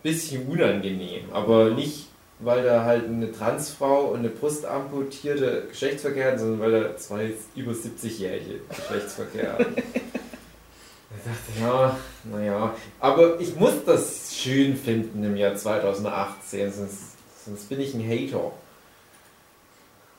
Bisschen 0.02 0.48
unangenehm, 0.48 1.32
aber 1.32 1.70
nicht, 1.70 2.08
weil 2.42 2.64
da 2.64 2.84
halt 2.84 3.06
eine 3.06 3.30
Transfrau 3.30 4.06
und 4.06 4.20
eine 4.20 4.28
Brustamputierte 4.28 5.66
Geschlechtsverkehr 5.68 6.28
hatten, 6.28 6.38
sondern 6.38 6.60
weil 6.60 6.82
da 6.82 6.96
zwei 6.96 7.32
über 7.54 7.72
70-Jährige 7.72 8.60
Geschlechtsverkehr 8.68 9.52
hatten. 9.52 9.74
Ich 11.14 11.30
dachte, 11.30 11.60
ja, 11.60 11.96
naja. 12.24 12.74
Aber 12.98 13.38
ich 13.38 13.54
muss 13.54 13.74
das 13.86 14.34
schön 14.34 14.76
finden 14.76 15.22
im 15.22 15.36
Jahr 15.36 15.54
2018, 15.54 16.72
sonst, 16.72 16.98
sonst 17.44 17.68
bin 17.68 17.80
ich 17.80 17.94
ein 17.94 18.02
Hater. 18.02 18.50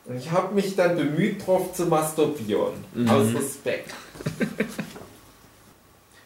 Und 0.05 0.17
ich 0.17 0.31
habe 0.31 0.53
mich 0.53 0.77
dann 0.77 0.95
bemüht, 0.95 1.45
drauf 1.45 1.73
zu 1.73 1.87
masturbieren. 1.87 2.85
Mhm. 2.93 3.09
Aus 3.09 3.33
Respekt. 3.35 3.93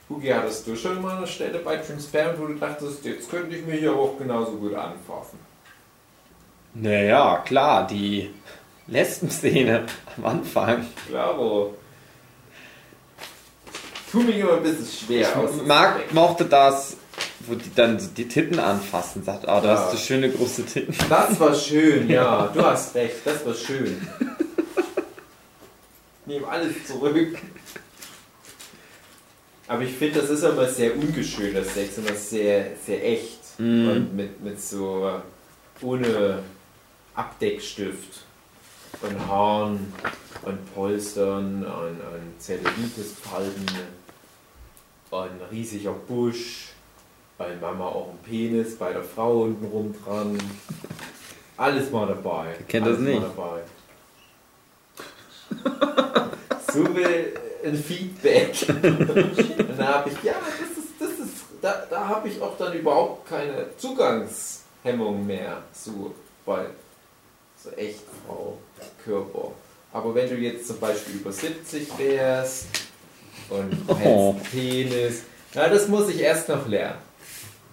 Hugi, 0.10 0.28
hattest 0.28 0.68
du 0.68 0.76
schon 0.76 1.02
mal 1.02 1.18
eine 1.18 1.28
Stelle 1.28 1.60
bei 1.60 1.78
Transparent, 1.78 2.40
wo 2.40 2.46
du 2.46 2.56
dachtest, 2.56 3.04
jetzt 3.04 3.32
könnte 3.32 3.56
ich 3.56 3.66
mich 3.66 3.80
hier 3.80 3.94
auch 3.94 4.18
genauso 4.20 4.54
gut 4.54 4.76
anfassen? 4.76 5.40
Naja, 6.80 7.38
klar, 7.46 7.88
die 7.88 8.30
Lesben-Szene 8.88 9.86
am 10.18 10.26
Anfang. 10.26 10.86
Klaro. 11.10 11.74
Tu 14.12 14.22
mich 14.22 14.38
immer 14.38 14.54
ein 14.58 14.64
bisschen 14.64 14.86
schwer 14.88 15.36
aus. 15.38 15.50
Marc 15.66 16.14
mochte 16.14 16.46
das, 16.46 16.96
wo 17.42 17.56
die 17.56 17.74
dann 17.76 18.00
so 18.00 18.10
die 18.16 18.28
Titten 18.28 18.60
anfassen, 18.60 19.24
sagt, 19.24 19.48
ah, 19.48 19.60
du 19.60 19.68
Ja. 19.68 19.74
hast 19.78 19.92
so 19.92 19.98
schöne 19.98 20.30
große 20.30 20.66
Titten. 20.66 20.96
Das 21.10 21.40
war 21.40 21.54
schön, 21.54 22.10
ja. 22.10 22.48
Du 22.54 22.64
hast 22.64 22.96
recht, 22.96 23.16
das 23.26 23.46
war 23.46 23.54
schön. 23.54 24.08
Nehme 26.26 26.48
alles 26.48 26.86
zurück. 26.86 27.38
Aber 29.68 29.82
ich 29.82 29.92
finde, 29.94 30.22
das 30.22 30.30
ist 30.30 30.44
immer 30.44 30.68
sehr 30.68 30.96
ungeschöner 30.96 31.64
Sex, 31.64 31.98
immer 31.98 32.14
sehr, 32.14 32.68
sehr 32.86 33.06
echt. 33.06 33.40
Mhm. 33.58 33.90
Und 33.90 34.16
mit, 34.16 34.42
mit 34.42 34.62
so 34.62 35.20
ohne 35.82 36.40
Abdeckstift 37.18 38.24
und 39.02 39.28
Haaren 39.28 39.92
und 40.44 40.76
Polstern 40.76 41.66
und, 41.66 42.00
und 42.00 42.40
Zellulitespalten 42.40 43.66
und 45.10 45.20
ein 45.20 45.42
riesiger 45.52 45.94
Busch. 45.94 46.70
Bei 47.38 47.56
Mama 47.56 47.86
auch 47.88 48.12
ein 48.12 48.20
Penis, 48.24 48.78
bei 48.78 48.94
der 48.94 49.04
Frau 49.04 49.42
unten 49.42 49.96
dran. 50.04 50.38
Alles 51.58 51.92
mal 51.92 52.08
dabei. 52.08 52.56
Wer 52.58 52.68
kennt 52.68 52.88
das 52.88 53.00
nicht? 53.00 53.22
So 56.74 56.84
will 56.94 57.34
ein 57.66 57.76
Feedback. 57.76 58.54
Und 58.70 59.80
da 59.80 59.96
habe 59.96 60.10
ich, 60.10 60.22
ja, 60.22 60.34
das 60.60 60.78
ist, 60.78 60.90
das 61.00 61.10
ist, 61.12 61.46
da, 61.62 61.86
da 61.90 62.08
habe 62.08 62.28
ich 62.28 62.40
auch 62.40 62.56
dann 62.58 62.74
überhaupt 62.74 63.28
keine 63.28 63.66
Zugangshemmung 63.78 65.26
mehr 65.26 65.64
zu 65.74 66.14
bei 66.46 66.68
so 67.64 67.70
Echtfrau 67.72 68.58
Körper. 69.04 69.52
Aber 69.94 70.14
wenn 70.16 70.30
du 70.30 70.36
jetzt 70.36 70.68
zum 70.68 70.80
Beispiel 70.80 71.16
über 71.16 71.32
70 71.32 71.98
wärst 71.98 72.66
und 73.50 73.78
Oh. 73.88 74.36
hättest 74.36 74.52
Penis, 74.52 75.22
na, 75.54 75.70
das 75.70 75.88
muss 75.88 76.10
ich 76.10 76.20
erst 76.20 76.50
noch 76.50 76.68
lernen. 76.68 77.00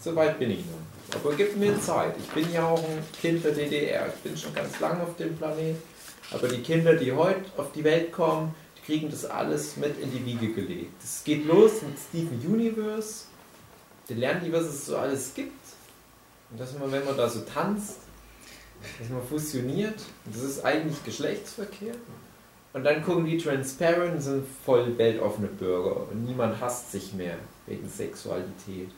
So 0.00 0.14
weit 0.16 0.38
bin 0.38 0.50
ich 0.52 0.60
noch. 0.60 1.16
Aber 1.20 1.34
gib 1.34 1.56
mir 1.56 1.80
Zeit. 1.80 2.14
Ich 2.18 2.28
bin 2.30 2.52
ja 2.52 2.66
auch 2.68 2.78
ein 2.82 3.02
Kind 3.20 3.44
der 3.44 3.52
DDR. 3.52 4.06
Ich 4.08 4.20
bin 4.22 4.36
schon 4.36 4.54
ganz 4.54 4.78
lange 4.80 5.02
auf 5.02 5.16
dem 5.16 5.36
Planet. 5.36 5.76
Aber 6.30 6.48
die 6.48 6.62
Kinder, 6.62 6.94
die 6.94 7.12
heute 7.12 7.42
auf 7.56 7.72
die 7.72 7.84
Welt 7.84 8.12
kommen, 8.12 8.54
die 8.76 8.82
kriegen 8.86 9.10
das 9.10 9.24
alles 9.24 9.76
mit 9.76 10.00
in 10.00 10.10
die 10.12 10.24
Wiege 10.24 10.52
gelegt. 10.52 11.02
Es 11.02 11.22
geht 11.24 11.44
los 11.46 11.82
mit 11.82 11.96
Steven 11.98 12.40
Universe. 12.54 13.24
Die 14.08 14.14
lernen 14.14 14.42
die, 14.44 14.52
was 14.52 14.64
es 14.64 14.86
so 14.86 14.96
alles 14.96 15.32
gibt. 15.34 15.52
Und 16.50 16.60
dass 16.60 16.76
man, 16.78 16.90
wenn 16.90 17.04
man 17.04 17.16
da 17.16 17.28
so 17.28 17.40
tanzt, 17.40 17.98
dass 18.98 19.08
man 19.08 19.22
fusioniert. 19.22 19.94
Das 20.26 20.42
ist 20.42 20.64
eigentlich 20.64 21.02
Geschlechtsverkehr. 21.04 21.94
Und 22.72 22.84
dann 22.84 23.04
gucken 23.04 23.24
die 23.26 23.38
Transparent 23.38 24.20
sind 24.22 24.44
voll 24.64 24.98
weltoffene 24.98 25.46
Bürger. 25.48 26.08
Und 26.10 26.24
niemand 26.24 26.60
hasst 26.60 26.90
sich 26.92 27.12
mehr 27.12 27.36
wegen 27.66 27.88
Sexualität. 27.88 28.90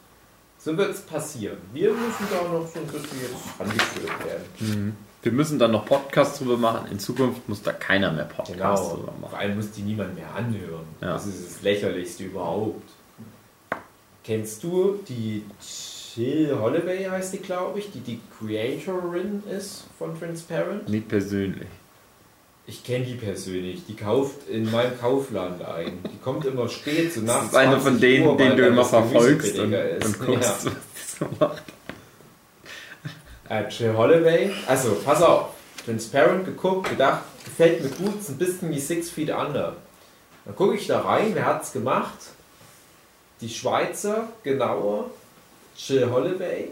So 0.58 0.76
wird 0.76 0.90
es 0.94 1.02
passieren. 1.02 1.58
Wir 1.74 1.92
müssen 1.92 2.26
da 2.30 2.42
noch 2.48 2.66
so 2.66 2.80
ein 2.80 2.86
bisschen 2.86 3.20
jetzt 3.20 3.60
angeführt 3.60 4.24
werden. 4.24 4.96
Wir 5.22 5.32
müssen 5.32 5.58
dann 5.58 5.72
noch 5.72 5.84
Podcasts 5.84 6.38
drüber 6.38 6.56
machen. 6.56 6.90
In 6.90 6.98
Zukunft 6.98 7.46
muss 7.48 7.62
da 7.62 7.72
keiner 7.72 8.10
mehr 8.12 8.24
Podcasts 8.24 8.52
Genau. 8.88 8.94
drüber 8.96 9.12
Vor 9.12 9.20
machen. 9.20 9.34
allem 9.38 9.56
muss 9.56 9.70
die 9.72 9.82
niemand 9.82 10.14
mehr 10.14 10.34
anhören. 10.34 10.86
Ja. 11.02 11.12
Das 11.12 11.26
ist 11.26 11.44
das 11.46 11.62
Lächerlichste 11.62 12.24
überhaupt. 12.24 12.88
Kennst 14.24 14.64
du 14.64 14.98
die 15.08 15.44
Jill 16.16 16.56
Holloway, 16.58 17.04
heißt 17.04 17.34
die, 17.34 17.38
glaube 17.38 17.78
ich, 17.78 17.92
die 17.92 18.00
die 18.00 18.20
Creatorin 18.38 19.42
ist 19.50 19.84
von 19.98 20.18
Transparent? 20.18 20.88
Nicht 20.88 21.08
persönlich. 21.08 21.68
Ich 22.66 22.82
kenne 22.82 23.04
die 23.04 23.14
persönlich. 23.14 23.84
Die 23.86 23.94
kauft 23.94 24.48
in 24.48 24.70
meinem 24.70 24.98
Kaufland 24.98 25.62
ein. 25.64 25.98
Die 26.12 26.18
kommt 26.18 26.44
immer 26.46 26.68
spät, 26.68 27.12
so 27.12 27.20
nach 27.20 27.42
Das 27.42 27.46
ist 27.50 27.56
eine 27.56 27.78
von 27.78 28.00
denen, 28.00 28.26
Uhr, 28.26 28.36
den 28.36 28.56
du 28.56 28.66
immer 28.66 28.84
verfolgst 28.84 29.58
und, 29.58 29.72
ist. 29.72 30.04
und 30.06 30.18
guckst, 30.26 30.64
Ja. 30.64 30.72
was 30.72 30.72
die 30.72 31.24
so 31.24 31.28
macht. 31.38 31.62
Äh, 33.48 33.68
Jill 33.68 33.96
Holloway. 33.96 34.50
Also, 34.66 34.96
pass 35.04 35.22
auf. 35.22 35.50
Transparent 35.84 36.44
geguckt, 36.44 36.90
gedacht, 36.90 37.22
gefällt 37.44 37.80
mir 37.84 37.90
gut, 37.90 38.18
ist 38.20 38.30
ein 38.30 38.38
bisschen 38.38 38.70
wie 38.70 38.80
Six 38.80 39.10
Feet 39.10 39.30
Under. 39.30 39.76
Dann 40.44 40.56
gucke 40.56 40.74
ich 40.74 40.88
da 40.88 41.00
rein, 41.02 41.30
wer 41.34 41.46
hat's 41.46 41.72
gemacht? 41.72 42.18
Die 43.40 43.48
Schweizer, 43.48 44.28
genauer, 44.42 45.10
Jill 45.76 46.10
Holloway. 46.10 46.70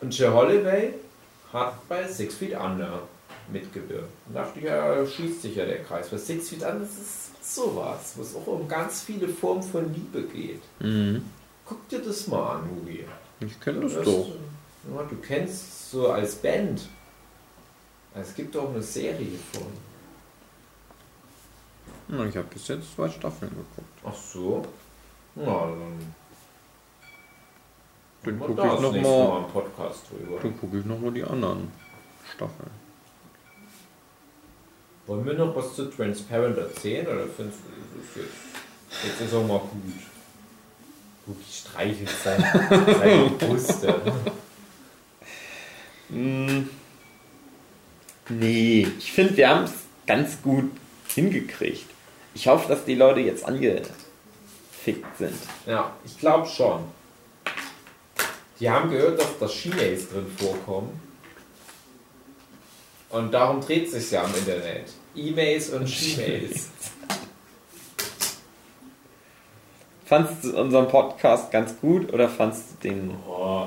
Und 0.00 0.16
Jill 0.16 0.30
Holloway 0.32 0.94
hat 1.52 1.88
bei 1.88 2.06
Six 2.06 2.34
Feet 2.36 2.54
Under 2.58 3.02
mitgewirkt. 3.52 4.08
Und 4.26 4.34
dachte 4.34 4.58
ich, 4.60 4.64
ja, 4.66 5.06
schließt 5.06 5.42
sich 5.42 5.56
ja 5.56 5.64
der 5.66 5.82
Kreis. 5.82 6.10
Weil 6.12 6.18
Six 6.18 6.48
Feet 6.50 6.62
Under 6.62 6.82
ist 6.84 7.30
sowas, 7.54 8.12
wo 8.16 8.22
es 8.22 8.34
auch 8.36 8.46
um 8.46 8.68
ganz 8.68 9.02
viele 9.02 9.28
Formen 9.28 9.62
von 9.62 9.92
Liebe 9.92 10.22
geht. 10.22 10.62
Mhm. 10.80 11.24
Guck 11.66 11.88
dir 11.88 12.00
das 12.00 12.26
mal 12.26 12.56
an, 12.56 12.68
Hugi. 12.70 13.04
Ich 13.40 13.60
kenne 13.60 13.80
das 13.80 13.94
Das- 13.94 14.04
doch. 14.04 14.28
Ja, 14.94 15.02
du 15.02 15.16
kennst 15.16 15.90
so 15.90 16.10
als 16.10 16.36
Band. 16.36 16.80
Es 18.14 18.34
gibt 18.34 18.56
auch 18.56 18.70
eine 18.70 18.82
Serie 18.82 19.38
von. 19.52 19.62
Ich 22.28 22.36
habe 22.36 22.46
bis 22.52 22.66
jetzt 22.68 22.94
zwei 22.96 23.08
Staffeln 23.08 23.50
geguckt. 23.50 23.98
Ach 24.04 24.14
so. 24.16 24.64
Na, 25.36 25.44
dann. 25.66 26.14
Dann 28.24 28.38
gucke 28.38 28.52
ich 28.52 28.70
das 28.72 28.80
noch 28.80 28.92
nächste 28.92 29.10
mal- 29.12 29.42
Podcast 29.52 30.00
drüber. 30.10 30.38
Dann 30.42 30.60
gucke 30.60 30.78
ich 30.78 30.84
nochmal 30.84 31.12
die 31.12 31.24
anderen 31.24 31.70
Staffeln. 32.34 32.70
Wollen 35.06 35.24
wir 35.26 35.34
noch 35.34 35.56
was 35.56 35.74
zu 35.74 35.86
Transparent 35.86 36.56
erzählen 36.58 37.06
oder 37.06 37.24
findest 37.36 37.60
du 37.60 37.98
das 37.98 38.16
jetzt, 38.24 39.04
jetzt 39.04 39.20
ist 39.22 39.34
auch 39.34 39.46
mal 39.46 39.58
gut? 39.58 39.94
Hugi 41.26 41.44
streichelt 41.52 42.08
sein, 42.22 42.44
seine 42.86 43.30
Brüste. 43.30 44.00
Mm. 46.10 46.62
Nee, 48.28 48.86
ich 48.98 49.12
finde, 49.12 49.36
wir 49.36 49.48
haben 49.48 49.64
es 49.64 49.72
ganz 50.06 50.40
gut 50.42 50.70
hingekriegt. 51.08 51.86
Ich 52.34 52.46
hoffe, 52.46 52.68
dass 52.68 52.84
die 52.84 52.94
Leute 52.94 53.20
jetzt 53.20 53.44
angefickt 53.44 53.88
sind. 55.18 55.38
Ja, 55.66 55.92
ich 56.04 56.16
glaube 56.18 56.46
schon. 56.48 56.84
Die 58.60 58.68
haben 58.70 58.90
gehört, 58.90 59.18
dass 59.18 59.38
da 59.38 59.48
She-Mails 59.48 60.10
drin 60.10 60.26
vorkommen. 60.38 61.00
Und 63.08 63.32
darum 63.32 63.60
dreht 63.60 63.90
sich 63.90 64.10
ja 64.10 64.22
am 64.22 64.34
Internet. 64.34 64.84
E-Mails 65.16 65.70
und 65.70 65.88
She-Mails. 65.88 66.68
Fandst 70.04 70.44
du 70.44 70.60
unseren 70.60 70.88
Podcast 70.88 71.50
ganz 71.52 71.74
gut 71.80 72.12
oder 72.12 72.28
fandst 72.28 72.64
du 72.82 72.88
den 72.88 73.14
Oh, 73.28 73.66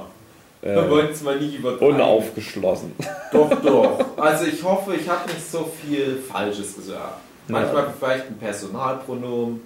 wir 0.61 0.71
äh, 0.71 0.89
wollten 0.89 1.13
es 1.13 1.21
mal 1.23 1.39
nicht 1.39 1.55
übertreiben. 1.57 1.95
unaufgeschlossen? 1.95 2.93
Doch, 3.31 3.49
doch. 3.61 4.17
Also 4.17 4.45
ich 4.45 4.61
hoffe, 4.63 4.95
ich 4.95 5.07
habe 5.09 5.29
nicht 5.29 5.49
so 5.49 5.69
viel 5.81 6.17
Falsches 6.17 6.75
gesagt. 6.75 7.19
Manchmal 7.47 7.93
vielleicht 7.97 8.27
ein 8.27 8.37
Personalpronomen 8.37 9.61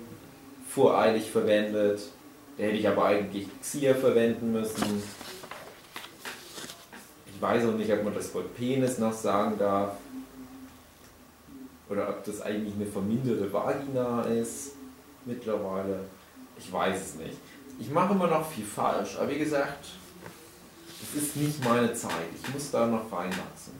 voreilig 0.69 1.29
verwendet. 1.29 1.99
Da 2.57 2.63
hätte 2.63 2.77
ich 2.77 2.87
aber 2.87 3.05
eigentlich 3.05 3.47
Xia 3.61 3.93
verwenden 3.93 4.51
müssen. 4.51 5.03
Ich 7.33 7.41
weiß 7.41 7.65
auch 7.65 7.73
nicht, 7.73 7.91
ob 7.93 8.03
man 8.03 8.15
das 8.15 8.33
Wort 8.33 8.55
Penis 8.55 8.97
noch 8.97 9.13
sagen 9.13 9.57
darf. 9.59 9.93
Oder 11.87 12.09
ob 12.09 12.23
das 12.25 12.41
eigentlich 12.41 12.73
eine 12.73 12.87
verminderte 12.87 13.51
Vagina 13.53 14.23
ist 14.23 14.71
mittlerweile. 15.25 15.99
Ich 16.57 16.71
weiß 16.71 16.99
es 16.99 17.15
nicht. 17.15 17.37
Ich 17.79 17.91
mache 17.91 18.13
immer 18.13 18.27
noch 18.27 18.49
viel 18.49 18.65
falsch, 18.65 19.17
aber 19.17 19.29
wie 19.29 19.37
gesagt, 19.37 19.85
es 21.03 21.21
ist 21.21 21.35
nicht 21.35 21.63
meine 21.63 21.93
Zeit. 21.93 22.11
Ich 22.41 22.53
muss 22.53 22.71
da 22.71 22.87
noch 22.87 23.11
reinwachsen. 23.11 23.73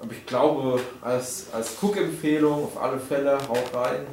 Aber 0.00 0.12
ich 0.12 0.24
glaube, 0.26 0.80
als, 1.02 1.46
als 1.52 1.76
Cook-Empfehlung 1.82 2.64
auf 2.64 2.80
alle 2.80 3.00
Fälle, 3.00 3.36
haut 3.48 3.74
rein. 3.74 4.06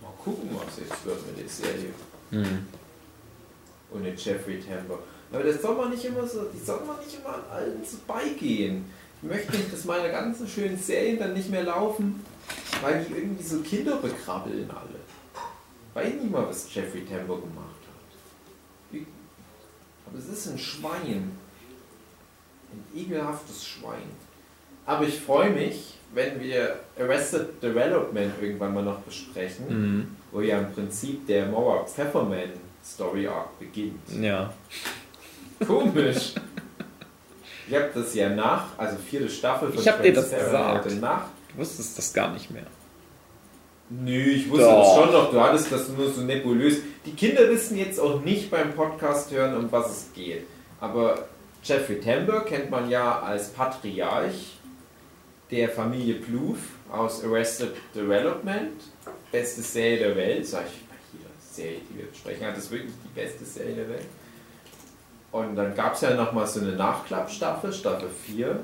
Mal 0.00 0.12
gucken, 0.22 0.48
was 0.52 0.78
jetzt 0.78 1.04
wird 1.04 1.26
mit 1.26 1.40
der 1.40 1.48
Serie. 1.48 1.90
Hm. 2.30 2.66
Und 3.90 4.04
den 4.04 4.16
Jeffrey 4.16 4.60
Tambor. 4.60 5.00
Aber 5.32 5.42
das 5.42 5.60
soll 5.60 5.76
man 5.76 5.90
nicht 5.90 6.04
immer 6.04 6.26
so, 6.26 6.44
die 6.44 6.58
soll 6.58 6.84
man 6.84 6.98
nicht 6.98 7.18
immer 7.18 7.34
an 7.34 7.42
allen 7.50 7.84
vorbeigehen. 7.84 8.84
Ich 9.22 9.28
möchte 9.28 9.56
nicht, 9.56 9.72
dass 9.72 9.84
meine 9.84 10.10
ganzen 10.10 10.46
schönen 10.46 10.78
Serien 10.78 11.18
dann 11.18 11.32
nicht 11.32 11.50
mehr 11.50 11.64
laufen, 11.64 12.24
weil 12.82 13.04
die 13.04 13.14
irgendwie 13.14 13.42
so 13.42 13.60
Kinder 13.60 13.96
bekrabbeln 13.96 14.70
alle. 14.70 15.00
Weiß 15.94 16.14
nicht 16.14 16.30
mal, 16.30 16.46
was 16.46 16.72
Jeffrey 16.72 17.04
Tambor 17.04 17.40
gemacht 17.40 17.64
hat. 17.64 19.00
Aber 20.06 20.18
es 20.18 20.28
ist 20.28 20.46
ein 20.46 20.58
Schwein. 20.58 21.32
Ein 22.72 22.84
ekelhaftes 22.94 23.64
Schwein. 23.64 24.10
Aber 24.84 25.04
ich 25.04 25.20
freue 25.20 25.50
mich, 25.50 25.94
wenn 26.14 26.40
wir 26.40 26.76
Arrested 26.98 27.62
Development 27.62 28.32
irgendwann 28.40 28.74
mal 28.74 28.82
noch 28.82 29.00
besprechen, 29.00 29.66
Mhm. 29.68 30.16
wo 30.32 30.40
ja 30.40 30.58
im 30.58 30.72
Prinzip 30.72 31.26
der 31.26 31.46
Mauer 31.46 31.86
Pfefferman 31.86 32.50
Story 32.84 33.26
Arc 33.26 33.58
beginnt. 33.58 34.00
Ja. 34.20 34.52
Komisch. 35.66 36.34
Ich 37.68 37.74
habe 37.74 37.90
das 37.94 38.14
ja 38.14 38.28
nach, 38.30 38.66
also 38.78 38.96
vierte 38.96 39.28
Staffel 39.28 39.70
von 39.70 39.80
Ich 39.80 39.88
hab 39.88 40.00
dir 40.02 40.12
das 40.12 40.30
gesagt. 40.30 41.00
Nach. 41.00 41.24
Du 41.52 41.58
wusstest 41.60 41.98
das 41.98 42.12
gar 42.12 42.32
nicht 42.32 42.50
mehr. 42.50 42.62
Nö, 43.88 44.10
ich 44.20 44.48
wusste 44.50 44.64
Doch. 44.66 44.82
das 44.82 44.94
schon 45.04 45.12
noch, 45.12 45.30
du 45.30 45.40
hattest 45.40 45.70
das 45.72 45.88
nur 45.88 46.10
so 46.10 46.20
nebulös. 46.22 46.78
Die 47.04 47.12
Kinder 47.12 47.48
wissen 47.48 47.76
jetzt 47.78 47.98
auch 48.00 48.20
nicht 48.20 48.50
beim 48.50 48.72
Podcast 48.72 49.30
hören, 49.32 49.56
um 49.56 49.70
was 49.72 49.90
es 49.90 50.12
geht. 50.12 50.44
Aber 50.80 51.26
Jeffrey 51.62 52.00
Tambor 52.00 52.44
kennt 52.44 52.70
man 52.70 52.90
ja 52.90 53.20
als 53.20 53.48
Patriarch 53.50 54.55
der 55.50 55.68
Familie 55.68 56.14
Bluth 56.14 56.58
aus 56.90 57.24
Arrested 57.24 57.74
Development. 57.94 58.82
Beste 59.30 59.62
Serie 59.62 59.98
der 59.98 60.16
Welt, 60.16 60.46
sag 60.46 60.66
ich 60.66 60.88
bei 60.88 60.96
jeder 61.12 61.30
Serie, 61.38 61.80
die 61.90 61.98
wir 61.98 62.06
besprechen, 62.06 62.46
hat 62.46 62.56
das 62.56 62.70
wirklich 62.70 62.92
die 63.04 63.20
beste 63.20 63.44
Serie 63.44 63.74
der 63.74 63.88
Welt. 63.88 64.06
Und 65.32 65.56
dann 65.56 65.74
gab 65.74 65.94
es 65.94 66.00
ja 66.00 66.14
nochmal 66.14 66.46
so 66.46 66.60
eine 66.60 66.72
Nachklappstaffel, 66.72 67.72
Staffel 67.72 68.08
4. 68.08 68.60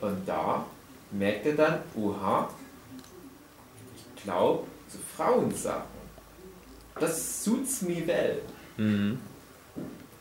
Und 0.00 0.28
da 0.28 0.66
merkte 1.12 1.54
dann, 1.54 1.80
oha, 1.94 2.50
ich 3.96 4.22
glaube, 4.24 4.64
so 4.88 4.98
Frauensachen, 5.16 5.96
das 6.98 7.44
suits 7.44 7.82
me 7.82 8.06
well. 8.06 8.40
Mhm. 8.76 9.18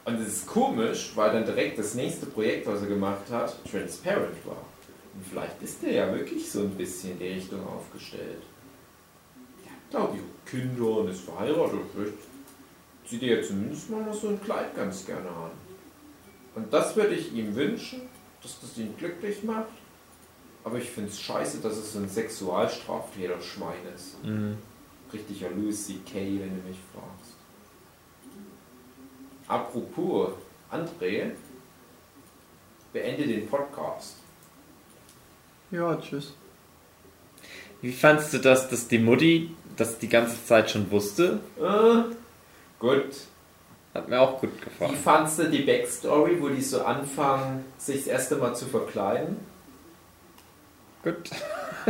Und 0.06 0.22
es 0.22 0.28
ist 0.28 0.48
komisch, 0.48 1.14
weil 1.16 1.32
dann 1.32 1.46
direkt 1.46 1.80
das 1.80 1.96
nächste 1.96 2.28
Projekt, 2.28 2.68
was 2.68 2.82
er 2.82 2.88
gemacht 2.88 3.24
hat, 3.32 3.56
Transparent 3.70 4.46
war. 4.46 4.58
Und 5.16 5.26
vielleicht 5.26 5.62
ist 5.62 5.82
der 5.82 5.94
ja 5.94 6.14
wirklich 6.14 6.50
so 6.50 6.60
ein 6.60 6.72
bisschen 6.72 7.14
in 7.14 7.20
die 7.20 7.28
Richtung 7.28 7.66
aufgestellt. 7.66 8.44
Ja, 9.64 9.72
glaube 9.90 10.18
ich, 10.18 10.52
Kinder 10.52 10.98
und 10.98 11.10
ist 11.10 11.22
verheiratet. 11.22 11.80
Vielleicht 11.94 12.18
zieht 13.06 13.24
er 13.24 13.38
ja 13.38 13.44
zumindest 13.44 13.90
mal 13.90 14.04
noch 14.04 14.14
so 14.14 14.28
ein 14.28 14.42
Kleid 14.42 14.76
ganz 14.76 15.06
gerne 15.06 15.30
an. 15.30 15.52
Und 16.56 16.72
das 16.74 16.96
würde 16.96 17.16
ich 17.16 17.34
ihm 17.34 17.56
wünschen, 17.56 18.02
dass 18.42 18.60
das 18.60 18.78
ihn 18.78 18.96
glücklich 18.98 19.44
macht. 19.44 19.72
Aber 20.64 20.78
ich 20.78 20.90
finde 20.90 21.12
es 21.12 21.22
scheiße, 21.22 21.60
dass 21.60 21.78
es 21.78 21.94
so 21.94 22.00
ein 22.00 22.10
Sexualstraftäter-Schwein 22.10 23.86
ist. 23.94 24.24
Mhm. 24.24 24.58
Richtiger 25.14 25.50
Louis 25.52 25.86
C.K., 25.86 26.14
wenn 26.16 26.62
du 26.62 26.68
mich 26.68 26.80
fragst. 26.92 27.36
Apropos, 29.48 30.32
André, 30.72 31.32
beende 32.92 33.28
den 33.28 33.48
Podcast. 33.48 34.25
Ja, 35.72 35.96
tschüss. 35.98 36.34
Wie 37.82 37.92
fandst 37.92 38.34
du 38.34 38.38
das, 38.40 38.70
dass 38.70 38.88
die 38.88 39.00
Mutti 39.00 39.52
das 39.78 39.98
die 40.00 40.10
ganze 40.10 40.44
Zeit 40.46 40.72
schon 40.72 40.90
wusste? 40.92 41.40
Äh, 41.60 42.14
gut. 42.80 43.04
Hat 43.94 44.10
mir 44.10 44.20
auch 44.20 44.40
gut 44.40 44.50
Wie 44.60 44.66
gefallen. 44.66 44.96
fandst 45.04 45.40
du 45.40 45.50
die 45.50 45.62
Backstory, 45.64 46.42
wo 46.42 46.50
die 46.50 46.62
so 46.62 46.82
anfangen, 46.84 47.64
sich 47.78 47.98
das 47.98 48.08
erste 48.08 48.36
Mal 48.38 48.54
zu 48.56 48.66
verkleiden? 48.66 49.38
Gut. 51.04 51.30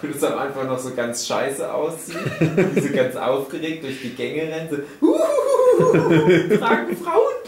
Wo 0.00 0.06
das 0.08 0.22
am 0.24 0.38
Anfang 0.38 0.66
noch 0.68 0.78
so 0.78 0.94
ganz 0.94 1.26
scheiße 1.26 1.72
aussieht. 1.72 2.16
die 2.76 2.80
so 2.80 2.92
ganz 2.94 3.16
aufgeregt 3.16 3.82
durch 3.84 4.00
die 4.02 4.10
Gänge 4.10 4.42
rennen. 4.42 4.68
So, 4.70 4.76
"Uhuhuhu, 5.06 6.58
tragen 6.58 6.96
Frauenkleid. 6.96 7.43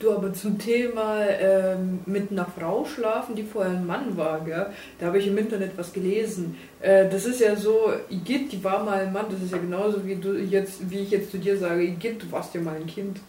Du, 0.00 0.12
aber 0.12 0.32
zum 0.32 0.58
Thema 0.58 1.26
ähm, 1.28 2.00
mit 2.06 2.30
einer 2.30 2.46
Frau 2.46 2.86
schlafen, 2.86 3.34
die 3.34 3.42
vorher 3.42 3.72
ein 3.72 3.86
Mann 3.86 4.16
war, 4.16 4.40
gell? 4.40 4.72
da 4.98 5.06
habe 5.06 5.18
ich 5.18 5.26
im 5.26 5.36
Internet 5.36 5.72
was 5.76 5.92
gelesen. 5.92 6.56
Äh, 6.80 7.10
das 7.10 7.26
ist 7.26 7.38
ja 7.38 7.54
so, 7.54 7.92
Igitt, 8.08 8.50
die 8.50 8.64
war 8.64 8.82
mal 8.82 9.00
ein 9.00 9.12
Mann, 9.12 9.26
das 9.30 9.42
ist 9.42 9.52
ja 9.52 9.58
genauso 9.58 10.06
wie 10.06 10.16
du 10.16 10.38
jetzt, 10.38 10.90
wie 10.90 11.00
ich 11.00 11.10
jetzt 11.10 11.30
zu 11.30 11.36
dir 11.38 11.58
sage, 11.58 11.82
Igitt, 11.82 12.22
du 12.22 12.32
warst 12.32 12.54
ja 12.54 12.62
mal 12.62 12.76
ein 12.76 12.86
Kind. 12.86 13.20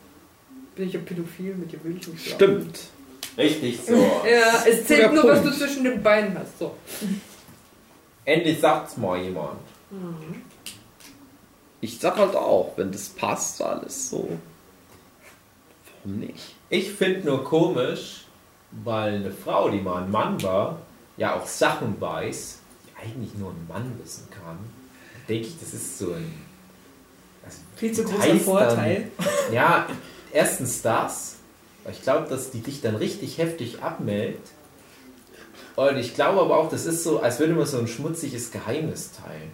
Bin 0.77 0.87
ich 0.87 0.93
ja 0.93 1.01
pädophil, 1.01 1.55
mit 1.55 1.73
dir 1.73 1.83
will 1.83 1.97
ich 1.97 2.07
nicht 2.07 2.25
schlafen. 2.25 2.61
Stimmt. 2.61 2.79
Richtig 3.37 3.81
so. 3.85 3.93
Ja, 4.25 4.63
es 4.65 4.85
zählt 4.85 5.09
Guter 5.09 5.23
nur, 5.23 5.31
was 5.31 5.41
Punkt. 5.41 5.53
du 5.53 5.59
zwischen 5.59 5.83
den 5.83 6.01
Beinen 6.01 6.37
hast. 6.39 6.57
So. 6.57 6.73
Endlich 8.23 8.61
sagt's 8.61 8.95
mal 8.95 9.21
jemand. 9.21 9.59
Ich 11.81 11.99
sag 11.99 12.15
halt 12.15 12.33
auch, 12.37 12.71
wenn 12.77 12.93
das 12.93 13.09
passt, 13.09 13.61
alles 13.61 14.09
so. 14.09 14.29
Warum 16.03 16.19
nicht? 16.19 16.55
Ich 16.71 16.93
finde 16.93 17.27
nur 17.27 17.43
komisch, 17.43 18.23
weil 18.71 19.15
eine 19.15 19.31
Frau, 19.31 19.69
die 19.69 19.81
mal 19.81 20.03
ein 20.03 20.09
Mann 20.09 20.41
war, 20.41 20.79
ja 21.17 21.35
auch 21.35 21.45
Sachen 21.45 21.99
weiß, 21.99 22.59
die 22.85 23.05
eigentlich 23.05 23.35
nur 23.35 23.49
ein 23.49 23.67
Mann 23.67 23.99
wissen 24.01 24.29
kann. 24.31 24.57
Denke 25.27 25.47
ich, 25.47 25.59
das 25.59 25.73
ist 25.73 25.97
so 25.97 26.13
ein. 26.13 26.33
Also 27.43 27.57
Viel 27.75 27.91
zu 27.91 28.05
großer 28.05 28.35
Vorteil. 28.37 29.11
Dann, 29.17 29.27
ja, 29.53 29.85
erstens 30.31 30.81
das, 30.81 31.35
weil 31.83 31.91
ich 31.91 32.03
glaube, 32.03 32.29
dass 32.29 32.51
die 32.51 32.61
dich 32.61 32.79
dann 32.79 32.95
richtig 32.95 33.37
heftig 33.37 33.83
abmeldet. 33.83 34.39
Und 35.75 35.97
ich 35.97 36.15
glaube 36.15 36.39
aber 36.39 36.57
auch, 36.57 36.69
das 36.69 36.85
ist 36.85 37.03
so, 37.03 37.19
als 37.19 37.37
würde 37.39 37.53
man 37.53 37.65
so 37.65 37.79
ein 37.79 37.87
schmutziges 37.87 38.49
Geheimnis 38.49 39.11
teilen. 39.11 39.51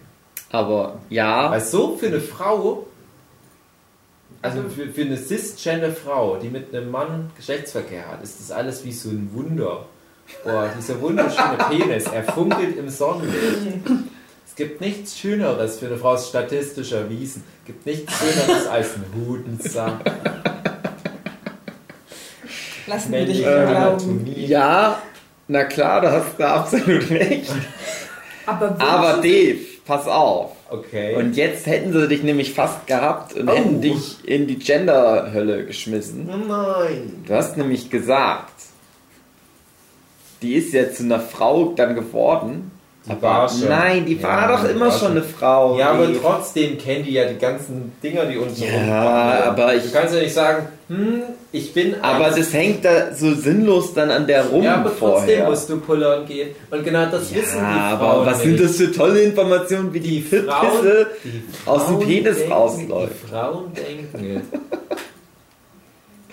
Aber 0.50 1.00
ja, 1.10 1.50
Weil 1.50 1.62
so 1.62 1.96
für 1.96 2.06
eine 2.06 2.20
Frau, 2.20 2.86
also 4.42 4.62
für, 4.68 4.88
für 4.88 5.02
eine 5.02 5.16
cisgender 5.16 5.92
Frau, 5.92 6.36
die 6.36 6.48
mit 6.48 6.74
einem 6.74 6.90
Mann 6.90 7.30
Geschlechtsverkehr 7.36 8.08
hat, 8.08 8.22
ist 8.22 8.40
das 8.40 8.50
alles 8.50 8.84
wie 8.84 8.92
so 8.92 9.08
ein 9.08 9.30
Wunder. 9.32 9.86
Boah, 10.44 10.70
dieser 10.78 11.00
wunderschöne 11.00 11.56
Penis, 11.70 12.04
er 12.06 12.22
funkelt 12.22 12.76
im 12.76 12.88
Sonnenlicht. 12.88 13.86
Es 14.46 14.54
gibt 14.54 14.80
nichts 14.80 15.18
Schöneres 15.18 15.78
für 15.78 15.86
eine 15.86 15.96
Frau, 15.96 16.14
ist 16.14 16.28
statistisch 16.28 16.92
erwiesen. 16.92 17.42
Es 17.60 17.66
gibt 17.66 17.86
nichts 17.86 18.12
Schöneres 18.18 18.66
als 18.66 18.94
ein 18.94 19.04
Hudensack. 19.16 20.00
Lassen 22.86 23.12
wir 23.12 23.26
dich 23.26 23.40
männliche 23.40 23.66
glauben. 23.66 23.76
Anatomie. 23.76 24.46
ja, 24.46 25.02
na 25.46 25.64
klar, 25.64 26.00
da 26.00 26.12
hast 26.12 26.38
du 26.38 26.46
absolut 26.46 27.10
recht. 27.10 27.52
Aber, 28.46 28.76
Aber 28.80 29.20
Dave, 29.20 29.58
pass 29.88 30.06
auf. 30.06 30.52
Okay. 30.70 31.16
Und 31.16 31.34
jetzt 31.36 31.66
hätten 31.66 31.92
sie 31.92 32.06
dich 32.06 32.22
nämlich 32.22 32.52
fast 32.54 32.86
gehabt 32.86 33.32
und 33.32 33.48
Oh. 33.48 33.52
hätten 33.52 33.80
dich 33.80 34.18
in 34.24 34.46
die 34.46 34.58
Gender-Hölle 34.58 35.64
geschmissen. 35.64 36.28
Oh 36.32 36.36
nein. 36.36 37.24
Du 37.26 37.34
hast 37.34 37.56
nämlich 37.56 37.90
gesagt, 37.90 38.52
die 40.42 40.54
ist 40.54 40.72
ja 40.72 40.92
zu 40.92 41.02
einer 41.02 41.18
Frau 41.18 41.72
dann 41.74 41.94
geworden. 41.96 42.70
Die 43.06 43.10
aber 43.12 43.22
war 43.22 43.48
schon. 43.48 43.68
nein, 43.68 44.04
die 44.04 44.22
war 44.22 44.42
Ja, 44.50 44.56
doch 44.56 44.64
die 44.66 44.72
immer 44.72 44.86
war 44.86 44.92
schon 44.98 45.12
eine 45.12 45.22
Frau. 45.22 45.78
Ja, 45.78 45.90
aber 45.92 46.08
trotzdem 46.20 46.76
kennen 46.76 47.04
die 47.04 47.12
ja 47.12 47.24
die 47.26 47.38
ganzen 47.38 47.92
Dinger, 48.02 48.26
die 48.26 48.36
unten 48.36 48.60
Ja, 48.62 48.68
rumwandern. 48.70 49.42
aber 49.48 49.74
ich- 49.76 49.84
Du 49.84 49.92
kannst 49.92 50.14
ja 50.14 50.20
nicht 50.20 50.34
sagen, 50.34 50.68
hm, 50.88 51.22
ich 51.52 51.72
bin 51.72 51.94
aber 52.02 52.28
das 52.30 52.52
hängt 52.52 52.84
da 52.84 53.14
so 53.14 53.32
sinnlos 53.34 53.94
dann 53.94 54.10
an 54.10 54.26
der 54.26 54.44
rum 54.46 54.62
Ja, 54.62 54.74
aber 54.74 54.90
trotzdem 54.90 55.26
vorher. 55.38 55.48
musst 55.48 55.70
du 55.70 55.80
pullern 55.80 56.26
gehen. 56.26 56.50
Und 56.70 56.84
genau 56.84 57.06
das 57.06 57.32
wissen 57.34 57.58
die 57.60 57.78
ja, 57.78 57.96
Frauen 57.96 58.10
aber 58.10 58.26
was 58.26 58.44
nicht. 58.44 58.58
sind 58.58 58.60
das 58.68 58.76
für 58.76 58.92
tolle 58.92 59.22
Informationen, 59.22 59.94
wie 59.94 60.00
die, 60.00 60.20
Frauen, 60.20 60.46
Pisse 60.82 61.06
die 61.24 61.42
aus 61.66 61.86
dem 61.86 62.00
Penis 62.00 62.36
denken, 62.38 62.52
rausläuft. 62.52 63.12
Die 63.24 63.30
Frauen 63.30 63.72
denken, 63.74 64.42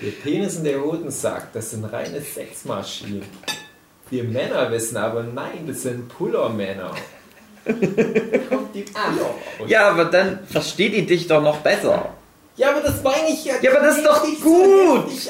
der 0.02 0.12
Penis 0.24 0.58
und 0.58 0.64
der 0.66 0.82
Hodensack, 0.84 1.54
das 1.54 1.72
sind 1.72 1.86
reine 1.86 2.20
Sexmaschinen. 2.20 3.22
Wir 4.10 4.24
Männer 4.24 4.70
wissen 4.72 4.98
aber, 4.98 5.24
nein, 5.24 5.66
das 5.68 5.82
sind 5.84 6.08
Pullermänner. 6.10 6.92
Kommt 7.66 8.76
die 8.76 8.84
Puller 8.84 9.26
raus. 9.60 9.68
Ja, 9.68 9.90
aber 9.90 10.06
dann 10.06 10.40
versteht 10.48 10.94
ihr 10.94 11.06
dich 11.06 11.28
doch 11.28 11.42
noch 11.42 11.58
besser. 11.58 12.14
Ja, 12.56 12.70
aber 12.72 12.82
das 12.82 13.02
meine 13.04 13.30
ich 13.30 13.44
ja. 13.46 13.56
Ja, 13.62 13.72
aber 13.72 13.82
das 13.88 13.98
ist 13.98 14.06
doch 14.06 14.26
nicht 14.28 14.42
gut. 14.44 15.12
So. 15.12 15.30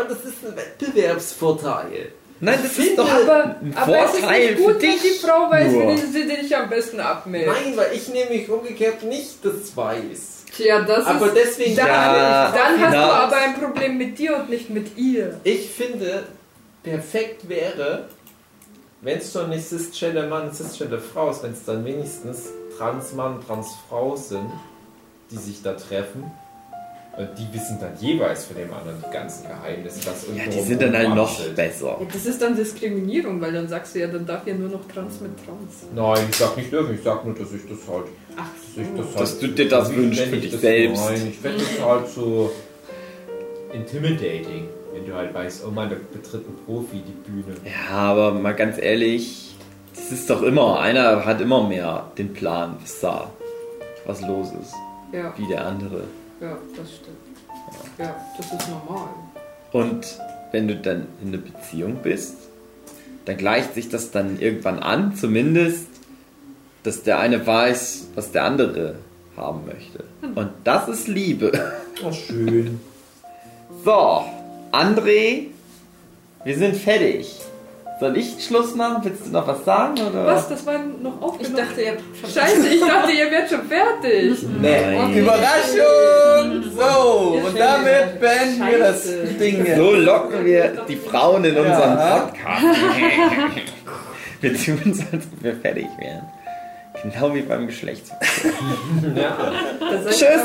Und 0.00 0.10
das 0.10 0.24
ist 0.24 0.46
ein 0.46 0.56
Wettbewerbsvorteil. 0.56 2.12
Nein, 2.40 2.58
das 2.62 2.78
ist 2.78 2.96
doch 2.96 3.10
aber, 3.10 3.56
ein 3.60 3.74
aber 3.76 3.98
es 4.04 4.12
ist 4.12 4.20
Vorteil 4.20 4.50
nicht 4.54 4.58
gut, 4.58 4.74
für 4.76 4.82
wenn 4.82 4.90
dich. 4.92 5.02
die 5.02 5.26
Frau 5.26 5.50
weiß, 5.50 5.72
nur. 5.72 5.92
wie 5.92 5.96
sie 5.98 6.26
dich 6.28 6.56
am 6.56 6.68
besten 6.70 7.00
abmeldet. 7.00 7.52
Nein, 7.52 7.76
weil 7.76 7.92
ich 7.92 8.08
nämlich 8.08 8.48
umgekehrt 8.48 9.02
nicht 9.02 9.44
das 9.44 9.76
weiß. 9.76 10.44
Tja, 10.56 10.82
das 10.82 11.04
Aber 11.04 11.26
ist... 11.26 11.34
deswegen 11.36 11.74
dann, 11.76 11.86
Ja, 11.88 12.52
dann 12.52 12.80
hast 12.80 12.92
na. 12.92 13.06
du 13.06 13.12
aber 13.12 13.36
ein 13.38 13.54
Problem 13.60 13.98
mit 13.98 14.16
dir 14.18 14.36
und 14.36 14.50
nicht 14.50 14.70
mit 14.70 14.96
ihr. 14.96 15.40
Ich 15.42 15.68
finde, 15.70 16.24
perfekt 16.82 17.48
wäre, 17.48 18.08
wenn 19.00 19.18
es 19.18 19.32
schon 19.32 19.50
nicht 19.50 19.66
cisgender 19.68 20.26
Mann, 20.26 20.52
cisgender 20.52 20.98
Frau 20.98 21.30
ist, 21.30 21.42
wenn 21.42 21.52
es 21.52 21.64
dann 21.64 21.84
wenigstens 21.84 22.50
Transmann, 22.76 23.40
Transfrau 23.46 24.16
sind, 24.16 24.50
die 25.30 25.36
sich 25.36 25.62
da 25.62 25.74
treffen. 25.74 26.30
Und 27.16 27.30
die 27.36 27.52
wissen 27.52 27.78
dann 27.80 27.96
jeweils 27.98 28.44
von 28.44 28.56
dem 28.56 28.72
anderen 28.72 29.02
die 29.04 29.12
ganzen 29.12 29.48
Geheimnisse. 29.48 30.08
Was 30.08 30.24
Ja, 30.36 30.46
die 30.46 30.60
sind 30.60 30.80
dann 30.80 30.96
halt 30.96 31.16
noch 31.16 31.40
besser. 31.48 31.96
Ja, 32.00 32.06
das 32.12 32.26
ist 32.26 32.40
dann 32.40 32.54
Diskriminierung, 32.54 33.40
weil 33.40 33.52
dann 33.52 33.66
sagst 33.66 33.96
du 33.96 33.98
ja, 33.98 34.06
dann 34.06 34.24
darf 34.24 34.46
ja 34.46 34.54
nur 34.54 34.68
noch 34.68 34.86
Trans 34.86 35.20
mit 35.20 35.32
Trans. 35.44 35.86
Nein, 35.92 36.28
ich 36.30 36.36
sag 36.36 36.56
nicht 36.56 36.70
dürfen, 36.70 36.94
ich 36.94 37.02
sag 37.02 37.24
nur, 37.24 37.34
dass 37.34 37.52
ich 37.52 37.62
das 37.62 37.78
halt. 37.92 38.06
Ach 38.36 38.44
Dass, 38.76 38.86
ich 38.86 38.96
das 38.96 39.06
halt 39.06 39.20
Dass 39.20 39.38
du 39.40 39.48
dir 39.48 39.68
das 39.68 39.92
wünschst 39.92 40.22
für 40.22 40.36
ich 40.36 40.42
dich 40.42 40.52
das, 40.52 40.60
selbst. 40.60 41.04
Nein, 41.04 41.28
ich 41.28 41.38
fände 41.38 41.58
das 41.58 41.84
halt 41.84 42.08
so 42.08 42.52
intimidating, 43.72 44.68
du 45.08 45.14
halt 45.14 45.34
weißt, 45.34 45.64
oh 45.66 45.70
Mann, 45.70 45.90
da 45.90 45.96
betritt 46.12 46.46
ein 46.48 46.56
Profi 46.66 47.02
die 47.06 47.30
Bühne. 47.30 47.56
Ja, 47.64 47.96
aber 47.96 48.32
mal 48.32 48.54
ganz 48.54 48.78
ehrlich, 48.78 49.54
das 49.94 50.12
ist 50.12 50.30
doch 50.30 50.42
immer, 50.42 50.80
einer 50.80 51.24
hat 51.24 51.40
immer 51.40 51.66
mehr 51.66 52.10
den 52.16 52.32
Plan, 52.32 52.76
was 52.80 53.00
da, 53.00 53.30
was 54.06 54.20
los 54.22 54.48
ist, 54.60 54.74
Ja, 55.12 55.32
wie 55.36 55.46
der 55.46 55.66
andere. 55.66 56.04
ja, 56.40 56.56
das 56.76 56.90
stimmt. 56.96 57.16
Ja, 57.98 58.14
das 58.36 58.46
ist 58.52 58.68
normal. 58.70 59.08
Und 59.72 60.18
wenn 60.52 60.68
du 60.68 60.76
dann 60.76 61.06
in 61.22 61.28
einer 61.28 61.38
Beziehung 61.38 61.96
bist, 62.02 62.36
dann 63.24 63.36
gleicht 63.36 63.74
sich 63.74 63.88
das 63.90 64.10
dann 64.10 64.40
irgendwann 64.40 64.78
an, 64.78 65.14
zumindest, 65.14 65.86
dass 66.84 67.02
der 67.02 67.18
eine 67.18 67.46
weiß, 67.46 68.08
was 68.14 68.32
der 68.32 68.44
andere 68.44 68.94
haben 69.36 69.66
möchte. 69.66 70.04
Und 70.34 70.50
das 70.64 70.88
ist 70.88 71.08
Liebe. 71.08 71.52
Oh, 72.02 72.12
schön. 72.12 72.80
So, 73.84 74.24
André, 74.72 75.46
wir 76.44 76.56
sind 76.58 76.76
fertig. 76.76 77.34
Soll 78.00 78.16
ich 78.16 78.44
Schluss 78.46 78.76
machen? 78.76 79.02
Willst 79.02 79.26
du 79.26 79.30
noch 79.30 79.46
was 79.48 79.64
sagen? 79.64 79.94
Oder? 80.00 80.24
Was? 80.26 80.48
Das 80.48 80.64
war 80.64 80.78
noch 80.78 81.16
Ich 81.16 81.22
aufgenommen? 81.22 81.56
dachte, 81.56 81.80
ihr 81.82 81.90
habt 81.90 82.00
schon 82.20 82.30
Scheiße, 82.30 82.68
ich 82.68 82.80
dachte, 82.80 83.10
ihr 83.12 83.28
wärt 83.30 83.50
schon 83.50 83.62
fertig. 83.66 84.38
Nein. 84.62 85.16
Überraschung! 85.16 86.62
So, 86.76 87.38
Ja, 87.38 87.44
und 87.44 87.58
damit 87.58 88.20
beenden 88.20 88.66
wir 88.70 88.78
das. 88.78 89.02
Ding. 89.40 89.66
So 89.76 89.94
locken 89.96 90.44
wir 90.44 90.84
die 90.88 90.94
Frauen 90.96 91.44
in 91.44 91.56
unseren 91.56 91.98
Ja. 91.98 92.18
Podcast. 92.18 92.64
wir 94.42 94.54
tun 94.56 94.80
uns, 94.84 95.00
als 95.12 95.24
ob 95.32 95.42
wir 95.42 95.56
fertig 95.56 95.86
wären. 95.98 96.22
Genau 97.02 97.34
wie 97.34 97.42
beim 97.42 97.66
Geschlechtsverkehr. 97.66 98.52
Ja. 99.16 99.36
Tschüss. 100.08 100.42